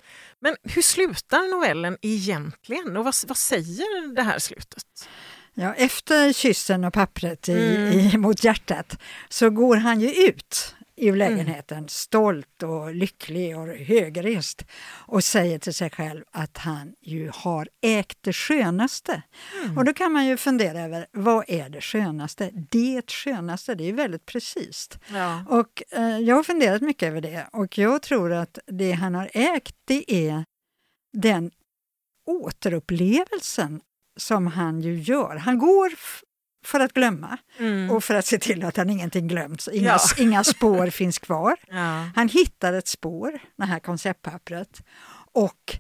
Men 0.40 0.57
hur 0.62 0.83
slutar 0.83 1.57
novellen 1.57 1.99
egentligen 2.03 2.97
och 2.97 3.05
vad, 3.05 3.14
vad 3.27 3.37
säger 3.37 4.14
det 4.14 4.23
här 4.23 4.38
slutet? 4.38 5.09
Ja, 5.55 5.75
efter 5.75 6.33
kyssen 6.33 6.85
och 6.85 6.93
pappret 6.93 7.49
i, 7.49 7.77
mm. 7.77 7.99
i, 7.99 8.17
mot 8.19 8.45
hjärtat 8.45 8.99
så 9.29 9.51
går 9.51 9.77
han 9.77 10.01
ju 10.01 10.11
ut 10.11 10.75
ur 10.97 11.09
mm. 11.09 11.19
lägenheten, 11.19 11.79
mm. 11.79 11.88
stolt 11.88 12.62
och 12.62 12.95
lycklig 12.95 13.59
och 13.59 13.67
högrest 13.69 14.64
och 15.07 15.25
säger 15.25 15.59
till 15.59 15.75
sig 15.75 15.90
själv 15.90 16.25
att 16.31 16.59
han 16.59 16.95
ju 17.01 17.31
har 17.35 17.69
ägt 17.81 18.19
det 18.21 18.33
skönaste. 18.33 19.23
Mm. 19.62 19.79
Och 19.79 19.85
då 19.85 19.93
kan 19.93 20.12
man 20.12 20.27
ju 20.27 20.37
fundera 20.37 20.81
över 20.81 21.07
vad 21.12 21.45
är 21.49 21.69
det 21.69 21.81
skönaste? 21.81 22.51
Det 22.71 23.11
skönaste, 23.11 23.75
det 23.75 23.88
är 23.88 23.93
väldigt 23.93 24.27
precis. 24.27 24.88
Ja. 25.12 25.45
Och 25.49 25.83
eh, 25.90 26.19
jag 26.19 26.37
har 26.37 26.43
funderat 26.43 26.83
mycket 26.83 27.09
över 27.09 27.21
det 27.21 27.49
och 27.53 27.79
jag 27.79 28.03
tror 28.03 28.33
att 28.33 28.59
det 28.67 28.93
han 28.93 29.14
har 29.14 29.31
ägt 29.35 29.77
det 29.85 30.29
är 30.29 30.45
den 31.12 31.51
återupplevelsen 32.27 33.81
som 34.16 34.46
han 34.46 34.81
ju 34.81 34.98
gör. 34.98 35.37
Han 35.37 35.59
går 35.59 35.92
för 36.64 36.81
att 36.81 36.92
glömma 36.92 37.38
mm. 37.59 37.90
och 37.90 38.05
för 38.05 38.14
att 38.14 38.27
se 38.27 38.38
till 38.38 38.64
att 38.64 38.77
han 38.77 38.90
ingenting 38.90 39.29
glömt. 39.29 39.68
Inga, 39.72 39.88
ja. 39.88 39.98
inga 40.18 40.44
spår 40.44 40.87
finns 40.90 41.18
kvar. 41.18 41.57
Ja. 41.68 42.11
Han 42.14 42.29
hittar 42.29 42.72
ett 42.72 42.88
spår, 42.88 43.38
det 43.57 43.64
här 43.64 43.79
konceptpappret, 43.79 44.83
och 45.33 45.79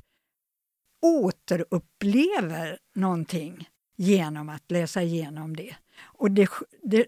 återupplever 1.02 2.78
någonting 2.94 3.68
genom 3.96 4.48
att 4.48 4.70
läsa 4.70 5.02
igenom 5.02 5.56
det. 5.56 5.76
Och 6.02 6.30
det, 6.30 6.48
det, 6.82 7.06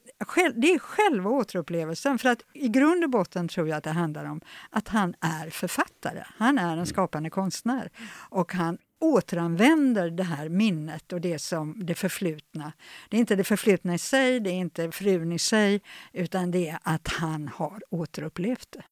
det 0.54 0.72
är 0.72 0.78
själva 0.78 1.30
återupplevelsen, 1.30 2.18
för 2.18 2.28
att 2.28 2.42
i 2.54 2.68
grund 2.68 3.04
och 3.04 3.10
botten 3.10 3.48
tror 3.48 3.68
jag 3.68 3.76
att 3.76 3.84
det 3.84 3.90
handlar 3.90 4.24
om 4.24 4.40
att 4.70 4.88
han 4.88 5.14
är 5.20 5.50
författare. 5.50 6.24
Han 6.36 6.58
är 6.58 6.76
en 6.76 6.86
skapande 6.86 7.30
konstnär 7.30 7.90
och 8.30 8.52
han 8.52 8.78
återanvänder 9.00 10.10
det 10.10 10.22
här 10.22 10.48
minnet 10.48 11.12
och 11.12 11.20
det 11.20 11.38
som 11.38 11.86
det 11.86 11.94
förflutna. 11.94 12.72
Det 13.08 13.16
är 13.16 13.20
inte 13.20 13.36
det 13.36 13.44
förflutna 13.44 13.94
i 13.94 13.98
sig, 13.98 14.40
det 14.40 14.50
är 14.50 14.54
inte 14.54 14.90
frun 14.90 15.32
i 15.32 15.38
sig, 15.38 15.80
utan 16.12 16.50
det 16.50 16.68
är 16.68 16.78
att 16.82 17.08
han 17.08 17.48
har 17.48 17.80
återupplevt 17.90 18.68
det. 18.70 18.82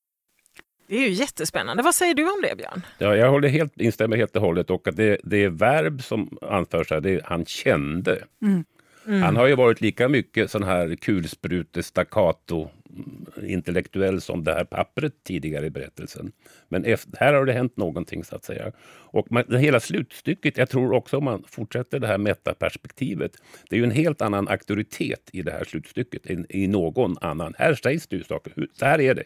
Det 0.86 0.96
är 0.96 1.00
ju 1.00 1.10
jättespännande. 1.10 1.82
Vad 1.82 1.94
säger 1.94 2.14
du 2.14 2.24
om 2.24 2.42
det, 2.42 2.56
Björn? 2.56 2.86
Ja, 2.98 3.16
jag 3.16 3.30
håller 3.30 3.48
helt, 3.48 3.80
instämmer 3.80 4.16
helt 4.16 4.36
och 4.36 4.42
hållet. 4.42 4.70
Och 4.70 4.88
att 4.88 4.96
det, 4.96 5.18
det 5.24 5.48
verb 5.48 6.02
som 6.02 6.38
anförs 6.42 6.90
här, 6.90 7.00
det 7.00 7.10
är 7.10 7.22
han 7.24 7.44
kände. 7.44 8.24
Mm. 8.42 8.64
Mm. 9.06 9.22
Han 9.22 9.36
har 9.36 9.46
ju 9.46 9.54
varit 9.54 9.80
lika 9.80 10.08
mycket 10.08 10.50
sån 10.50 10.62
här 10.62 10.96
kulsprute 10.96 11.82
staccato 11.82 12.70
mm, 12.90 13.50
intellektuell 13.50 14.20
som 14.20 14.44
det 14.44 14.52
här 14.52 14.64
pappret 14.64 15.12
tidigare 15.24 15.66
i 15.66 15.70
berättelsen. 15.70 16.32
Men 16.68 16.84
efter, 16.84 17.18
här 17.20 17.34
har 17.34 17.44
det 17.44 17.52
hänt 17.52 17.76
någonting 17.76 18.24
så 18.24 18.36
att 18.36 18.44
säga. 18.44 18.72
Och 18.86 19.32
man, 19.32 19.44
det 19.48 19.58
hela 19.58 19.80
slutstycket, 19.80 20.56
jag 20.58 20.68
tror 20.70 20.92
också 20.92 21.16
om 21.16 21.24
man 21.24 21.44
fortsätter 21.46 21.98
det 21.98 22.06
här 22.06 22.18
metaperspektivet, 22.18 23.32
det 23.70 23.76
är 23.76 23.78
ju 23.78 23.84
en 23.84 23.90
helt 23.90 24.22
annan 24.22 24.48
auktoritet 24.48 25.30
i 25.32 25.42
det 25.42 25.52
här 25.52 25.64
slutstycket 25.64 26.26
än 26.26 26.46
i 26.48 26.66
någon 26.66 27.16
annan. 27.20 27.54
Här 27.58 27.74
sägs 27.74 28.06
det 28.06 28.16
ju 28.16 28.24
saker, 28.24 28.52
så 28.72 28.84
här 28.84 29.00
är 29.00 29.14
det. 29.14 29.24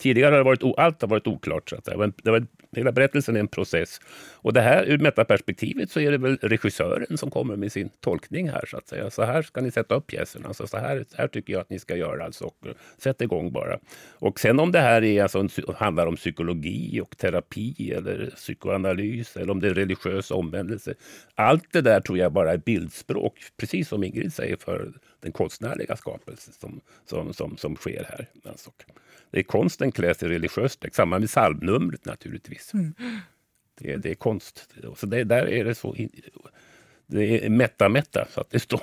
Tidigare 0.00 0.32
har 0.32 0.38
det 0.38 0.44
varit, 0.44 0.78
allt 0.78 1.00
har 1.00 1.08
varit 1.08 1.26
oklart. 1.26 1.70
Så 1.70 1.76
att 1.76 1.84
säga. 1.84 2.12
Det 2.22 2.30
var, 2.30 2.46
hela 2.76 2.92
berättelsen 2.92 3.36
är 3.36 3.40
en 3.40 3.48
process. 3.48 4.00
Och 4.32 4.52
det 4.52 4.60
här, 4.60 4.84
ur 4.84 4.98
metaperspektivet 4.98 5.90
så 5.90 6.00
är 6.00 6.10
det 6.10 6.18
väl 6.18 6.38
regissören 6.42 7.18
som 7.18 7.30
kommer 7.30 7.56
med 7.56 7.72
sin 7.72 7.90
tolkning 8.00 8.48
här. 8.48 8.64
Så 8.66 8.76
att 8.76 8.88
säga. 8.88 9.10
Så 9.10 9.22
här 9.22 9.42
ska 9.42 9.60
ni 9.60 9.70
sätta 9.70 9.94
upp 9.94 10.06
pjäsen. 10.06 10.46
Alltså, 10.46 10.66
så 10.66 10.76
här, 10.76 11.04
så 11.08 11.16
här 11.16 11.28
tycker 11.28 11.52
jag 11.52 11.60
att 11.60 11.70
ni 11.70 11.78
ska 11.78 11.96
göra. 11.96 12.24
Alltså, 12.24 12.44
och, 12.44 12.66
eh, 12.66 12.72
sätt 12.98 13.20
igång 13.20 13.52
bara. 13.52 13.78
Och 14.12 14.40
sen 14.40 14.60
om 14.60 14.72
det 14.72 14.80
här 14.80 15.04
är, 15.04 15.22
alltså, 15.22 15.48
handlar 15.76 16.06
om 16.06 16.16
psykologi 16.16 17.00
och 17.00 17.16
terapi 17.16 17.92
eller 17.96 18.30
psykoanalys 18.36 19.36
eller 19.36 19.50
om 19.50 19.60
det 19.60 19.68
är 19.68 19.74
religiös 19.74 20.30
omvändelse. 20.30 20.94
Allt 21.34 21.72
det 21.72 21.80
där 21.80 22.00
tror 22.00 22.18
jag 22.18 22.32
bara 22.32 22.52
är 22.52 22.58
bildspråk, 22.58 23.38
precis 23.56 23.88
som 23.88 24.04
Ingrid 24.04 24.32
säger, 24.32 24.56
för 24.56 24.92
den 25.20 25.32
konstnärliga 25.32 25.96
skapelsen 25.96 26.54
som, 26.60 26.80
som, 27.06 27.32
som, 27.32 27.56
som 27.56 27.76
sker 27.76 28.06
här. 28.08 28.28
Alltså, 28.44 28.70
det 29.30 29.38
är 29.38 29.42
konsten 29.42 29.92
kläs 29.92 30.22
i 30.22 30.28
religiöst. 30.28 30.84
Samma 30.92 31.18
med 31.18 31.28
psalmnumret 31.28 32.04
naturligtvis. 32.04 32.74
Mm. 32.74 32.94
Det, 33.78 33.96
det, 33.96 34.10
är 34.10 34.14
konst. 34.14 34.68
Så 34.96 35.06
det, 35.06 35.24
där 35.24 35.48
är 35.48 35.64
det 35.64 35.74
så... 35.74 35.96
Det 37.06 37.46
är 37.46 37.48
mätta-mätta, 37.48 38.26
så 38.30 38.40
att 38.40 38.50
det 38.50 38.60
står... 38.60 38.80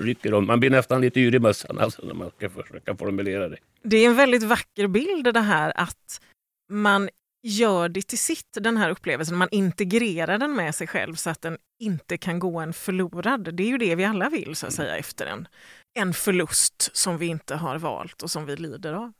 rycker 0.02 0.34
om. 0.34 0.46
Man 0.46 0.60
blir 0.60 0.70
nästan 0.70 1.00
lite 1.00 1.20
yr 1.20 1.34
i 1.34 1.38
mössan 1.38 1.78
alltså, 1.78 2.06
när 2.06 2.14
man 2.14 2.30
ska 2.30 2.50
försöka 2.50 2.96
formulera 2.96 3.48
det. 3.48 3.56
Det 3.82 3.96
är 3.96 4.06
en 4.06 4.16
väldigt 4.16 4.42
vacker 4.42 4.86
bild 4.86 5.34
det 5.34 5.40
här 5.40 5.72
att 5.76 6.20
man 6.70 7.08
gör 7.44 7.88
det 7.88 8.02
till 8.02 8.18
sitt, 8.18 8.48
den 8.52 8.76
här 8.76 8.90
upplevelsen. 8.90 9.36
Man 9.36 9.48
integrerar 9.50 10.38
den 10.38 10.56
med 10.56 10.74
sig 10.74 10.86
själv 10.86 11.14
så 11.14 11.30
att 11.30 11.42
den 11.42 11.58
inte 11.80 12.18
kan 12.18 12.38
gå 12.38 12.60
en 12.60 12.72
förlorad. 12.72 13.54
Det 13.54 13.62
är 13.62 13.68
ju 13.68 13.78
det 13.78 13.94
vi 13.94 14.04
alla 14.04 14.28
vill 14.28 14.56
så 14.56 14.66
att 14.66 14.72
säga 14.72 14.96
efter 14.96 15.26
en, 15.26 15.48
en 15.98 16.14
förlust 16.14 16.90
som 16.92 17.18
vi 17.18 17.26
inte 17.26 17.54
har 17.54 17.78
valt 17.78 18.22
och 18.22 18.30
som 18.30 18.46
vi 18.46 18.56
lider 18.56 18.92
av. 18.92 19.12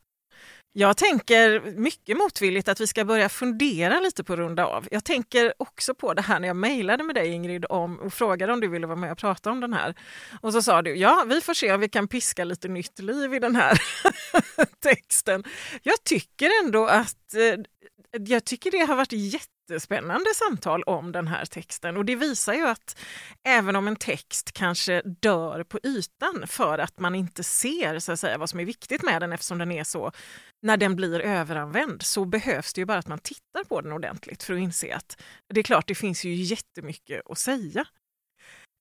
Jag 0.76 0.96
tänker 0.96 1.60
mycket 1.60 2.16
motvilligt 2.16 2.68
att 2.68 2.80
vi 2.80 2.86
ska 2.86 3.04
börja 3.04 3.28
fundera 3.28 4.00
lite 4.00 4.24
på 4.24 4.36
runda 4.36 4.66
av. 4.66 4.88
Jag 4.90 5.04
tänker 5.04 5.54
också 5.58 5.94
på 5.94 6.14
det 6.14 6.22
här 6.22 6.40
när 6.40 6.48
jag 6.48 6.56
mejlade 6.56 7.04
med 7.04 7.14
dig 7.14 7.28
Ingrid 7.28 7.66
om, 7.68 7.98
och 7.98 8.12
frågade 8.12 8.52
om 8.52 8.60
du 8.60 8.68
ville 8.68 8.86
vara 8.86 8.96
med 8.96 9.12
och 9.12 9.18
prata 9.18 9.50
om 9.50 9.60
den 9.60 9.72
här. 9.72 9.94
Och 10.40 10.52
så 10.52 10.62
sa 10.62 10.82
du, 10.82 10.96
ja 10.96 11.24
vi 11.28 11.40
får 11.40 11.54
se 11.54 11.72
om 11.72 11.80
vi 11.80 11.88
kan 11.88 12.08
piska 12.08 12.44
lite 12.44 12.68
nytt 12.68 12.98
liv 12.98 13.34
i 13.34 13.38
den 13.38 13.56
här 13.56 13.82
texten. 14.82 15.44
Jag 15.82 16.04
tycker 16.04 16.50
ändå 16.64 16.86
att 16.86 17.34
eh, 17.34 17.60
jag 18.18 18.44
tycker 18.44 18.70
det 18.70 18.78
har 18.78 18.96
varit 18.96 19.12
jättespännande 19.12 20.34
samtal 20.34 20.82
om 20.82 21.12
den 21.12 21.28
här 21.28 21.44
texten 21.44 21.96
och 21.96 22.04
det 22.04 22.16
visar 22.16 22.54
ju 22.54 22.66
att 22.66 22.98
även 23.48 23.76
om 23.76 23.88
en 23.88 23.96
text 23.96 24.52
kanske 24.52 25.02
dör 25.02 25.64
på 25.64 25.80
ytan 25.82 26.46
för 26.46 26.78
att 26.78 27.00
man 27.00 27.14
inte 27.14 27.44
ser 27.44 27.98
så 27.98 28.12
att 28.12 28.20
säga, 28.20 28.38
vad 28.38 28.50
som 28.50 28.60
är 28.60 28.64
viktigt 28.64 29.02
med 29.02 29.22
den 29.22 29.32
eftersom 29.32 29.58
den 29.58 29.72
är 29.72 29.84
så, 29.84 30.12
när 30.62 30.76
den 30.76 30.96
blir 30.96 31.20
överanvänd 31.20 32.02
så 32.02 32.24
behövs 32.24 32.74
det 32.74 32.80
ju 32.80 32.84
bara 32.84 32.98
att 32.98 33.08
man 33.08 33.18
tittar 33.18 33.64
på 33.68 33.80
den 33.80 33.92
ordentligt 33.92 34.42
för 34.42 34.54
att 34.54 34.60
inse 34.60 34.94
att 34.94 35.22
det 35.54 35.60
är 35.60 35.64
klart, 35.64 35.88
det 35.88 35.94
finns 35.94 36.24
ju 36.24 36.34
jättemycket 36.34 37.30
att 37.30 37.38
säga. 37.38 37.86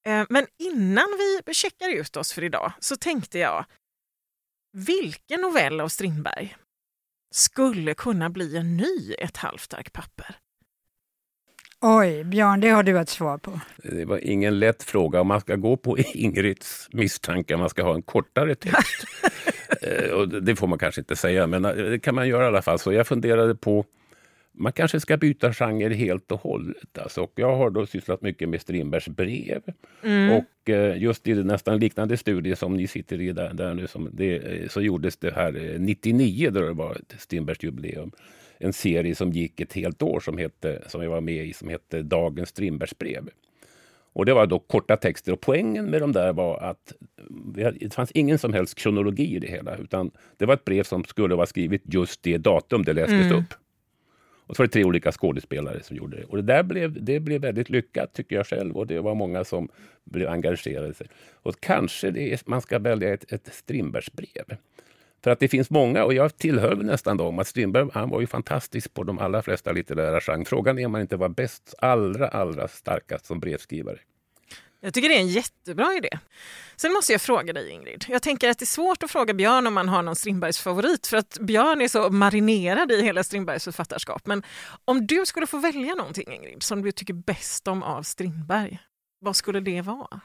Eh, 0.07 0.25
men 0.29 0.47
innan 0.59 1.07
vi 1.45 1.53
checkar 1.53 1.89
ut 1.89 2.17
oss 2.17 2.33
för 2.33 2.43
idag 2.43 2.73
så 2.79 2.95
tänkte 2.95 3.39
jag, 3.39 3.65
vilken 4.77 5.41
novell 5.41 5.81
av 5.81 5.87
Strindberg 5.87 6.55
skulle 7.35 7.93
kunna 7.93 8.29
bli 8.29 8.57
en 8.57 8.77
ny 8.77 9.13
Ett 9.19 9.37
halvt 9.37 9.73
ark 9.73 9.93
papper? 9.93 10.35
Oj, 11.85 12.23
Björn, 12.23 12.59
det 12.59 12.69
har 12.69 12.83
du 12.83 12.99
ett 12.99 13.09
svar 13.09 13.37
på. 13.37 13.59
Det 13.83 14.05
var 14.05 14.17
ingen 14.17 14.59
lätt 14.59 14.83
fråga. 14.83 15.21
Om 15.21 15.27
man 15.27 15.41
ska 15.41 15.55
gå 15.55 15.77
på 15.77 15.97
Ingrids 16.13 16.87
misstankar, 16.91 17.57
man 17.57 17.69
ska 17.69 17.83
ha 17.83 17.95
en 17.95 18.01
kortare 18.01 18.55
text. 18.55 19.05
Eh, 19.81 20.09
och 20.09 20.29
det 20.29 20.55
får 20.55 20.67
man 20.67 20.79
kanske 20.79 21.01
inte 21.01 21.15
säga, 21.15 21.47
men 21.47 21.65
eh, 21.65 21.75
det 21.75 21.99
kan 21.99 22.15
man 22.15 22.27
göra 22.27 22.43
i 22.43 22.47
alla 22.47 22.61
fall. 22.61 22.79
Så 22.79 22.93
jag 22.93 23.07
funderade 23.07 23.55
på 23.55 23.85
man 24.53 24.71
kanske 24.71 24.99
ska 24.99 25.17
byta 25.17 25.53
genre 25.53 25.93
helt 25.93 26.31
och 26.31 26.39
hållet. 26.39 26.97
Alltså, 26.97 27.21
och 27.21 27.31
jag 27.35 27.55
har 27.55 27.69
då 27.69 27.85
sysslat 27.85 28.21
mycket 28.21 28.49
med 28.49 28.61
Strindbergs 28.61 29.07
brev. 29.07 29.61
Mm. 30.03 30.37
Och 30.37 30.69
eh, 30.69 30.97
just 30.97 31.27
i 31.27 31.33
nästan 31.33 31.79
liknande 31.79 32.17
studie 32.17 32.55
som 32.55 32.73
ni 32.73 32.87
sitter 32.87 33.21
i 33.21 33.31
där, 33.31 33.53
där 33.53 33.73
nu, 33.73 33.87
som 33.87 34.09
det, 34.13 34.35
eh, 34.35 34.67
så 34.67 34.81
gjordes 34.81 35.17
det 35.17 35.33
här 35.33 35.75
99 35.79 36.49
då 36.49 36.59
det 36.59 36.73
var 36.73 36.97
Strindbergs 37.17 37.63
jubileum. 37.63 38.11
En 38.57 38.73
serie 38.73 39.15
som 39.15 39.31
gick 39.31 39.59
ett 39.59 39.73
helt 39.73 40.01
år 40.01 40.19
som, 40.19 40.37
hette, 40.37 40.81
som 40.87 41.03
jag 41.03 41.09
var 41.09 41.21
med 41.21 41.45
i 41.45 41.53
som 41.53 41.69
hette 41.69 42.01
Dagens 42.01 42.49
Strindbergs 42.49 42.97
brev. 42.97 43.29
Och 44.13 44.25
det 44.25 44.33
var 44.33 44.47
då 44.47 44.59
korta 44.59 44.97
texter 44.97 45.31
och 45.31 45.41
poängen 45.41 45.85
med 45.85 46.01
de 46.01 46.11
där 46.11 46.33
var 46.33 46.57
att 46.57 46.93
det 47.55 47.93
fanns 47.93 48.11
ingen 48.11 48.39
som 48.39 48.53
helst 48.53 48.75
kronologi 48.75 49.35
i 49.35 49.39
det 49.39 49.47
hela 49.47 49.77
utan 49.77 50.11
det 50.37 50.45
var 50.45 50.53
ett 50.53 50.65
brev 50.65 50.83
som 50.83 51.03
skulle 51.03 51.35
vara 51.35 51.45
skrivet 51.45 51.81
just 51.83 52.23
det 52.23 52.37
datum 52.37 52.83
det 52.83 52.93
lästes 52.93 53.21
mm. 53.21 53.37
upp. 53.37 53.53
Och 54.53 54.57
så 54.57 54.63
var 54.63 54.67
det 54.67 54.73
tre 54.73 54.83
olika 54.83 55.11
skådespelare 55.11 55.83
som 55.83 55.97
gjorde 55.97 56.17
det. 56.17 56.23
Och 56.23 56.37
det 56.37 56.43
där 56.43 56.63
blev, 56.63 57.03
det 57.03 57.19
blev 57.19 57.41
väldigt 57.41 57.69
lyckat 57.69 58.13
tycker 58.13 58.35
jag 58.35 58.47
själv 58.47 58.77
och 58.77 58.87
det 58.87 58.99
var 58.99 59.15
många 59.15 59.43
som 59.43 59.69
blev 60.03 60.29
engagerade. 60.29 60.93
Sig. 60.93 61.07
Och 61.33 61.59
kanske 61.59 62.11
det 62.11 62.33
är, 62.33 62.39
man 62.45 62.61
ska 62.61 62.79
välja 62.79 63.13
ett, 63.13 63.31
ett 63.31 63.53
Strindbergsbrev. 63.53 64.57
För 65.23 65.31
att 65.31 65.39
det 65.39 65.47
finns 65.47 65.69
många, 65.69 66.03
och 66.03 66.13
jag 66.13 66.37
tillhör 66.37 66.75
nästan 66.75 67.17
dem, 67.17 67.39
att 67.39 67.47
Strindberg 67.47 67.89
han 67.93 68.09
var 68.09 68.21
ju 68.21 68.27
fantastisk 68.27 68.93
på 68.93 69.03
de 69.03 69.19
allra 69.19 69.41
flesta 69.41 69.71
litterära 69.71 70.21
genrer. 70.21 70.45
Frågan 70.45 70.79
är 70.79 70.85
om 70.85 70.93
han 70.93 71.01
inte 71.01 71.17
var 71.17 71.29
bäst, 71.29 71.75
allra, 71.77 72.27
allra 72.27 72.67
starkast 72.67 73.25
som 73.25 73.39
brevskrivare. 73.39 73.97
Jag 74.83 74.93
tycker 74.93 75.09
det 75.09 75.15
är 75.15 75.19
en 75.19 75.27
jättebra 75.27 75.93
idé. 75.93 76.09
Sen 76.75 76.93
måste 76.93 77.11
jag 77.11 77.21
fråga 77.21 77.53
dig 77.53 77.69
Ingrid. 77.69 78.05
Jag 78.07 78.21
tänker 78.21 78.49
att 78.49 78.59
det 78.59 78.63
är 78.63 78.67
svårt 78.67 79.03
att 79.03 79.11
fråga 79.11 79.33
Björn 79.33 79.67
om 79.67 79.73
man 79.73 79.89
har 79.89 80.03
någon 80.03 80.15
Strindbergs 80.15 80.59
favorit 80.59 81.07
för 81.07 81.17
att 81.17 81.37
Björn 81.39 81.81
är 81.81 81.87
så 81.87 82.09
marinerad 82.09 82.91
i 82.91 83.01
hela 83.01 83.23
Strindbergs 83.23 83.63
författarskap. 83.63 84.25
Men 84.25 84.43
om 84.85 85.07
du 85.07 85.25
skulle 85.25 85.47
få 85.47 85.57
välja 85.57 85.95
någonting 85.95 86.33
Ingrid 86.33 86.63
som 86.63 86.81
du 86.81 86.91
tycker 86.91 87.13
bäst 87.13 87.67
om 87.67 87.83
av 87.83 88.03
Strindberg, 88.03 88.79
vad 89.19 89.35
skulle 89.35 89.59
det 89.59 89.81
vara? 89.81 90.21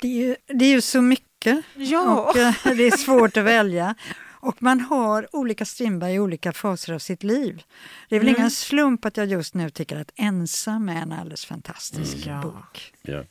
Det 0.00 0.08
är 0.08 0.26
ju, 0.26 0.36
det 0.46 0.64
är 0.64 0.70
ju 0.70 0.80
så 0.80 1.02
mycket 1.02 1.62
ja. 1.74 2.20
och 2.20 2.36
eh, 2.36 2.54
det 2.76 2.86
är 2.86 2.96
svårt 2.96 3.36
att 3.36 3.44
välja. 3.44 3.94
Och 4.42 4.62
man 4.62 4.80
har 4.80 5.36
olika 5.36 5.64
Strindberg 5.64 6.14
i 6.14 6.18
olika 6.18 6.52
faser 6.52 6.92
av 6.92 6.98
sitt 6.98 7.22
liv. 7.22 7.62
Det 8.08 8.16
är 8.16 8.20
väl 8.20 8.28
mm. 8.28 8.40
ingen 8.40 8.50
slump 8.50 9.04
att 9.04 9.16
jag 9.16 9.26
just 9.26 9.54
nu 9.54 9.70
tycker 9.70 9.96
att 9.96 10.12
Ensam 10.16 10.88
är 10.88 11.02
en 11.02 11.12
alldeles 11.12 11.44
fantastisk 11.44 12.26
mm. 12.26 12.40
bok. 12.40 12.92
Ja. 13.02 13.24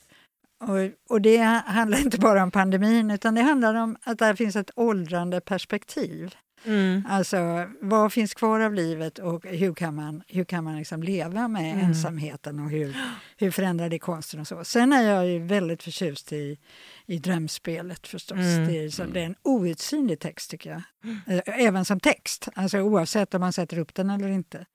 Och, 0.59 1.13
och, 1.13 1.21
det 1.21 1.37
handlar 1.65 1.99
inte 1.99 2.17
bara 2.17 2.43
om 2.43 2.51
pandemin 2.51 3.11
utan 3.11 3.35
det 3.35 3.41
handlar 3.41 3.75
om 3.75 3.97
att 4.03 4.17
där 4.17 4.35
finns 4.35 4.55
ett 4.55 4.71
åldrande 4.75 5.41
perspektiv. 5.41 6.35
Mm. 6.65 7.03
Alltså 7.09 7.67
vad 7.81 8.13
finns 8.13 8.33
kvar 8.33 8.59
av 8.59 8.73
livet 8.73 9.19
och 9.19 9.45
hur 9.45 9.73
kan 9.73 9.95
man, 9.95 10.23
hur 10.27 10.43
kan 10.43 10.63
man 10.63 10.77
liksom 10.77 11.03
leva 11.03 11.47
med 11.47 11.73
mm. 11.73 11.85
ensamheten 11.85 12.59
och 12.59 12.69
hur, 12.69 12.97
hur 13.37 13.51
förändrar 13.51 13.89
det 13.89 13.99
konsten 13.99 14.39
och 14.39 14.47
så. 14.47 14.63
Sen 14.63 14.93
är 14.93 15.01
jag 15.01 15.27
ju 15.27 15.39
väldigt 15.39 15.83
förtjust 15.83 16.33
i, 16.33 16.57
i 17.05 17.17
drömspelet 17.17 18.07
förstås. 18.07 18.37
Mm. 18.37 18.67
Det, 18.67 18.77
är, 18.77 18.89
så, 18.89 19.03
det 19.03 19.21
är 19.21 19.25
en 19.25 19.35
outsinlig 19.43 20.19
text 20.19 20.51
tycker 20.51 20.69
jag. 20.69 20.81
Mm. 21.03 21.41
Även 21.45 21.85
som 21.85 21.99
text, 21.99 22.47
alltså 22.55 22.79
oavsett 22.79 23.33
om 23.33 23.41
man 23.41 23.53
sätter 23.53 23.79
upp 23.79 23.95
den 23.95 24.09
eller 24.09 24.29
inte. 24.29 24.65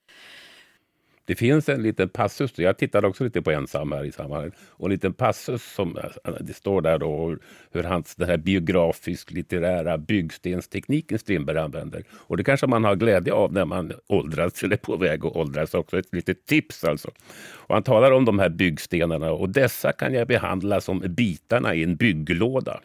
Det 1.26 1.34
finns 1.34 1.68
en 1.68 1.82
liten 1.82 2.08
passus, 2.08 2.58
jag 2.58 2.78
tittade 2.78 3.06
också 3.06 3.24
lite 3.24 3.42
på 3.42 3.50
ensam 3.50 3.92
här 3.92 4.04
i 4.04 4.12
sammanhanget, 4.12 4.54
och 4.70 4.86
en 4.86 4.92
liten 4.92 5.12
passus 5.12 5.62
som 5.62 5.96
eh, 5.96 6.32
det 6.40 6.52
står 6.52 6.80
där 6.82 6.98
då 6.98 7.36
hur 7.72 7.82
hans 7.82 8.14
den 8.14 8.28
här 8.28 8.36
biografisk 8.36 9.30
litterära 9.30 9.98
byggstenstekniken 9.98 11.18
Strindberg 11.18 11.58
använder. 11.58 12.04
Och 12.12 12.36
det 12.36 12.44
kanske 12.44 12.66
man 12.66 12.84
har 12.84 12.94
glädje 12.96 13.32
av 13.32 13.52
när 13.52 13.64
man 13.64 13.92
åldras 14.06 14.62
eller 14.62 14.76
är 14.76 14.80
på 14.80 14.96
väg 14.96 15.26
att 15.26 15.36
åldras 15.36 15.74
också. 15.74 15.98
Ett 15.98 16.14
litet 16.14 16.46
tips 16.46 16.84
alltså. 16.84 17.10
Och 17.46 17.74
han 17.74 17.82
talar 17.82 18.10
om 18.10 18.24
de 18.24 18.38
här 18.38 18.48
byggstenarna 18.48 19.32
och 19.32 19.48
dessa 19.48 19.92
kan 19.92 20.14
jag 20.14 20.28
behandla 20.28 20.80
som 20.80 21.00
bitarna 21.00 21.74
i 21.74 21.82
en 21.82 21.96
bygglåda. 21.96 22.80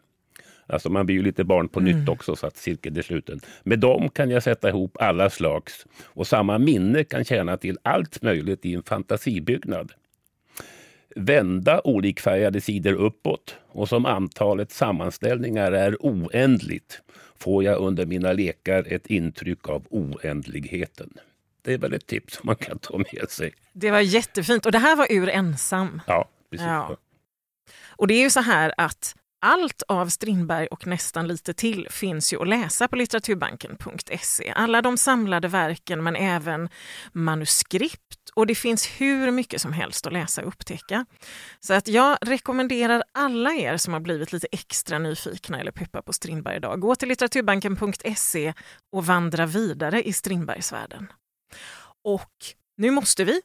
Alltså 0.70 0.90
man 0.90 1.06
blir 1.06 1.16
ju 1.16 1.24
lite 1.24 1.44
barn 1.44 1.68
på 1.68 1.80
mm. 1.80 2.00
nytt 2.00 2.10
också 2.10 2.36
så 2.36 2.48
att 2.48 2.58
cirkeln 2.58 2.98
är 2.98 3.02
sluten. 3.02 3.40
Med 3.64 3.80
dem 3.80 4.10
kan 4.10 4.30
jag 4.30 4.44
sätta 4.44 4.70
ihop 4.70 4.98
alla 5.00 5.30
slags 5.30 5.86
och 6.04 6.28
samma 6.28 6.58
minne 6.58 7.04
kan 7.04 7.24
tjäna 7.24 7.58
till 7.58 7.78
allt 7.82 8.22
möjligt 8.22 8.66
i 8.66 8.74
en 8.74 8.84
fantasibyggnad. 8.84 9.92
Vända 11.16 11.82
olikfärgade 11.84 12.62
sidor 12.62 12.94
uppåt 12.94 13.56
och 13.68 13.90
som 13.90 14.06
antalet 14.06 14.72
sammanställningar 14.72 15.72
är 15.72 15.98
oändligt 16.00 17.02
får 17.38 17.64
jag 17.64 17.78
under 17.78 18.06
mina 18.06 18.34
lekar 18.34 18.94
ett 18.94 19.08
intryck 19.08 19.70
av 19.70 19.86
oändligheten. 19.90 21.14
Det 21.62 21.74
är 21.74 21.78
väl 21.78 21.94
ett 21.94 22.08
tips 22.08 22.44
man 22.44 22.56
kan 22.56 22.80
ta 22.80 22.98
med 22.98 23.30
sig. 23.30 23.54
Det 23.74 23.92
var 23.92 24.00
jättefint 24.00 24.66
och 24.66 24.72
det 24.72 24.80
här 24.80 24.96
var 24.96 25.08
ur 25.10 25.30
ensam. 25.30 26.02
Ja, 26.08 26.30
precis. 26.52 26.68
Ja. 26.68 26.98
Och 27.88 28.08
det 28.08 28.14
är 28.14 28.22
ju 28.22 28.30
så 28.30 28.42
här 28.42 28.74
att 28.78 29.16
allt 29.42 29.84
av 29.88 30.08
Strindberg 30.08 30.68
och 30.68 30.88
nästan 30.88 31.28
lite 31.28 31.54
till 31.54 31.88
finns 31.90 32.34
ju 32.34 32.42
att 32.42 32.48
läsa 32.48 32.88
på 32.88 32.96
litteraturbanken.se. 32.96 34.54
Alla 34.56 34.82
de 34.82 34.98
samlade 34.98 35.48
verken 35.48 36.04
men 36.04 36.16
även 36.16 36.70
manuskript 37.14 38.30
och 38.36 38.48
det 38.48 38.56
finns 38.56 38.86
hur 38.86 39.32
mycket 39.32 39.62
som 39.62 39.74
helst 39.74 40.08
att 40.08 40.14
läsa 40.14 40.42
och 40.42 40.48
upptäcka. 40.48 41.06
Så 41.60 41.74
att 41.74 41.88
jag 41.88 42.18
rekommenderar 42.22 43.04
alla 43.12 43.54
er 43.54 43.78
som 43.78 43.94
har 43.94 44.00
blivit 44.00 44.34
lite 44.34 44.48
extra 44.52 45.00
nyfikna 45.00 45.60
eller 45.60 45.72
peppa 45.72 46.02
på 46.02 46.14
Strindberg 46.14 46.56
idag, 46.56 46.80
gå 46.80 46.96
till 46.96 47.10
litteraturbanken.se 47.10 48.54
och 48.92 49.06
vandra 49.06 49.46
vidare 49.46 50.04
i 50.04 50.14
Strindbergsvärlden. 50.14 51.12
Och 52.04 52.34
nu 52.78 52.92
måste 52.92 53.24
vi, 53.24 53.42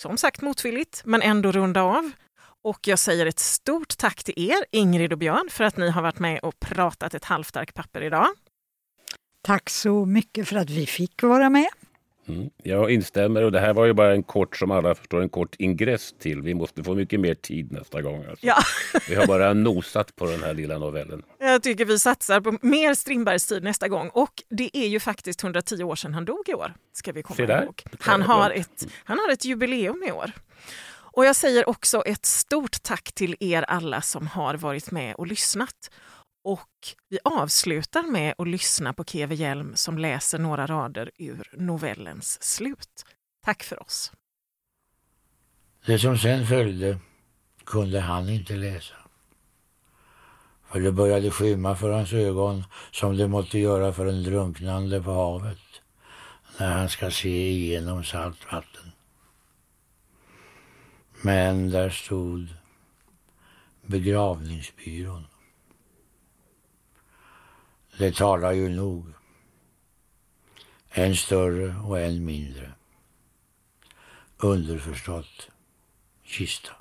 som 0.00 0.18
sagt 0.18 0.40
motvilligt, 0.42 1.02
men 1.04 1.22
ändå 1.22 1.52
runda 1.52 1.82
av. 1.82 2.10
Och 2.66 2.88
jag 2.88 2.98
säger 2.98 3.26
ett 3.26 3.38
stort 3.38 3.98
tack 3.98 4.24
till 4.24 4.50
er, 4.50 4.64
Ingrid 4.70 5.12
och 5.12 5.18
Björn, 5.18 5.48
för 5.50 5.64
att 5.64 5.76
ni 5.76 5.90
har 5.90 6.02
varit 6.02 6.18
med 6.18 6.40
och 6.42 6.60
pratat 6.60 7.14
ett 7.14 7.24
halvt 7.24 7.74
papper 7.74 8.00
idag. 8.00 8.26
Tack 9.42 9.70
så 9.70 10.04
mycket 10.04 10.48
för 10.48 10.56
att 10.56 10.70
vi 10.70 10.86
fick 10.86 11.22
vara 11.22 11.50
med. 11.50 11.68
Mm, 12.28 12.50
jag 12.62 12.90
instämmer 12.90 13.42
och 13.42 13.52
det 13.52 13.60
här 13.60 13.74
var 13.74 13.86
ju 13.86 13.92
bara 13.92 14.12
en 14.12 14.22
kort, 14.22 14.56
som 14.56 14.70
alla 14.70 14.94
förstår, 14.94 15.22
en 15.22 15.28
kort 15.28 15.54
ingress 15.58 16.14
till. 16.18 16.42
Vi 16.42 16.54
måste 16.54 16.84
få 16.84 16.94
mycket 16.94 17.20
mer 17.20 17.34
tid 17.34 17.72
nästa 17.72 18.02
gång. 18.02 18.24
Alltså. 18.30 18.46
Ja. 18.46 18.56
vi 19.08 19.14
har 19.14 19.26
bara 19.26 19.52
nosat 19.52 20.16
på 20.16 20.26
den 20.26 20.42
här 20.42 20.54
lilla 20.54 20.78
novellen. 20.78 21.22
Jag 21.38 21.62
tycker 21.62 21.84
vi 21.84 21.98
satsar 21.98 22.40
på 22.40 22.58
mer 22.62 22.94
Strindbergs 22.94 23.46
tid 23.46 23.62
nästa 23.62 23.88
gång. 23.88 24.08
Och 24.08 24.42
det 24.48 24.76
är 24.76 24.86
ju 24.86 25.00
faktiskt 25.00 25.42
110 25.42 25.82
år 25.82 25.96
sedan 25.96 26.14
han 26.14 26.24
dog 26.24 26.48
i 26.48 26.54
år. 26.54 26.74
Ska 26.92 27.12
vi 27.12 27.22
komma 27.22 27.62
ihåg. 27.62 27.82
Han 28.00 28.22
har, 28.22 28.50
ett, 28.50 28.86
han 29.04 29.18
har 29.18 29.32
ett 29.32 29.44
jubileum 29.44 30.04
i 30.08 30.12
år. 30.12 30.32
Och 31.16 31.24
jag 31.24 31.36
säger 31.36 31.68
också 31.68 32.02
ett 32.02 32.26
stort 32.26 32.82
tack 32.82 33.12
till 33.12 33.36
er 33.40 33.62
alla 33.62 34.00
som 34.00 34.26
har 34.26 34.54
varit 34.54 34.90
med 34.90 35.14
och 35.14 35.26
lyssnat. 35.26 35.90
Och 36.44 36.68
vi 37.08 37.18
avslutar 37.24 38.02
med 38.02 38.34
att 38.38 38.48
lyssna 38.48 38.92
på 38.92 39.04
Keve 39.04 39.34
Hjelm 39.34 39.72
som 39.76 39.98
läser 39.98 40.38
några 40.38 40.66
rader 40.66 41.10
ur 41.18 41.50
novellens 41.52 42.42
slut. 42.42 43.04
Tack 43.44 43.62
för 43.62 43.82
oss. 43.82 44.12
Det 45.86 45.98
som 45.98 46.18
sen 46.18 46.46
följde 46.46 46.98
kunde 47.64 48.00
han 48.00 48.28
inte 48.28 48.56
läsa. 48.56 48.94
För 50.70 50.80
det 50.80 50.92
började 50.92 51.30
skymma 51.30 51.76
för 51.76 51.90
hans 51.90 52.12
ögon 52.12 52.64
som 52.90 53.16
det 53.16 53.28
måste 53.28 53.58
göra 53.58 53.92
för 53.92 54.06
en 54.06 54.22
drunknande 54.22 55.02
på 55.02 55.12
havet 55.12 55.58
när 56.58 56.72
han 56.72 56.88
ska 56.88 57.10
se 57.10 57.50
igenom 57.50 58.04
salt 58.04 58.52
vatten. 58.52 58.85
Men 61.26 61.70
där 61.70 61.90
stod 61.90 62.48
begravningsbyrån. 63.82 65.26
Det 67.98 68.14
talar 68.14 68.52
ju 68.52 68.68
nog. 68.68 69.06
En 70.88 71.16
större 71.16 71.76
och 71.76 72.00
en 72.00 72.24
mindre. 72.24 72.72
Underförstått 74.36 75.50
kista. 76.22 76.72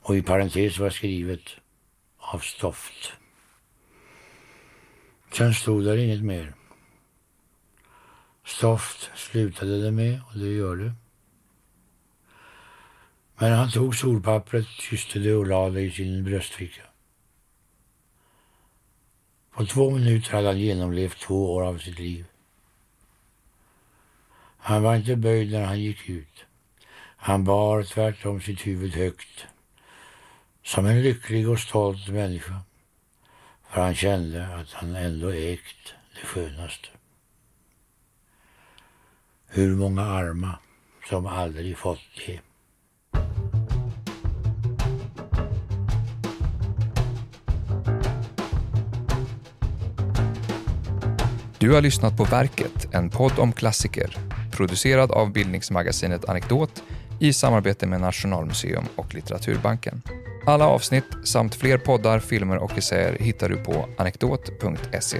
Och 0.00 0.16
i 0.16 0.22
parentes 0.22 0.78
var 0.78 0.90
skrivet 0.90 1.50
av 2.16 2.38
stoft. 2.38 3.12
Sen 5.32 5.54
stod 5.54 5.84
där 5.84 5.96
inget 5.96 6.24
mer. 6.24 6.54
Stoft 8.44 9.10
slutade 9.14 9.82
det 9.82 9.90
med 9.90 10.20
och 10.28 10.38
det 10.38 10.52
gör 10.52 10.76
det. 10.76 10.92
Men 13.38 13.52
han 13.52 13.70
tog 13.70 13.94
solpappret, 13.94 14.66
kysste 14.66 15.18
det 15.18 15.34
och 15.34 15.46
lade 15.46 15.74
det 15.74 15.80
i 15.80 15.90
sin 15.90 16.24
bröstficka. 16.24 16.82
På 19.50 19.66
två 19.66 19.90
minuter 19.90 20.32
hade 20.32 20.46
han 20.46 20.58
genomlevt 20.58 21.20
två 21.20 21.54
år 21.54 21.62
av 21.62 21.78
sitt 21.78 21.98
liv. 21.98 22.26
Han 24.58 24.82
var 24.82 24.96
inte 24.96 25.16
böjd 25.16 25.52
när 25.52 25.64
han 25.64 25.80
gick 25.80 26.08
ut. 26.08 26.44
Han 27.16 27.44
bar 27.44 27.82
tvärtom 27.82 28.40
sitt 28.40 28.66
huvud 28.66 28.94
högt. 28.94 29.46
Som 30.62 30.86
en 30.86 31.02
lycklig 31.02 31.48
och 31.48 31.58
stolt 31.58 32.08
människa. 32.08 32.60
För 33.68 33.80
han 33.80 33.94
kände 33.94 34.56
att 34.56 34.72
han 34.72 34.96
ändå 34.96 35.28
ägt 35.28 35.94
det 36.14 36.26
skönaste. 36.26 36.88
Hur 39.46 39.76
många 39.76 40.02
arma 40.02 40.58
som 41.08 41.26
aldrig 41.26 41.78
fått 41.78 42.00
det. 42.26 42.40
Du 51.66 51.72
har 51.72 51.80
lyssnat 51.80 52.16
på 52.16 52.24
Verket, 52.24 52.94
en 52.94 53.10
podd 53.10 53.38
om 53.38 53.52
klassiker, 53.52 54.18
producerad 54.52 55.10
av 55.10 55.32
bildningsmagasinet 55.32 56.28
Anekdot 56.28 56.82
i 57.20 57.32
samarbete 57.32 57.86
med 57.86 58.00
Nationalmuseum 58.00 58.84
och 58.96 59.14
Litteraturbanken. 59.14 60.02
Alla 60.46 60.66
avsnitt 60.66 61.04
samt 61.24 61.54
fler 61.54 61.78
poddar, 61.78 62.18
filmer 62.18 62.56
och 62.56 62.78
essäer 62.78 63.16
hittar 63.20 63.48
du 63.48 63.56
på 63.56 63.88
anekdot.se. 63.98 65.18